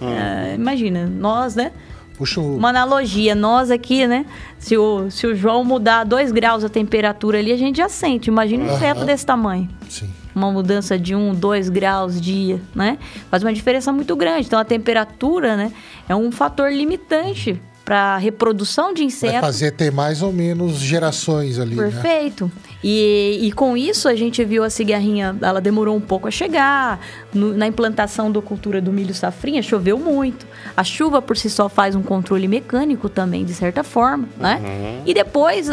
[0.00, 0.06] hum.
[0.06, 1.72] uh, imagina, nós, né?
[2.16, 2.56] Puxa o...
[2.56, 4.24] Uma analogia, nós aqui, né?
[4.58, 8.28] Se o, se o João mudar dois graus a temperatura ali, a gente já sente.
[8.28, 9.68] Imagina um inseto desse tamanho.
[9.88, 10.08] Sim.
[10.34, 12.98] Uma mudança de um, dois graus dia, né?
[13.30, 14.46] Faz uma diferença muito grande.
[14.46, 15.72] Então, a temperatura, né?
[16.08, 19.32] É um fator limitante para reprodução de insetos.
[19.32, 21.74] Vai fazer ter mais ou menos gerações ali.
[21.74, 21.90] Né?
[21.90, 22.44] Perfeito.
[22.46, 22.72] Né?
[22.84, 27.00] E, e com isso a gente viu a cigarrinha, ela demorou um pouco a chegar.
[27.32, 30.46] No, na implantação da cultura do milho safrinha, choveu muito.
[30.76, 34.60] A chuva por si só faz um controle mecânico também, de certa forma, né?
[34.62, 35.02] Uhum.
[35.06, 35.72] E depois uh,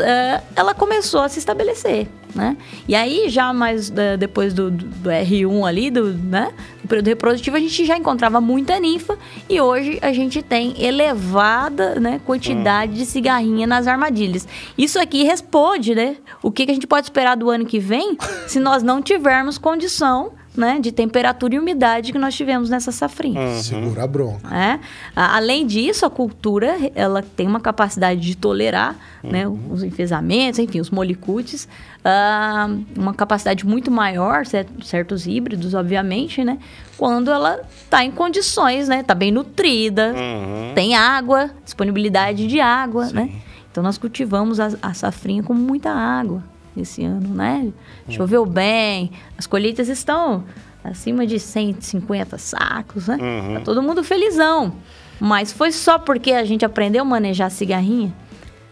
[0.56, 2.08] ela começou a se estabelecer.
[2.36, 2.56] Né?
[2.88, 7.58] E aí, já mais uh, depois do, do, R1 ali, do, né, do período reprodutivo,
[7.58, 9.18] a gente já encontrava muita ninfa
[9.50, 14.48] e hoje a gente tem elevada né, quantidade de cigarrinha nas armadilhas.
[14.78, 16.18] Isso aqui responde, né?
[16.44, 18.16] O que, que a gente pode esperar do ano que vem
[18.46, 23.40] se nós não tivermos condição né, de temperatura e umidade que nós tivemos nessa safrinha.
[23.40, 23.62] Uhum.
[23.62, 24.56] Segura a bronca.
[24.56, 24.80] É?
[25.16, 29.30] Além disso, a cultura ela tem uma capacidade de tolerar uhum.
[29.32, 31.68] né, os enfesamentos, enfim, os molicutes,
[32.00, 34.44] uh, uma capacidade muito maior,
[34.84, 36.58] certos híbridos, obviamente, né,
[36.98, 40.74] quando ela está em condições, né, está bem nutrida, uhum.
[40.74, 43.06] tem água, disponibilidade de água?
[43.06, 43.16] Sim.
[43.16, 43.32] né?
[43.72, 46.44] Então nós cultivamos a, a safrinha com muita água
[46.76, 47.72] esse ano, né?
[48.10, 50.46] Choveu bem, as colheitas estão
[50.84, 53.18] acima de 150 sacos, né?
[53.20, 53.54] Uhum.
[53.56, 54.74] Tá todo mundo felizão.
[55.20, 58.14] Mas foi só porque a gente aprendeu a manejar cigarrinha?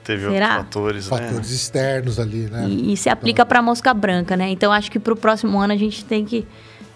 [0.04, 0.58] Teve Será?
[0.58, 1.18] outros fatores, né?
[1.18, 2.66] Fatores externos ali, né?
[2.68, 3.46] E, e se aplica então...
[3.46, 4.50] para mosca branca, né?
[4.50, 6.48] Então acho que para o próximo ano a gente tem que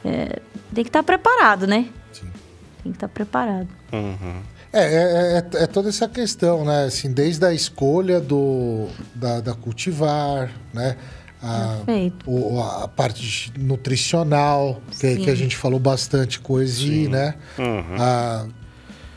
[0.05, 0.39] é,
[0.73, 1.87] tem que estar tá preparado, né?
[2.13, 2.27] Sim.
[2.81, 3.67] Tem que estar tá preparado.
[3.91, 4.41] Uhum.
[4.73, 6.85] É, é, é, é, toda essa questão, né?
[6.85, 10.95] Assim, desde a escolha do, da, da cultivar, né?
[11.43, 11.79] A,
[12.25, 17.07] o, a parte nutricional, que, que, a gente falou bastante coisa, Sim.
[17.07, 17.33] né?
[17.57, 17.95] Uhum.
[17.99, 18.47] A,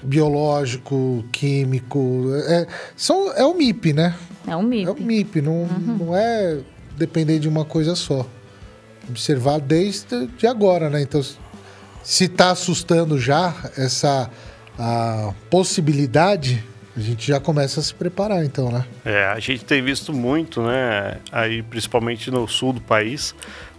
[0.02, 2.24] biológico, químico.
[2.48, 2.66] É,
[2.96, 4.14] são, é o MIP, né?
[4.46, 4.88] É o MIP.
[4.88, 5.96] É o MIP, não, uhum.
[6.00, 6.60] não é
[6.96, 8.26] depender de uma coisa só.
[9.08, 11.02] Observar desde de agora, né?
[11.02, 11.22] Então,
[12.02, 14.30] se está assustando já essa
[14.78, 16.64] a possibilidade,
[16.96, 18.84] a gente já começa a se preparar, então, né?
[19.04, 21.18] É, a gente tem visto muito, né?
[21.32, 23.34] Aí, principalmente no sul do país,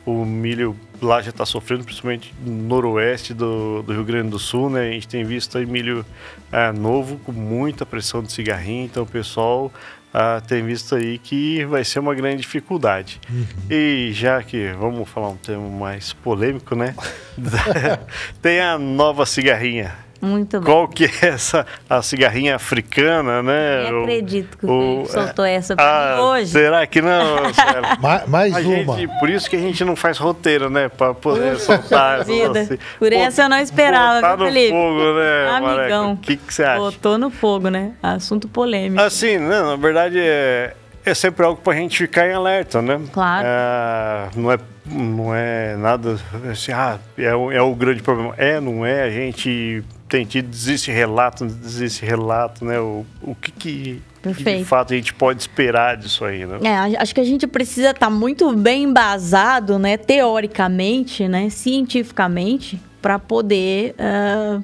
[0.05, 4.69] o milho lá já está sofrendo, principalmente no noroeste do, do, Rio Grande do Sul,
[4.69, 4.89] né?
[4.89, 6.05] A gente tem visto aí milho
[6.51, 9.71] é, novo com muita pressão de cigarrinho, então o pessoal
[10.13, 13.19] ah, tem visto aí que vai ser uma grande dificuldade.
[13.29, 13.45] Uhum.
[13.69, 16.95] E já que vamos falar um tema mais polêmico, né?
[18.41, 20.04] tem a nova cigarrinha.
[20.25, 20.65] Muito bem.
[20.65, 23.89] Qual que é essa a cigarrinha africana, né?
[23.89, 26.47] Eu acredito que o, o soltou essa pra ah, hoje.
[26.47, 27.37] Será que não?
[28.01, 28.97] mais, mais uma.
[28.97, 30.89] Gente, por isso que a gente não faz roteiro, né?
[30.89, 32.23] Para poder soltar.
[32.25, 32.61] Vida.
[32.61, 32.77] Assim.
[32.97, 34.71] Por Pô, essa eu não esperava, viu, no Felipe?
[34.71, 35.49] fogo, né?
[35.49, 36.13] Amigão.
[36.13, 36.79] O que, que você acha?
[36.79, 37.93] Botou no fogo, né?
[38.01, 39.01] Assunto polêmico.
[39.01, 40.73] Assim, não, na verdade é
[41.05, 42.99] é sempre algo para a gente ficar em alerta, né?
[43.13, 43.45] Claro.
[43.47, 44.57] É, não, é,
[44.87, 46.17] não é nada
[46.51, 48.33] assim, ah, é, é o grande problema.
[48.37, 51.45] É, não é, a gente tem tido esse relato,
[51.81, 52.79] esse relato, né?
[52.79, 56.59] O, o que, que, que, de fato a gente pode esperar disso aí, né?
[56.63, 59.97] É, acho que a gente precisa estar tá muito bem embasado, né?
[59.97, 61.49] Teoricamente, né?
[61.49, 64.63] Cientificamente, para poder uh,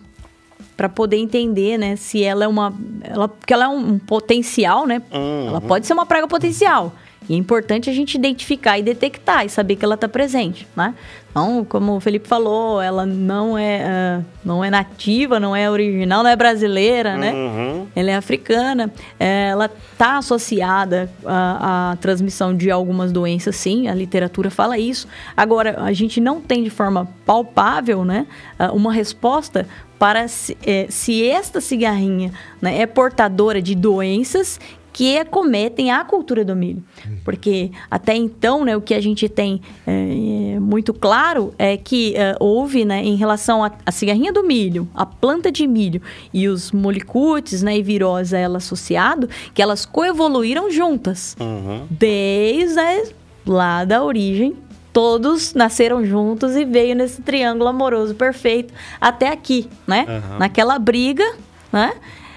[0.77, 1.95] para poder entender, né?
[1.95, 2.73] Se ela é uma,
[3.03, 5.01] ela, porque ela é um, um potencial, né?
[5.11, 5.47] Uhum.
[5.47, 6.93] Ela pode ser uma praga potencial.
[7.29, 10.95] E é importante a gente identificar e detectar e saber que ela está presente, né?
[11.29, 16.23] Então, como o Felipe falou, ela não é, uh, não é nativa, não é original,
[16.23, 17.31] não é brasileira, né?
[17.31, 17.87] Uhum.
[17.95, 18.91] Ela é africana.
[19.17, 23.87] É, ela está associada à, à, transmissão de algumas doenças, sim.
[23.87, 25.07] A literatura fala isso.
[25.37, 28.27] Agora, a gente não tem de forma palpável, né?
[28.73, 29.65] Uma resposta
[30.01, 34.59] para se, é, se esta cigarrinha né, é portadora de doenças
[34.93, 36.83] que acometem a cultura do milho.
[37.23, 42.35] Porque até então, né, o que a gente tem é, muito claro é que é,
[42.39, 46.01] houve, né, em relação à cigarrinha do milho, a planta de milho
[46.33, 51.35] e os molicutes né, e virose a ela associado, que elas coevoluíram juntas.
[51.39, 51.85] Uhum.
[51.89, 53.13] Desde
[53.45, 54.55] lá da origem
[54.93, 60.05] todos nasceram juntos e veio nesse triângulo amoroso perfeito até aqui, né?
[60.07, 60.37] Uhum.
[60.37, 61.23] Naquela briga,
[61.71, 61.93] né?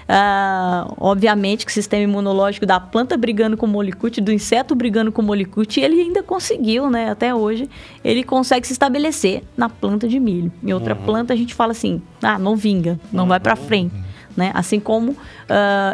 [0.07, 5.11] Uh, obviamente que o sistema imunológico da planta brigando com o molicute, do inseto brigando
[5.11, 7.09] com o molicute, ele ainda conseguiu, né?
[7.09, 7.67] Até hoje,
[8.03, 10.51] ele consegue se estabelecer na planta de milho.
[10.63, 11.03] Em outra uhum.
[11.03, 13.29] planta, a gente fala assim, ah, não vinga, não uhum.
[13.29, 13.95] vai para frente.
[14.37, 14.51] Né?
[14.53, 15.17] Assim como uh,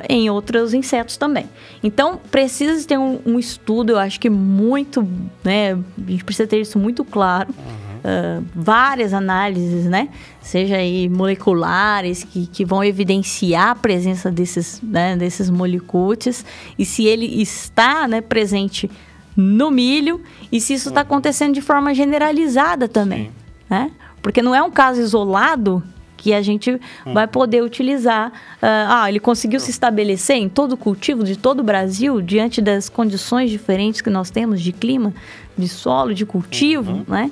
[0.09, 1.47] em outros insetos também.
[1.83, 5.07] Então, precisa ter um, um, estudo, eu acho que muito,
[5.43, 5.73] né?
[5.73, 7.49] A gente precisa ter isso muito claro.
[7.49, 10.09] Uhum uh, várias análises, né?
[10.41, 16.45] Seja aí moleculares, que, que vão evidenciar a presença desses, né, desses molicutes
[16.77, 18.89] e se ele está né, presente
[19.35, 20.21] no milho
[20.51, 23.31] e se isso está acontecendo de forma generalizada também, Sim.
[23.69, 23.91] né?
[24.21, 25.81] Porque não é um caso isolado
[26.21, 27.13] que a gente hum.
[27.13, 28.29] vai poder utilizar.
[28.29, 32.61] Uh, ah, ele conseguiu se estabelecer em todo o cultivo de todo o Brasil, diante
[32.61, 35.11] das condições diferentes que nós temos de clima,
[35.57, 37.05] de solo, de cultivo, uhum.
[37.07, 37.31] né?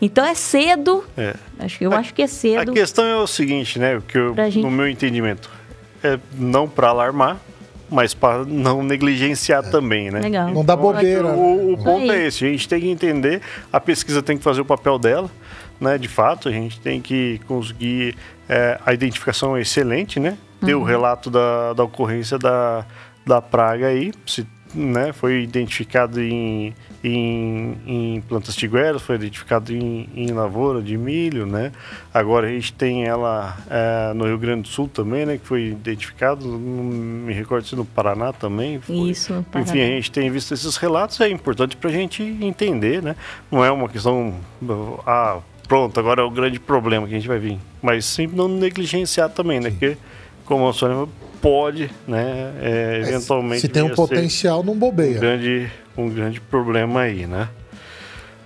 [0.00, 1.04] Então é cedo.
[1.16, 1.34] É.
[1.58, 2.70] Acho, eu a, acho que é cedo.
[2.70, 4.00] A questão é o seguinte, né?
[4.06, 4.60] Que eu, gente...
[4.60, 5.50] no meu entendimento,
[6.02, 7.38] é não para alarmar,
[7.90, 9.70] mas para não negligenciar é.
[9.70, 10.20] também, né?
[10.20, 10.48] Legal.
[10.50, 11.26] Não dá então, bobeira.
[11.26, 11.84] O, o né?
[11.84, 13.40] ponto é esse, a gente tem que entender,
[13.72, 15.30] a pesquisa tem que fazer o papel dela,
[15.80, 15.98] né?
[15.98, 18.14] De fato, a gente tem que conseguir
[18.48, 20.38] é, a identificação é excelente, né?
[20.64, 20.82] Ter uhum.
[20.82, 22.84] o relato da, da ocorrência da,
[23.26, 30.08] da praga aí, se né, foi identificado em, em, em plantas tigueras, foi identificado em,
[30.14, 31.72] em, lavoura de milho, né?
[32.12, 35.38] Agora a gente tem ela é, no Rio Grande do Sul também, né?
[35.38, 38.80] Que foi identificado, não me recordo se no Paraná também.
[38.80, 38.96] Foi.
[39.10, 39.70] Isso, Paraná.
[39.70, 43.16] Enfim, a gente tem visto esses relatos, é importante para a gente entender, né?
[43.50, 44.34] Não é uma questão,
[45.06, 47.58] ah, pronto, agora é o grande problema que a gente vai vir.
[47.80, 49.70] Mas sempre não negligenciar também, né?
[49.70, 49.96] Porque,
[50.44, 51.08] como a Sônia
[51.40, 53.60] pode, né, é, eventualmente...
[53.60, 55.16] Se tem um potencial, não bobeia.
[55.16, 57.48] Um grande, um grande problema aí, né?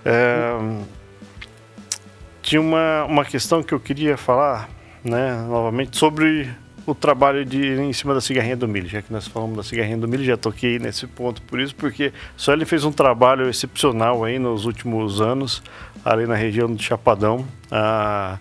[0.05, 0.57] É,
[2.41, 4.69] tinha uma, uma questão que eu queria falar,
[5.03, 6.49] né, novamente, sobre
[6.85, 9.97] o trabalho de em cima da cigarrinha do milho, já que nós falamos da cigarrinha
[9.97, 14.23] do milho, já toquei nesse ponto por isso, porque só ele fez um trabalho excepcional
[14.23, 15.63] aí nos últimos anos,
[16.03, 17.45] ali na região do Chapadão.
[17.71, 18.37] Ah,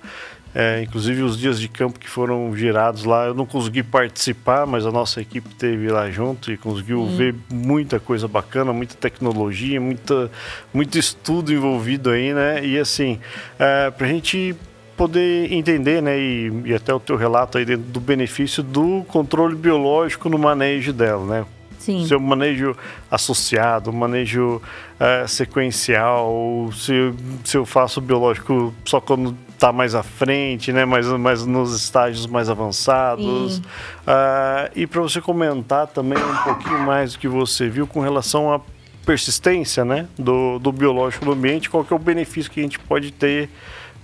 [0.54, 4.84] é, inclusive os dias de campo que foram girados lá, eu não consegui participar, mas
[4.84, 7.16] a nossa equipe teve lá junto e conseguiu hum.
[7.16, 10.30] ver muita coisa bacana, muita tecnologia, muita,
[10.72, 12.64] muito estudo envolvido aí, né?
[12.64, 13.18] E assim,
[13.58, 14.54] é, para a gente
[14.96, 19.56] poder entender, né, e, e, até o teu relato aí dentro do benefício do controle
[19.56, 21.46] biológico no manejo dela, né?
[21.78, 22.06] Sim.
[22.06, 22.76] Seu manejo
[23.10, 24.62] associado, manejo
[25.00, 27.12] uh, sequencial, se,
[27.44, 30.84] se eu faço biológico só quando está mais à frente, né?
[30.84, 33.58] mais, mais nos estágios mais avançados.
[33.58, 38.52] Uh, e para você comentar também um pouquinho mais do que você viu com relação
[38.52, 38.60] à
[39.06, 40.08] persistência né?
[40.18, 43.48] do, do biológico no ambiente, qual que é o benefício que a gente pode ter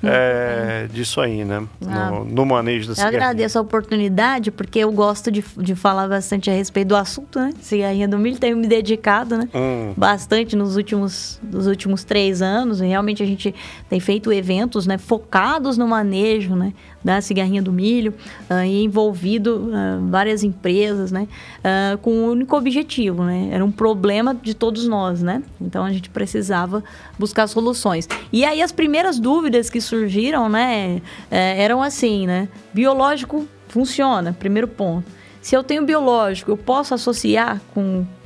[0.03, 1.67] é, disso aí, né?
[1.87, 3.03] Ah, no, no, manejo da.
[3.03, 7.41] Eu agradeço a oportunidade, porque eu gosto de, de falar bastante a respeito do assunto,
[7.41, 7.51] né?
[7.61, 9.49] Cigarrinha do milho, tenho me dedicado, né?
[9.53, 9.95] Hum.
[9.97, 12.81] Bastante nos últimos, nos últimos três anos.
[12.81, 13.53] E realmente a gente
[13.89, 14.99] tem feito eventos, né?
[14.99, 16.73] Focados no manejo, né?
[17.03, 18.13] Da cigarrinha do milho
[18.51, 21.29] uh, e envolvido uh, várias empresas, né?
[21.59, 23.51] Uh, com um único objetivo, né?
[23.53, 25.43] Era um problema de todos nós, né?
[25.61, 26.83] Então a gente precisava
[27.19, 28.09] buscar soluções.
[28.33, 31.01] E aí as primeiras dúvidas que surgiram, né,
[31.31, 32.49] é, eram assim, né?
[32.73, 35.07] Biológico funciona, primeiro ponto.
[35.41, 38.18] Se eu tenho biológico, eu posso associar com, com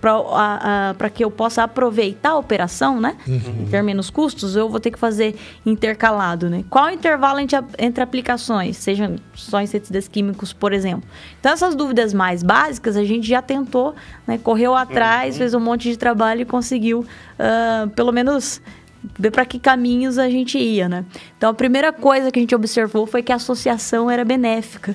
[0.00, 3.16] para que eu possa aproveitar a operação, né?
[3.26, 3.66] Uhum.
[3.70, 6.64] Ter menos custos, eu vou ter que fazer intercalado, né?
[6.68, 11.08] Qual o intervalo entre, entre aplicações, sejam só inseticidas químicos, por exemplo?
[11.38, 13.94] Então, essas dúvidas mais básicas, a gente já tentou,
[14.26, 14.38] né?
[14.38, 15.38] Correu atrás, uhum.
[15.38, 18.60] fez um monte de trabalho e conseguiu, uh, pelo menos
[19.18, 21.04] ver para que caminhos a gente ia, né?
[21.36, 24.94] Então a primeira coisa que a gente observou foi que a associação era benéfica,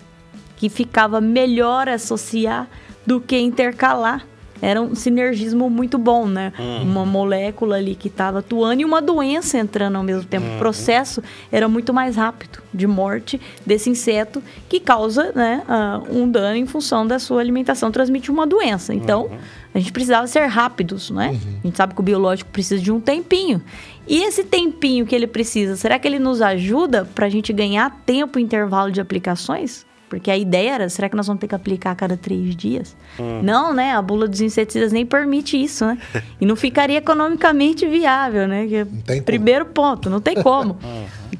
[0.55, 2.67] que ficava melhor associar
[3.05, 4.25] do que intercalar.
[4.61, 6.53] Era um sinergismo muito bom, né?
[6.57, 6.83] Uhum.
[6.83, 10.45] Uma molécula ali que estava atuando e uma doença entrando ao mesmo tempo.
[10.45, 10.55] Uhum.
[10.55, 11.21] O processo
[11.51, 16.65] era muito mais rápido de morte desse inseto que causa né, uh, um dano em
[16.65, 18.93] função da sua alimentação, transmite uma doença.
[18.93, 19.37] Então, uhum.
[19.73, 21.29] a gente precisava ser rápidos, né?
[21.29, 21.59] Uhum.
[21.63, 23.61] A gente sabe que o biológico precisa de um tempinho.
[24.07, 27.89] E esse tempinho que ele precisa, será que ele nos ajuda para a gente ganhar
[28.05, 29.85] tempo e intervalo de aplicações?
[30.15, 32.95] Porque a ideia era, será que nós vamos ter que aplicar a cada três dias?
[33.19, 33.41] Hum.
[33.43, 33.91] Não, né?
[33.91, 35.97] A bula dos inseticidas nem permite isso, né?
[36.39, 38.65] E não ficaria economicamente viável, né?
[38.67, 40.77] Que, primeiro ponto, não tem como.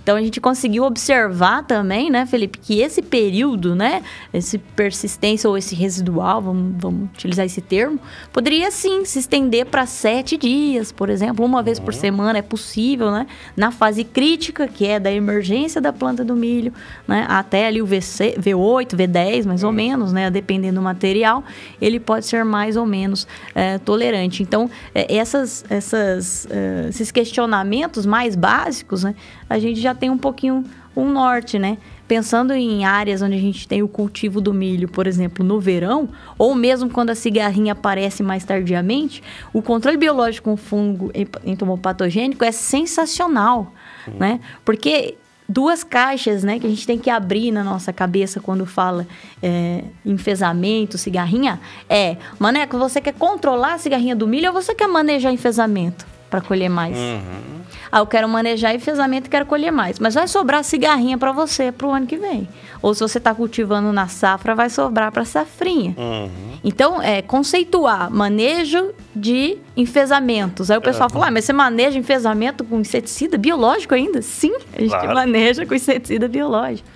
[0.02, 4.04] Então a gente conseguiu observar também, né, Felipe, que esse período, né,
[4.34, 8.00] esse persistência ou esse residual, vamos, vamos utilizar esse termo,
[8.32, 12.00] poderia sim se estender para sete dias, por exemplo, uma vez por uhum.
[12.00, 16.74] semana é possível, né, na fase crítica, que é da emergência da planta do milho,
[17.08, 19.76] né, até ali o VC, V8, V10, mais ou uhum.
[19.76, 21.44] menos, né, dependendo do material,
[21.82, 24.44] ele pode ser mais ou menos é, tolerante.
[24.44, 29.16] Então, é, essas, essas, é, esses questionamentos mais básicos, né,
[29.50, 30.64] a gente já tem um pouquinho
[30.96, 31.78] um norte, né?
[32.08, 36.10] Pensando em áreas onde a gente tem o cultivo do milho, por exemplo, no verão,
[36.38, 39.22] ou mesmo quando a cigarrinha aparece mais tardiamente,
[39.52, 41.12] o controle biológico com fungo
[41.44, 43.74] entomopatogênico é sensacional,
[44.20, 44.40] né?
[44.64, 45.18] Porque
[45.48, 49.06] duas caixas, né, que a gente tem que abrir na nossa cabeça quando fala
[49.44, 54.88] é, enfesamento, cigarrinha, é, Maneco, você quer controlar a cigarrinha do milho ou você quer
[54.88, 56.15] manejar enfesamento?
[56.30, 56.98] Para colher mais.
[56.98, 57.62] Uhum.
[57.92, 60.00] Ah, eu quero manejar enfesamento e quero colher mais.
[60.00, 62.48] Mas vai sobrar cigarrinha para você para o ano que vem.
[62.82, 65.96] Ou se você está cultivando na safra, vai sobrar para safrinha.
[65.98, 66.30] Uhum.
[66.64, 70.70] Então, é conceituar manejo de enfesamentos.
[70.70, 71.14] Aí o pessoal uhum.
[71.14, 74.22] fala, ah, mas você maneja enfesamento com inseticida biológico ainda?
[74.22, 75.14] Sim, a gente claro.
[75.14, 76.88] maneja com inseticida biológico.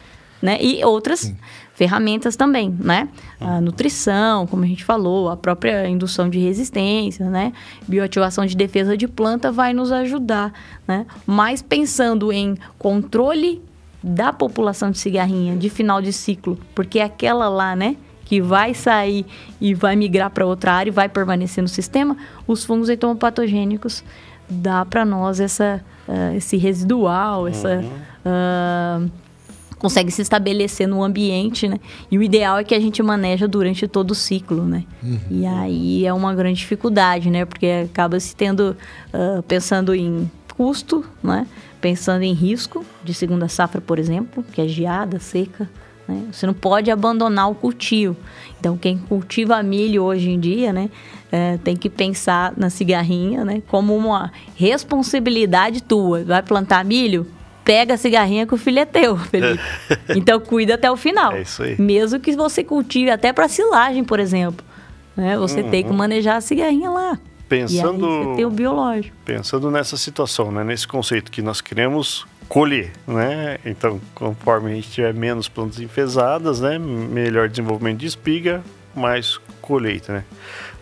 [0.42, 0.58] Né?
[0.62, 1.38] E outras Sim
[1.80, 3.08] ferramentas também, né?
[3.40, 7.54] A nutrição, como a gente falou, a própria indução de resistência, né?
[7.88, 10.52] Bioativação de defesa de planta vai nos ajudar,
[10.86, 11.06] né?
[11.26, 13.62] Mas pensando em controle
[14.04, 17.96] da população de cigarrinha de final de ciclo, porque é aquela lá, né?
[18.26, 19.26] que vai sair
[19.60, 22.16] e vai migrar para outra área e vai permanecer no sistema,
[22.46, 24.04] os fungos entomopatogênicos
[24.48, 29.08] dá para nós essa, uh, esse residual, essa uhum.
[29.08, 29.12] uh,
[29.80, 31.80] consegue se estabelecer no ambiente, né?
[32.12, 34.84] E o ideal é que a gente maneja durante todo o ciclo, né?
[35.02, 35.20] Uhum.
[35.32, 37.46] E aí é uma grande dificuldade, né?
[37.46, 38.76] Porque acaba se tendo,
[39.14, 41.48] uh, pensando em custo, né?
[41.80, 45.70] Pensando em risco de segunda safra, por exemplo, que é geada, seca,
[46.06, 46.26] né?
[46.30, 48.18] Você não pode abandonar o cultivo.
[48.60, 50.90] Então, quem cultiva milho hoje em dia, né?
[51.32, 53.62] É, tem que pensar na cigarrinha, né?
[53.68, 56.26] Como uma responsabilidade tua.
[56.26, 57.26] Vai plantar milho?
[57.70, 59.62] Pega a cigarrinha que o filho é teu, Felipe.
[60.16, 61.34] então cuida até o final.
[61.34, 61.80] É isso aí.
[61.80, 64.66] Mesmo que você cultive até para silagem, por exemplo.
[65.16, 65.38] Né?
[65.38, 65.70] Você uhum.
[65.70, 67.20] tem que manejar a cigarrinha lá.
[67.48, 69.16] Pensando, e aí você tem o biológico.
[69.24, 70.64] Pensando nessa situação, né?
[70.64, 73.60] nesse conceito que nós queremos colher, né?
[73.64, 76.80] Então, conforme a gente tiver menos plantas enfesadas, né?
[76.80, 78.64] Melhor desenvolvimento de espiga,
[78.96, 80.24] mais colheita, né?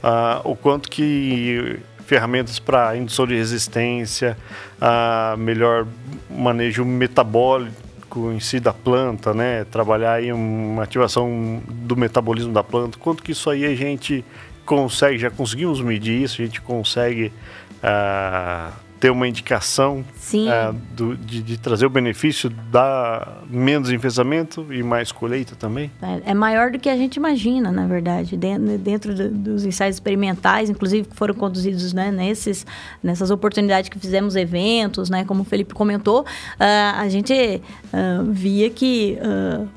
[0.01, 4.37] Ah, o quanto que ferramentas para indução de resistência,
[4.79, 5.85] a melhor
[6.29, 9.65] manejo metabólico em si da planta, né?
[9.65, 12.97] Trabalhar aí uma ativação do metabolismo da planta.
[12.97, 14.23] Quanto que isso aí a gente
[14.65, 17.31] consegue, já conseguimos medir isso, a gente consegue
[17.83, 24.81] uh, ter uma indicação uh, do, de, de, trazer o benefício da menos enfesamento e
[24.81, 25.91] mais colheita também?
[26.01, 28.35] É, é maior do que a gente imagina, na verdade.
[28.35, 32.65] Dentro, dentro do, dos ensaios experimentais, inclusive que foram conduzidos né, nesses,
[33.03, 36.25] nessas oportunidades que fizemos eventos, né, como o Felipe comentou, uh,
[36.97, 39.17] a gente uh, via que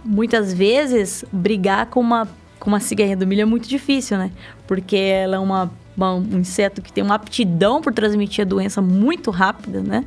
[0.05, 2.29] muitas vezes brigar com uma
[2.61, 4.31] com uma cigarrinha do milho é muito difícil, né?
[4.67, 9.31] Porque ela é uma um inseto que tem uma aptidão por transmitir a doença muito
[9.31, 10.05] rápida, né?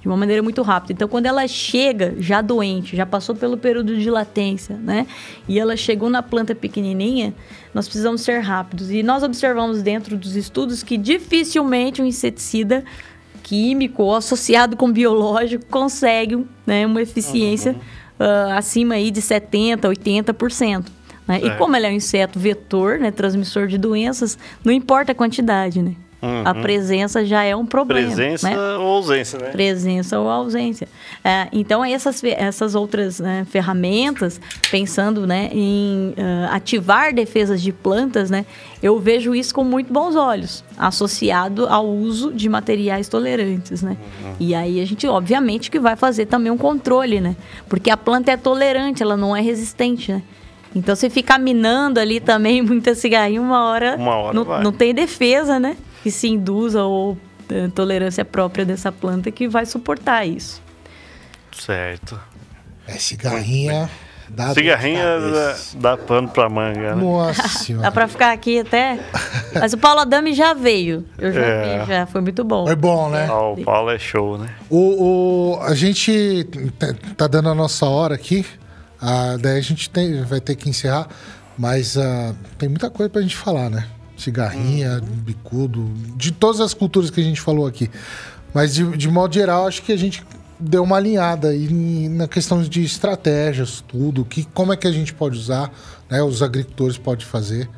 [0.00, 0.92] De uma maneira muito rápida.
[0.92, 5.06] Então, quando ela chega já doente, já passou pelo período de latência, né?
[5.48, 7.34] E ela chegou na planta pequenininha,
[7.74, 8.90] nós precisamos ser rápidos.
[8.90, 12.84] E nós observamos dentro dos estudos que dificilmente um inseticida
[13.46, 18.26] químico ou associado com biológico consegue né, uma eficiência uhum.
[18.26, 20.86] uh, acima aí de 70%, 80%.
[21.26, 21.40] Né?
[21.42, 25.82] E como ele é um inseto vetor, né, transmissor de doenças, não importa a quantidade,
[25.82, 25.94] né?
[26.22, 26.42] Uhum.
[26.44, 28.06] A presença já é um problema.
[28.08, 28.56] Presença né?
[28.76, 29.50] ou ausência, né?
[29.50, 30.88] Presença ou ausência.
[31.22, 34.40] É, então, essas, essas outras né, ferramentas,
[34.70, 38.46] pensando né, em uh, ativar defesas de plantas, né,
[38.82, 43.82] eu vejo isso com muito bons olhos, associado ao uso de materiais tolerantes.
[43.82, 43.96] Né?
[44.24, 44.34] Uhum.
[44.40, 47.36] E aí a gente, obviamente, que vai fazer também um controle, né?
[47.68, 50.22] Porque a planta é tolerante, ela não é resistente, né?
[50.76, 54.94] Então, se ficar minando ali também muita cigarrinha, uma hora, uma hora não, não tem
[54.94, 55.76] defesa, né?
[56.02, 57.16] Que se induza ou
[57.48, 60.62] é, tolerância própria dessa planta que vai suportar isso.
[61.52, 62.20] Certo.
[62.86, 63.88] É cigarrinha.
[64.28, 66.94] Dá cigarrinha dá, dá pano pra manga.
[66.94, 67.02] Né?
[67.02, 67.84] Nossa senhora.
[67.84, 68.98] Dá pra ficar aqui até.
[69.54, 71.06] Mas o Paulo Adame já veio.
[71.16, 71.78] Eu já é.
[71.78, 72.06] vi, já.
[72.06, 72.66] Foi muito bom.
[72.66, 73.26] Foi bom, né?
[73.30, 74.50] Ah, o Paulo é show, né?
[74.68, 76.44] O, o, a gente
[77.16, 78.44] tá dando a nossa hora aqui.
[79.08, 81.06] Ah, daí a gente tem, vai ter que encerrar,
[81.56, 83.86] mas ah, tem muita coisa pra gente falar, né?
[84.18, 85.06] Cigarrinha, hum.
[85.22, 87.88] bicudo, de todas as culturas que a gente falou aqui.
[88.52, 90.24] Mas de, de modo geral, acho que a gente
[90.58, 91.68] deu uma alinhada aí
[92.08, 95.70] na questão de estratégias, tudo, que, como é que a gente pode usar,
[96.10, 96.20] né?
[96.20, 97.70] Os agricultores podem fazer,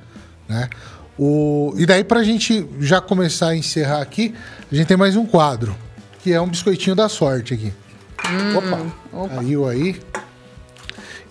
[0.48, 0.70] né?
[1.18, 4.34] O, e daí, para a gente já começar a encerrar aqui,
[4.72, 5.76] a gente tem mais um quadro,
[6.22, 7.70] que é um biscoitinho da sorte aqui.
[8.24, 10.00] Hum, opa, opa, caiu aí.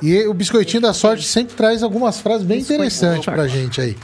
[0.02, 3.98] E o Biscoitinho da Sorte sempre traz algumas frases bem interessantes pra gente aí.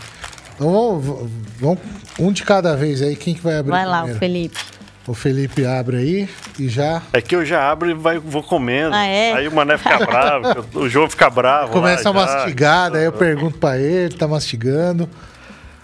[0.55, 1.79] Então vamos, vamos,
[2.19, 3.15] um de cada vez aí.
[3.15, 4.57] Quem que vai abrir Vai lá, o Felipe.
[5.05, 7.01] O Felipe abre aí e já.
[7.11, 8.95] É que eu já abro e vai, vou comendo.
[8.95, 9.33] Ah, é?
[9.33, 11.73] Aí o Mané fica bravo, o João fica bravo.
[11.73, 15.09] Começa lá, a mastigar, daí eu pergunto pra ele, tá mastigando.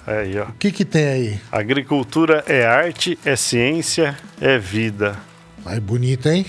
[0.08, 0.46] Aí, ó.
[0.46, 1.40] O que que tem aí?
[1.52, 5.18] Agricultura é arte, é ciência, é vida.
[5.64, 6.46] Vai bonito, hein?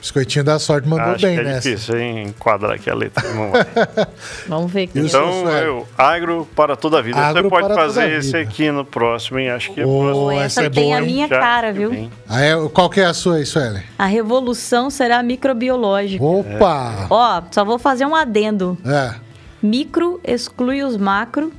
[0.00, 1.68] Biscoitinho da sorte mandou Acho bem que é nessa.
[1.70, 3.28] difícil hein, enquadrar aqui a letra.
[3.34, 3.66] Não vai.
[4.46, 4.98] Vamos ver aqui.
[5.00, 5.66] Então, Sueli?
[5.66, 7.18] eu, agro para toda a vida.
[7.18, 9.50] Agro Você pode fazer esse aqui no próximo, hein?
[9.50, 10.12] Acho que é próximo.
[10.12, 12.10] Pô, essa essa é tem boa, a minha Já cara, viu?
[12.28, 12.54] Ah, é?
[12.72, 13.82] Qual que é a sua aí, Sueli?
[13.98, 16.22] A revolução será microbiológica.
[16.24, 17.06] Opa!
[17.10, 18.78] Ó, só vou fazer um adendo.
[18.86, 19.14] É.
[19.60, 21.52] Micro exclui os macro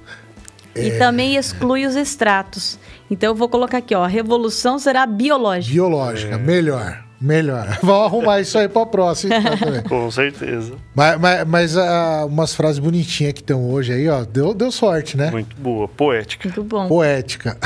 [0.74, 2.80] e também exclui os extratos.
[3.12, 5.74] Então eu vou colocar aqui, ó, a revolução será biológica.
[5.74, 6.38] Biológica, É.
[6.38, 7.04] melhor.
[7.22, 7.78] Melhor.
[7.84, 9.36] Vamos arrumar isso aí pra próxima.
[9.36, 9.84] então.
[9.88, 10.74] Com certeza.
[10.96, 14.24] mas mas, mas ah, umas frases bonitinhas que estão hoje aí, ó.
[14.24, 15.30] Deu, deu sorte, né?
[15.32, 15.88] Muito boa.
[15.88, 16.48] Poética.
[16.48, 16.88] Muito bom.
[16.88, 17.58] Poética.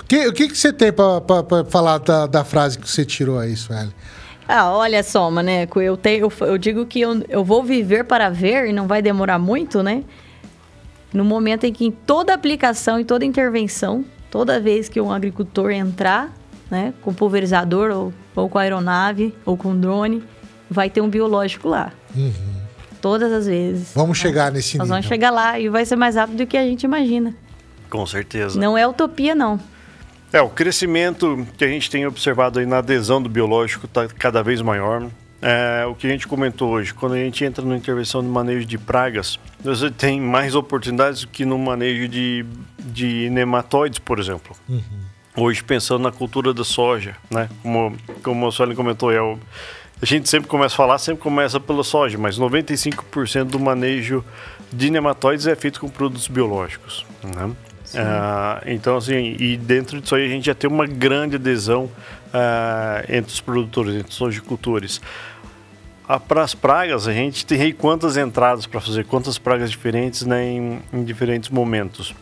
[0.00, 2.88] O que, o que, que você tem pra, pra, pra falar da, da frase que
[2.88, 3.92] você tirou aí, Sueli?
[4.46, 8.28] Ah, olha só, Maneco, eu, tenho, eu, eu digo que eu, eu vou viver para
[8.28, 10.04] ver e não vai demorar muito, né?
[11.12, 15.70] No momento em que em toda aplicação e toda intervenção, toda vez que um agricultor
[15.70, 16.32] entrar,
[16.72, 20.24] né, com pulverizador ou, ou com aeronave ou com drone,
[20.70, 21.92] vai ter um biológico lá.
[22.98, 23.92] Todas as vezes.
[23.94, 24.94] Vamos chegar nesse Nós nível.
[24.94, 27.34] vamos chegar lá e vai ser mais rápido do que a gente imagina.
[27.90, 28.58] Com certeza.
[28.58, 29.60] Não é utopia, não.
[30.32, 34.42] É, o crescimento que a gente tem observado aí na adesão do biológico está cada
[34.42, 35.06] vez maior.
[35.42, 38.64] É, o que a gente comentou hoje, quando a gente entra na intervenção de manejo
[38.64, 42.46] de pragas, você tem mais oportunidades do que no manejo de,
[42.78, 44.56] de nematóides, por exemplo.
[45.36, 47.48] Hoje, pensando na cultura da soja, né?
[47.62, 49.38] Como, como o Suelen comentou, é o,
[50.00, 54.24] a gente sempre começa a falar, sempre começa pela soja, mas 95% do manejo
[54.72, 57.50] de nematóides é feito com produtos biológicos, né?
[57.94, 61.90] Ah, então, assim, e dentro disso aí a gente já tem uma grande adesão
[62.32, 65.00] ah, entre os produtores, entre os sojicultores.
[66.08, 70.26] Ah, Para as pragas, a gente tem aí quantas entradas para fazer, quantas pragas diferentes
[70.26, 72.14] né, em, em diferentes momentos.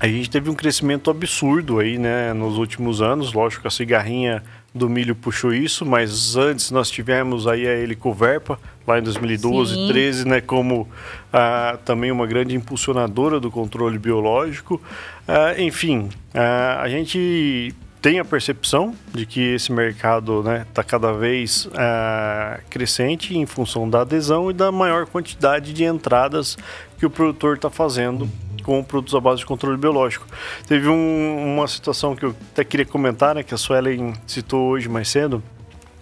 [0.00, 3.32] A gente teve um crescimento absurdo aí, né, nos últimos anos.
[3.32, 4.42] Lógico que a cigarrinha
[4.74, 9.88] do milho puxou isso, mas antes nós tivemos aí a Helicoverpa, lá em 2012, Sim.
[9.88, 10.88] 13, né, como
[11.32, 14.82] ah, também uma grande impulsionadora do controle biológico.
[15.28, 17.72] Ah, enfim, ah, a gente
[18.02, 24.00] tem a percepção de que esse mercado está cada vez ah, crescente em função da
[24.00, 26.58] adesão e da maior quantidade de entradas
[26.98, 28.28] que o produtor está fazendo
[28.64, 30.26] com produtos à base de controle biológico.
[30.66, 34.88] Teve um- uma situação que eu até queria comentar, né, que a Suelen citou hoje
[34.88, 35.42] mais cedo,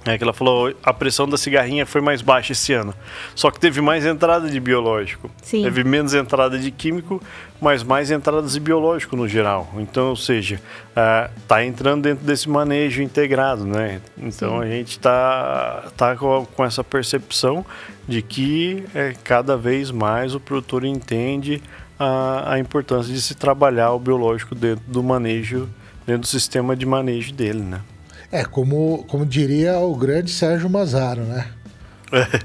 [0.04, 2.92] é que ela falou a pressão da cigarrinha foi mais baixa esse ano.
[3.36, 5.30] Só que teve mais entrada de biológico.
[5.42, 5.62] Sim.
[5.62, 7.22] Teve menos entrada de químico,
[7.60, 9.72] mas mais entradas de biológico no geral.
[9.76, 10.60] Então, ou seja,
[11.40, 14.00] está entrando dentro desse manejo integrado, né?
[14.18, 14.62] Então Sim.
[14.64, 17.64] a gente está tá com, com essa percepção
[18.08, 21.62] de que é, cada vez mais o produtor entende
[22.02, 25.68] a, a importância de se trabalhar o biológico dentro do manejo,
[26.06, 27.80] dentro do sistema de manejo dele, né?
[28.30, 31.46] É, como, como diria o grande Sérgio Mazaro, né?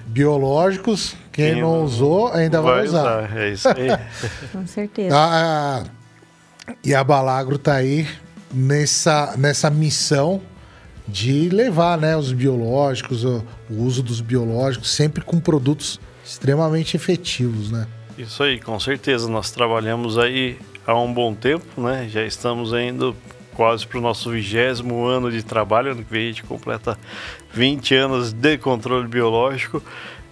[0.05, 3.35] Biológicos, quem, Quem não não usou ainda vai, usar.
[3.35, 3.87] É isso aí.
[4.51, 5.15] Com certeza.
[5.15, 8.07] Ah, ah, e a Balagro tá aí
[8.53, 10.41] nessa, nessa missão
[11.07, 17.71] de levar né, os biológicos, o, o uso dos biológicos, sempre com produtos extremamente efetivos,
[17.71, 17.87] né?
[18.17, 19.29] Isso aí, com certeza.
[19.29, 20.57] Nós trabalhamos aí
[20.87, 22.07] há um bom tempo, né?
[22.09, 23.15] Já estamos indo
[23.53, 25.91] quase para o nosso vigésimo ano de trabalho.
[25.91, 26.97] Ano que vem a gente completa
[27.53, 29.83] 20 anos de controle biológico.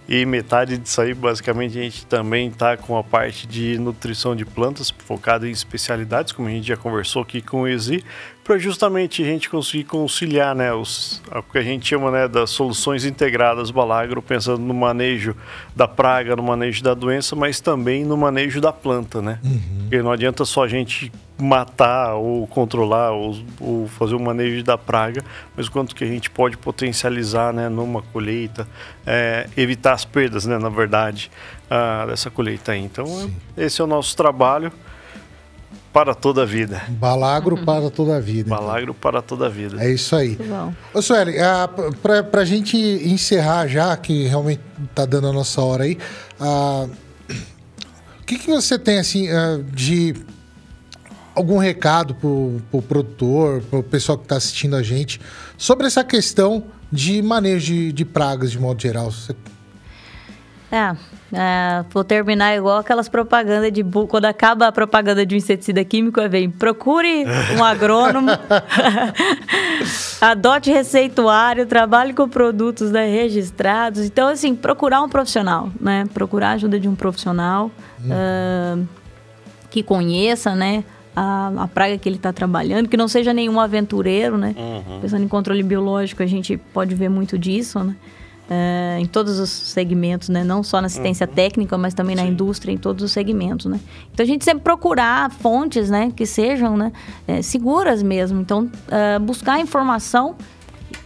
[0.08, 4.44] E metade disso aí, basicamente, a gente também está com a parte de nutrição de
[4.44, 8.04] plantas, focada em especialidades, como a gente já conversou aqui com o Ezi,
[8.46, 12.50] para justamente a gente conseguir conciliar né, os, o que a gente chama né, das
[12.50, 15.34] soluções integradas Balagro, pensando no manejo
[15.74, 19.40] da praga, no manejo da doença, mas também no manejo da planta, né?
[19.80, 24.78] Porque não adianta só a gente matar ou controlar ou, ou fazer o manejo da
[24.78, 25.24] praga,
[25.56, 28.66] mas o quanto que a gente pode potencializar né, numa colheita,
[29.04, 31.32] é, evitar as perdas, né, na verdade,
[31.68, 32.80] ah, dessa colheita aí.
[32.80, 34.72] Então, esse é o nosso trabalho
[35.96, 36.82] para toda a vida.
[36.90, 38.50] Balagro para toda a vida.
[38.54, 38.58] então.
[38.66, 39.82] Balagro para toda a vida.
[39.82, 40.36] É isso aí.
[40.92, 44.60] Ô, Sueli, ah, p- pra, pra gente encerrar já, que realmente
[44.94, 45.96] tá dando a nossa hora aí,
[46.38, 46.86] ah,
[48.20, 50.14] o que, que você tem, assim, ah, de
[51.34, 55.18] algum recado pro, pro produtor, pro pessoal que tá assistindo a gente,
[55.56, 59.10] sobre essa questão de manejo de, de pragas de modo geral?
[59.10, 59.34] Você-
[60.70, 60.94] É,
[61.32, 65.84] é, vou terminar igual aquelas propagandas de bu- quando acaba a propaganda de um inseticida
[65.84, 67.24] químico, vem procure
[67.58, 68.30] um agrônomo,
[70.20, 74.04] adote receituário, trabalhe com produtos né, registrados.
[74.04, 76.06] Então, assim, procurar um profissional, né?
[76.12, 77.70] Procurar a ajuda de um profissional
[78.10, 78.78] ah,
[79.70, 80.84] que conheça, né?
[81.18, 84.54] A, a praga que ele está trabalhando, que não seja nenhum aventureiro, né?
[85.00, 87.96] Pensando em controle biológico, a gente pode ver muito disso, né?
[88.48, 90.44] É, em todos os segmentos, né?
[90.44, 91.34] Não só na assistência uhum.
[91.34, 92.22] técnica, mas também Sim.
[92.22, 93.80] na indústria, em todos os segmentos, né?
[94.12, 96.12] Então a gente sempre procurar fontes, né?
[96.14, 96.92] Que sejam, né?
[97.26, 98.40] É, seguras mesmo.
[98.40, 100.36] Então uh, buscar informação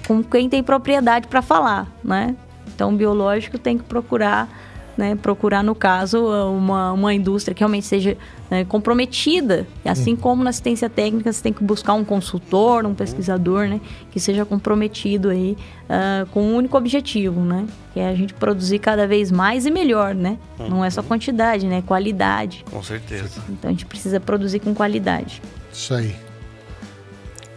[0.06, 2.36] com quem tem propriedade para falar, né?
[2.74, 4.48] Então o biológico tem que procurar
[4.96, 8.18] né, procurar, no caso, uma, uma indústria que realmente seja
[8.50, 9.66] né, comprometida.
[9.84, 14.18] Assim como na assistência técnica, você tem que buscar um consultor, um pesquisador, né, que
[14.18, 19.06] seja comprometido aí uh, com um único objetivo, né, que é a gente produzir cada
[19.06, 20.36] vez mais e melhor, né?
[20.58, 20.68] Uhum.
[20.68, 21.82] Não é só quantidade, né?
[21.82, 22.64] Qualidade.
[22.70, 23.42] Com certeza.
[23.48, 25.42] Então a gente precisa produzir com qualidade.
[25.72, 26.14] Isso aí.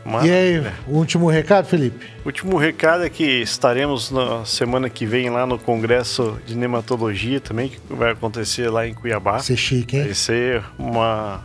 [0.06, 2.08] E aí, o último recado, Felipe?
[2.26, 7.70] Último recado é que estaremos na semana que vem lá no Congresso de Nematologia também,
[7.70, 9.34] que vai acontecer lá em Cuiabá.
[9.34, 10.04] Vai ser chique, hein?
[10.04, 11.42] Vai ser uma,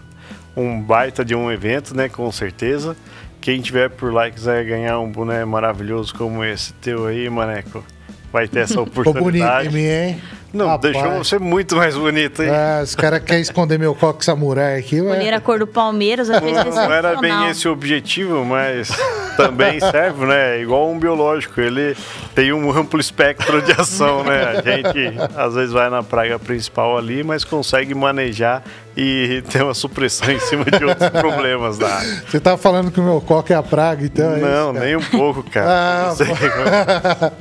[0.56, 2.08] um baita de um evento, né?
[2.08, 2.96] Com certeza.
[3.40, 7.84] Quem tiver por lá e quiser ganhar um boné maravilhoso como esse teu aí, Maneco,
[8.32, 9.68] vai ter essa oportunidade.
[9.68, 10.22] Ficou bonito em mim, hein?
[10.52, 10.94] Não, Rapaz.
[10.94, 12.48] deixou você muito mais bonito, hein?
[12.50, 14.96] É, os caras querem esconder meu coque samurai aqui.
[14.96, 18.88] Escolher a cor do Palmeiras, às vezes Não era bem esse o objetivo, mas
[19.36, 20.58] também serve, né?
[20.62, 21.94] Igual um biológico, ele
[22.34, 24.44] tem um amplo espectro de ação, né?
[24.44, 28.62] A gente às vezes vai na praga principal ali, mas consegue manejar
[28.96, 32.24] e ter uma supressão em cima de outros problemas da área.
[32.26, 34.34] Você tá falando que o meu coque é a praga, então?
[34.34, 36.10] É Não, isso, nem um pouco, cara.
[36.10, 37.32] Ah,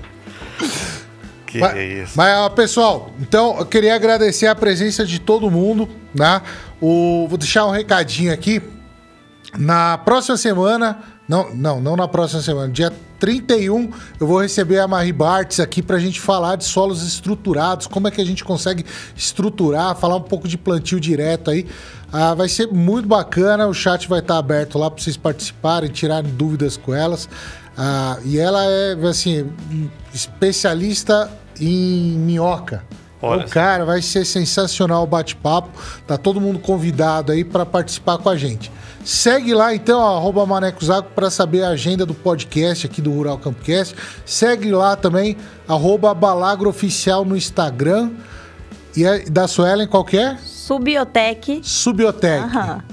[1.47, 2.13] que mas, é isso.
[2.15, 6.41] Mas, ó, pessoal, então eu queria agradecer a presença de todo mundo, né?
[6.81, 8.61] O, vou deixar um recadinho aqui.
[9.57, 14.87] Na próxima semana, não, não, não na próxima semana, dia 31, eu vou receber a
[14.87, 18.43] Marie Bartz aqui para a gente falar de solos estruturados, como é que a gente
[18.43, 18.85] consegue
[19.15, 21.65] estruturar, falar um pouco de plantio direto aí.
[22.11, 26.31] Ah, vai ser muito bacana, o chat vai estar aberto lá para vocês participarem, tirarem
[26.31, 27.27] dúvidas com elas.
[27.77, 29.49] Ah, e ela é, assim,
[30.13, 31.29] especialista
[31.59, 32.83] em minhoca.
[33.21, 35.69] Olha o cara vai ser sensacional o bate-papo.
[36.05, 38.71] Tá todo mundo convidado aí para participar com a gente.
[39.03, 43.95] Segue lá então, arroba Manecozago, para saber a agenda do podcast aqui do Rural Campcast.
[44.25, 45.37] Segue lá também,
[45.67, 48.11] arroba Balagro Oficial no Instagram.
[48.95, 50.37] E é, da Suelen, qual que é?
[50.43, 51.61] Subiotec.
[51.63, 52.43] Subiotec.
[52.43, 52.83] Aham.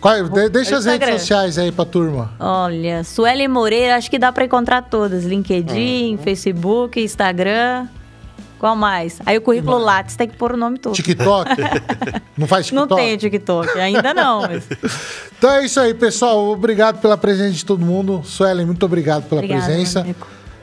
[0.00, 2.30] Qual, de, deixa as redes sociais aí pra turma.
[2.38, 6.18] Olha, Sueli Moreira, acho que dá pra encontrar todas: LinkedIn, uhum.
[6.18, 7.88] Facebook, Instagram.
[8.58, 9.20] Qual mais?
[9.24, 10.92] Aí o currículo Lattes tem que pôr o nome todo.
[10.94, 11.50] TikTok?
[12.36, 12.90] não faz TikTok?
[12.90, 14.42] Não tem TikTok, ainda não.
[14.42, 14.66] Mas...
[15.38, 16.44] então é isso aí, pessoal.
[16.48, 18.22] Obrigado pela presença de todo mundo.
[18.24, 20.06] Suelen, muito obrigado pela Obrigada, presença.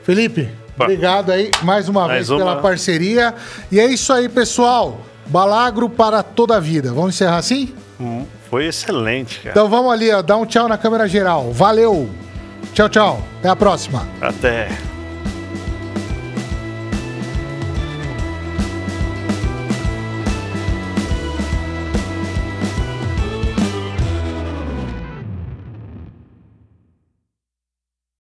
[0.02, 0.48] Felipe,
[0.78, 2.38] obrigado aí mais uma mais vez uma.
[2.38, 3.34] pela parceria.
[3.72, 5.00] E é isso aí, pessoal.
[5.26, 6.92] Balagro para toda a vida.
[6.92, 7.74] Vamos encerrar assim?
[7.98, 8.26] Hum.
[8.48, 9.50] Foi excelente, cara.
[9.50, 11.52] Então vamos ali, ó, dar um tchau na câmera geral.
[11.52, 12.08] Valeu!
[12.72, 13.22] Tchau, tchau.
[13.38, 14.06] Até a próxima.
[14.20, 14.68] Até.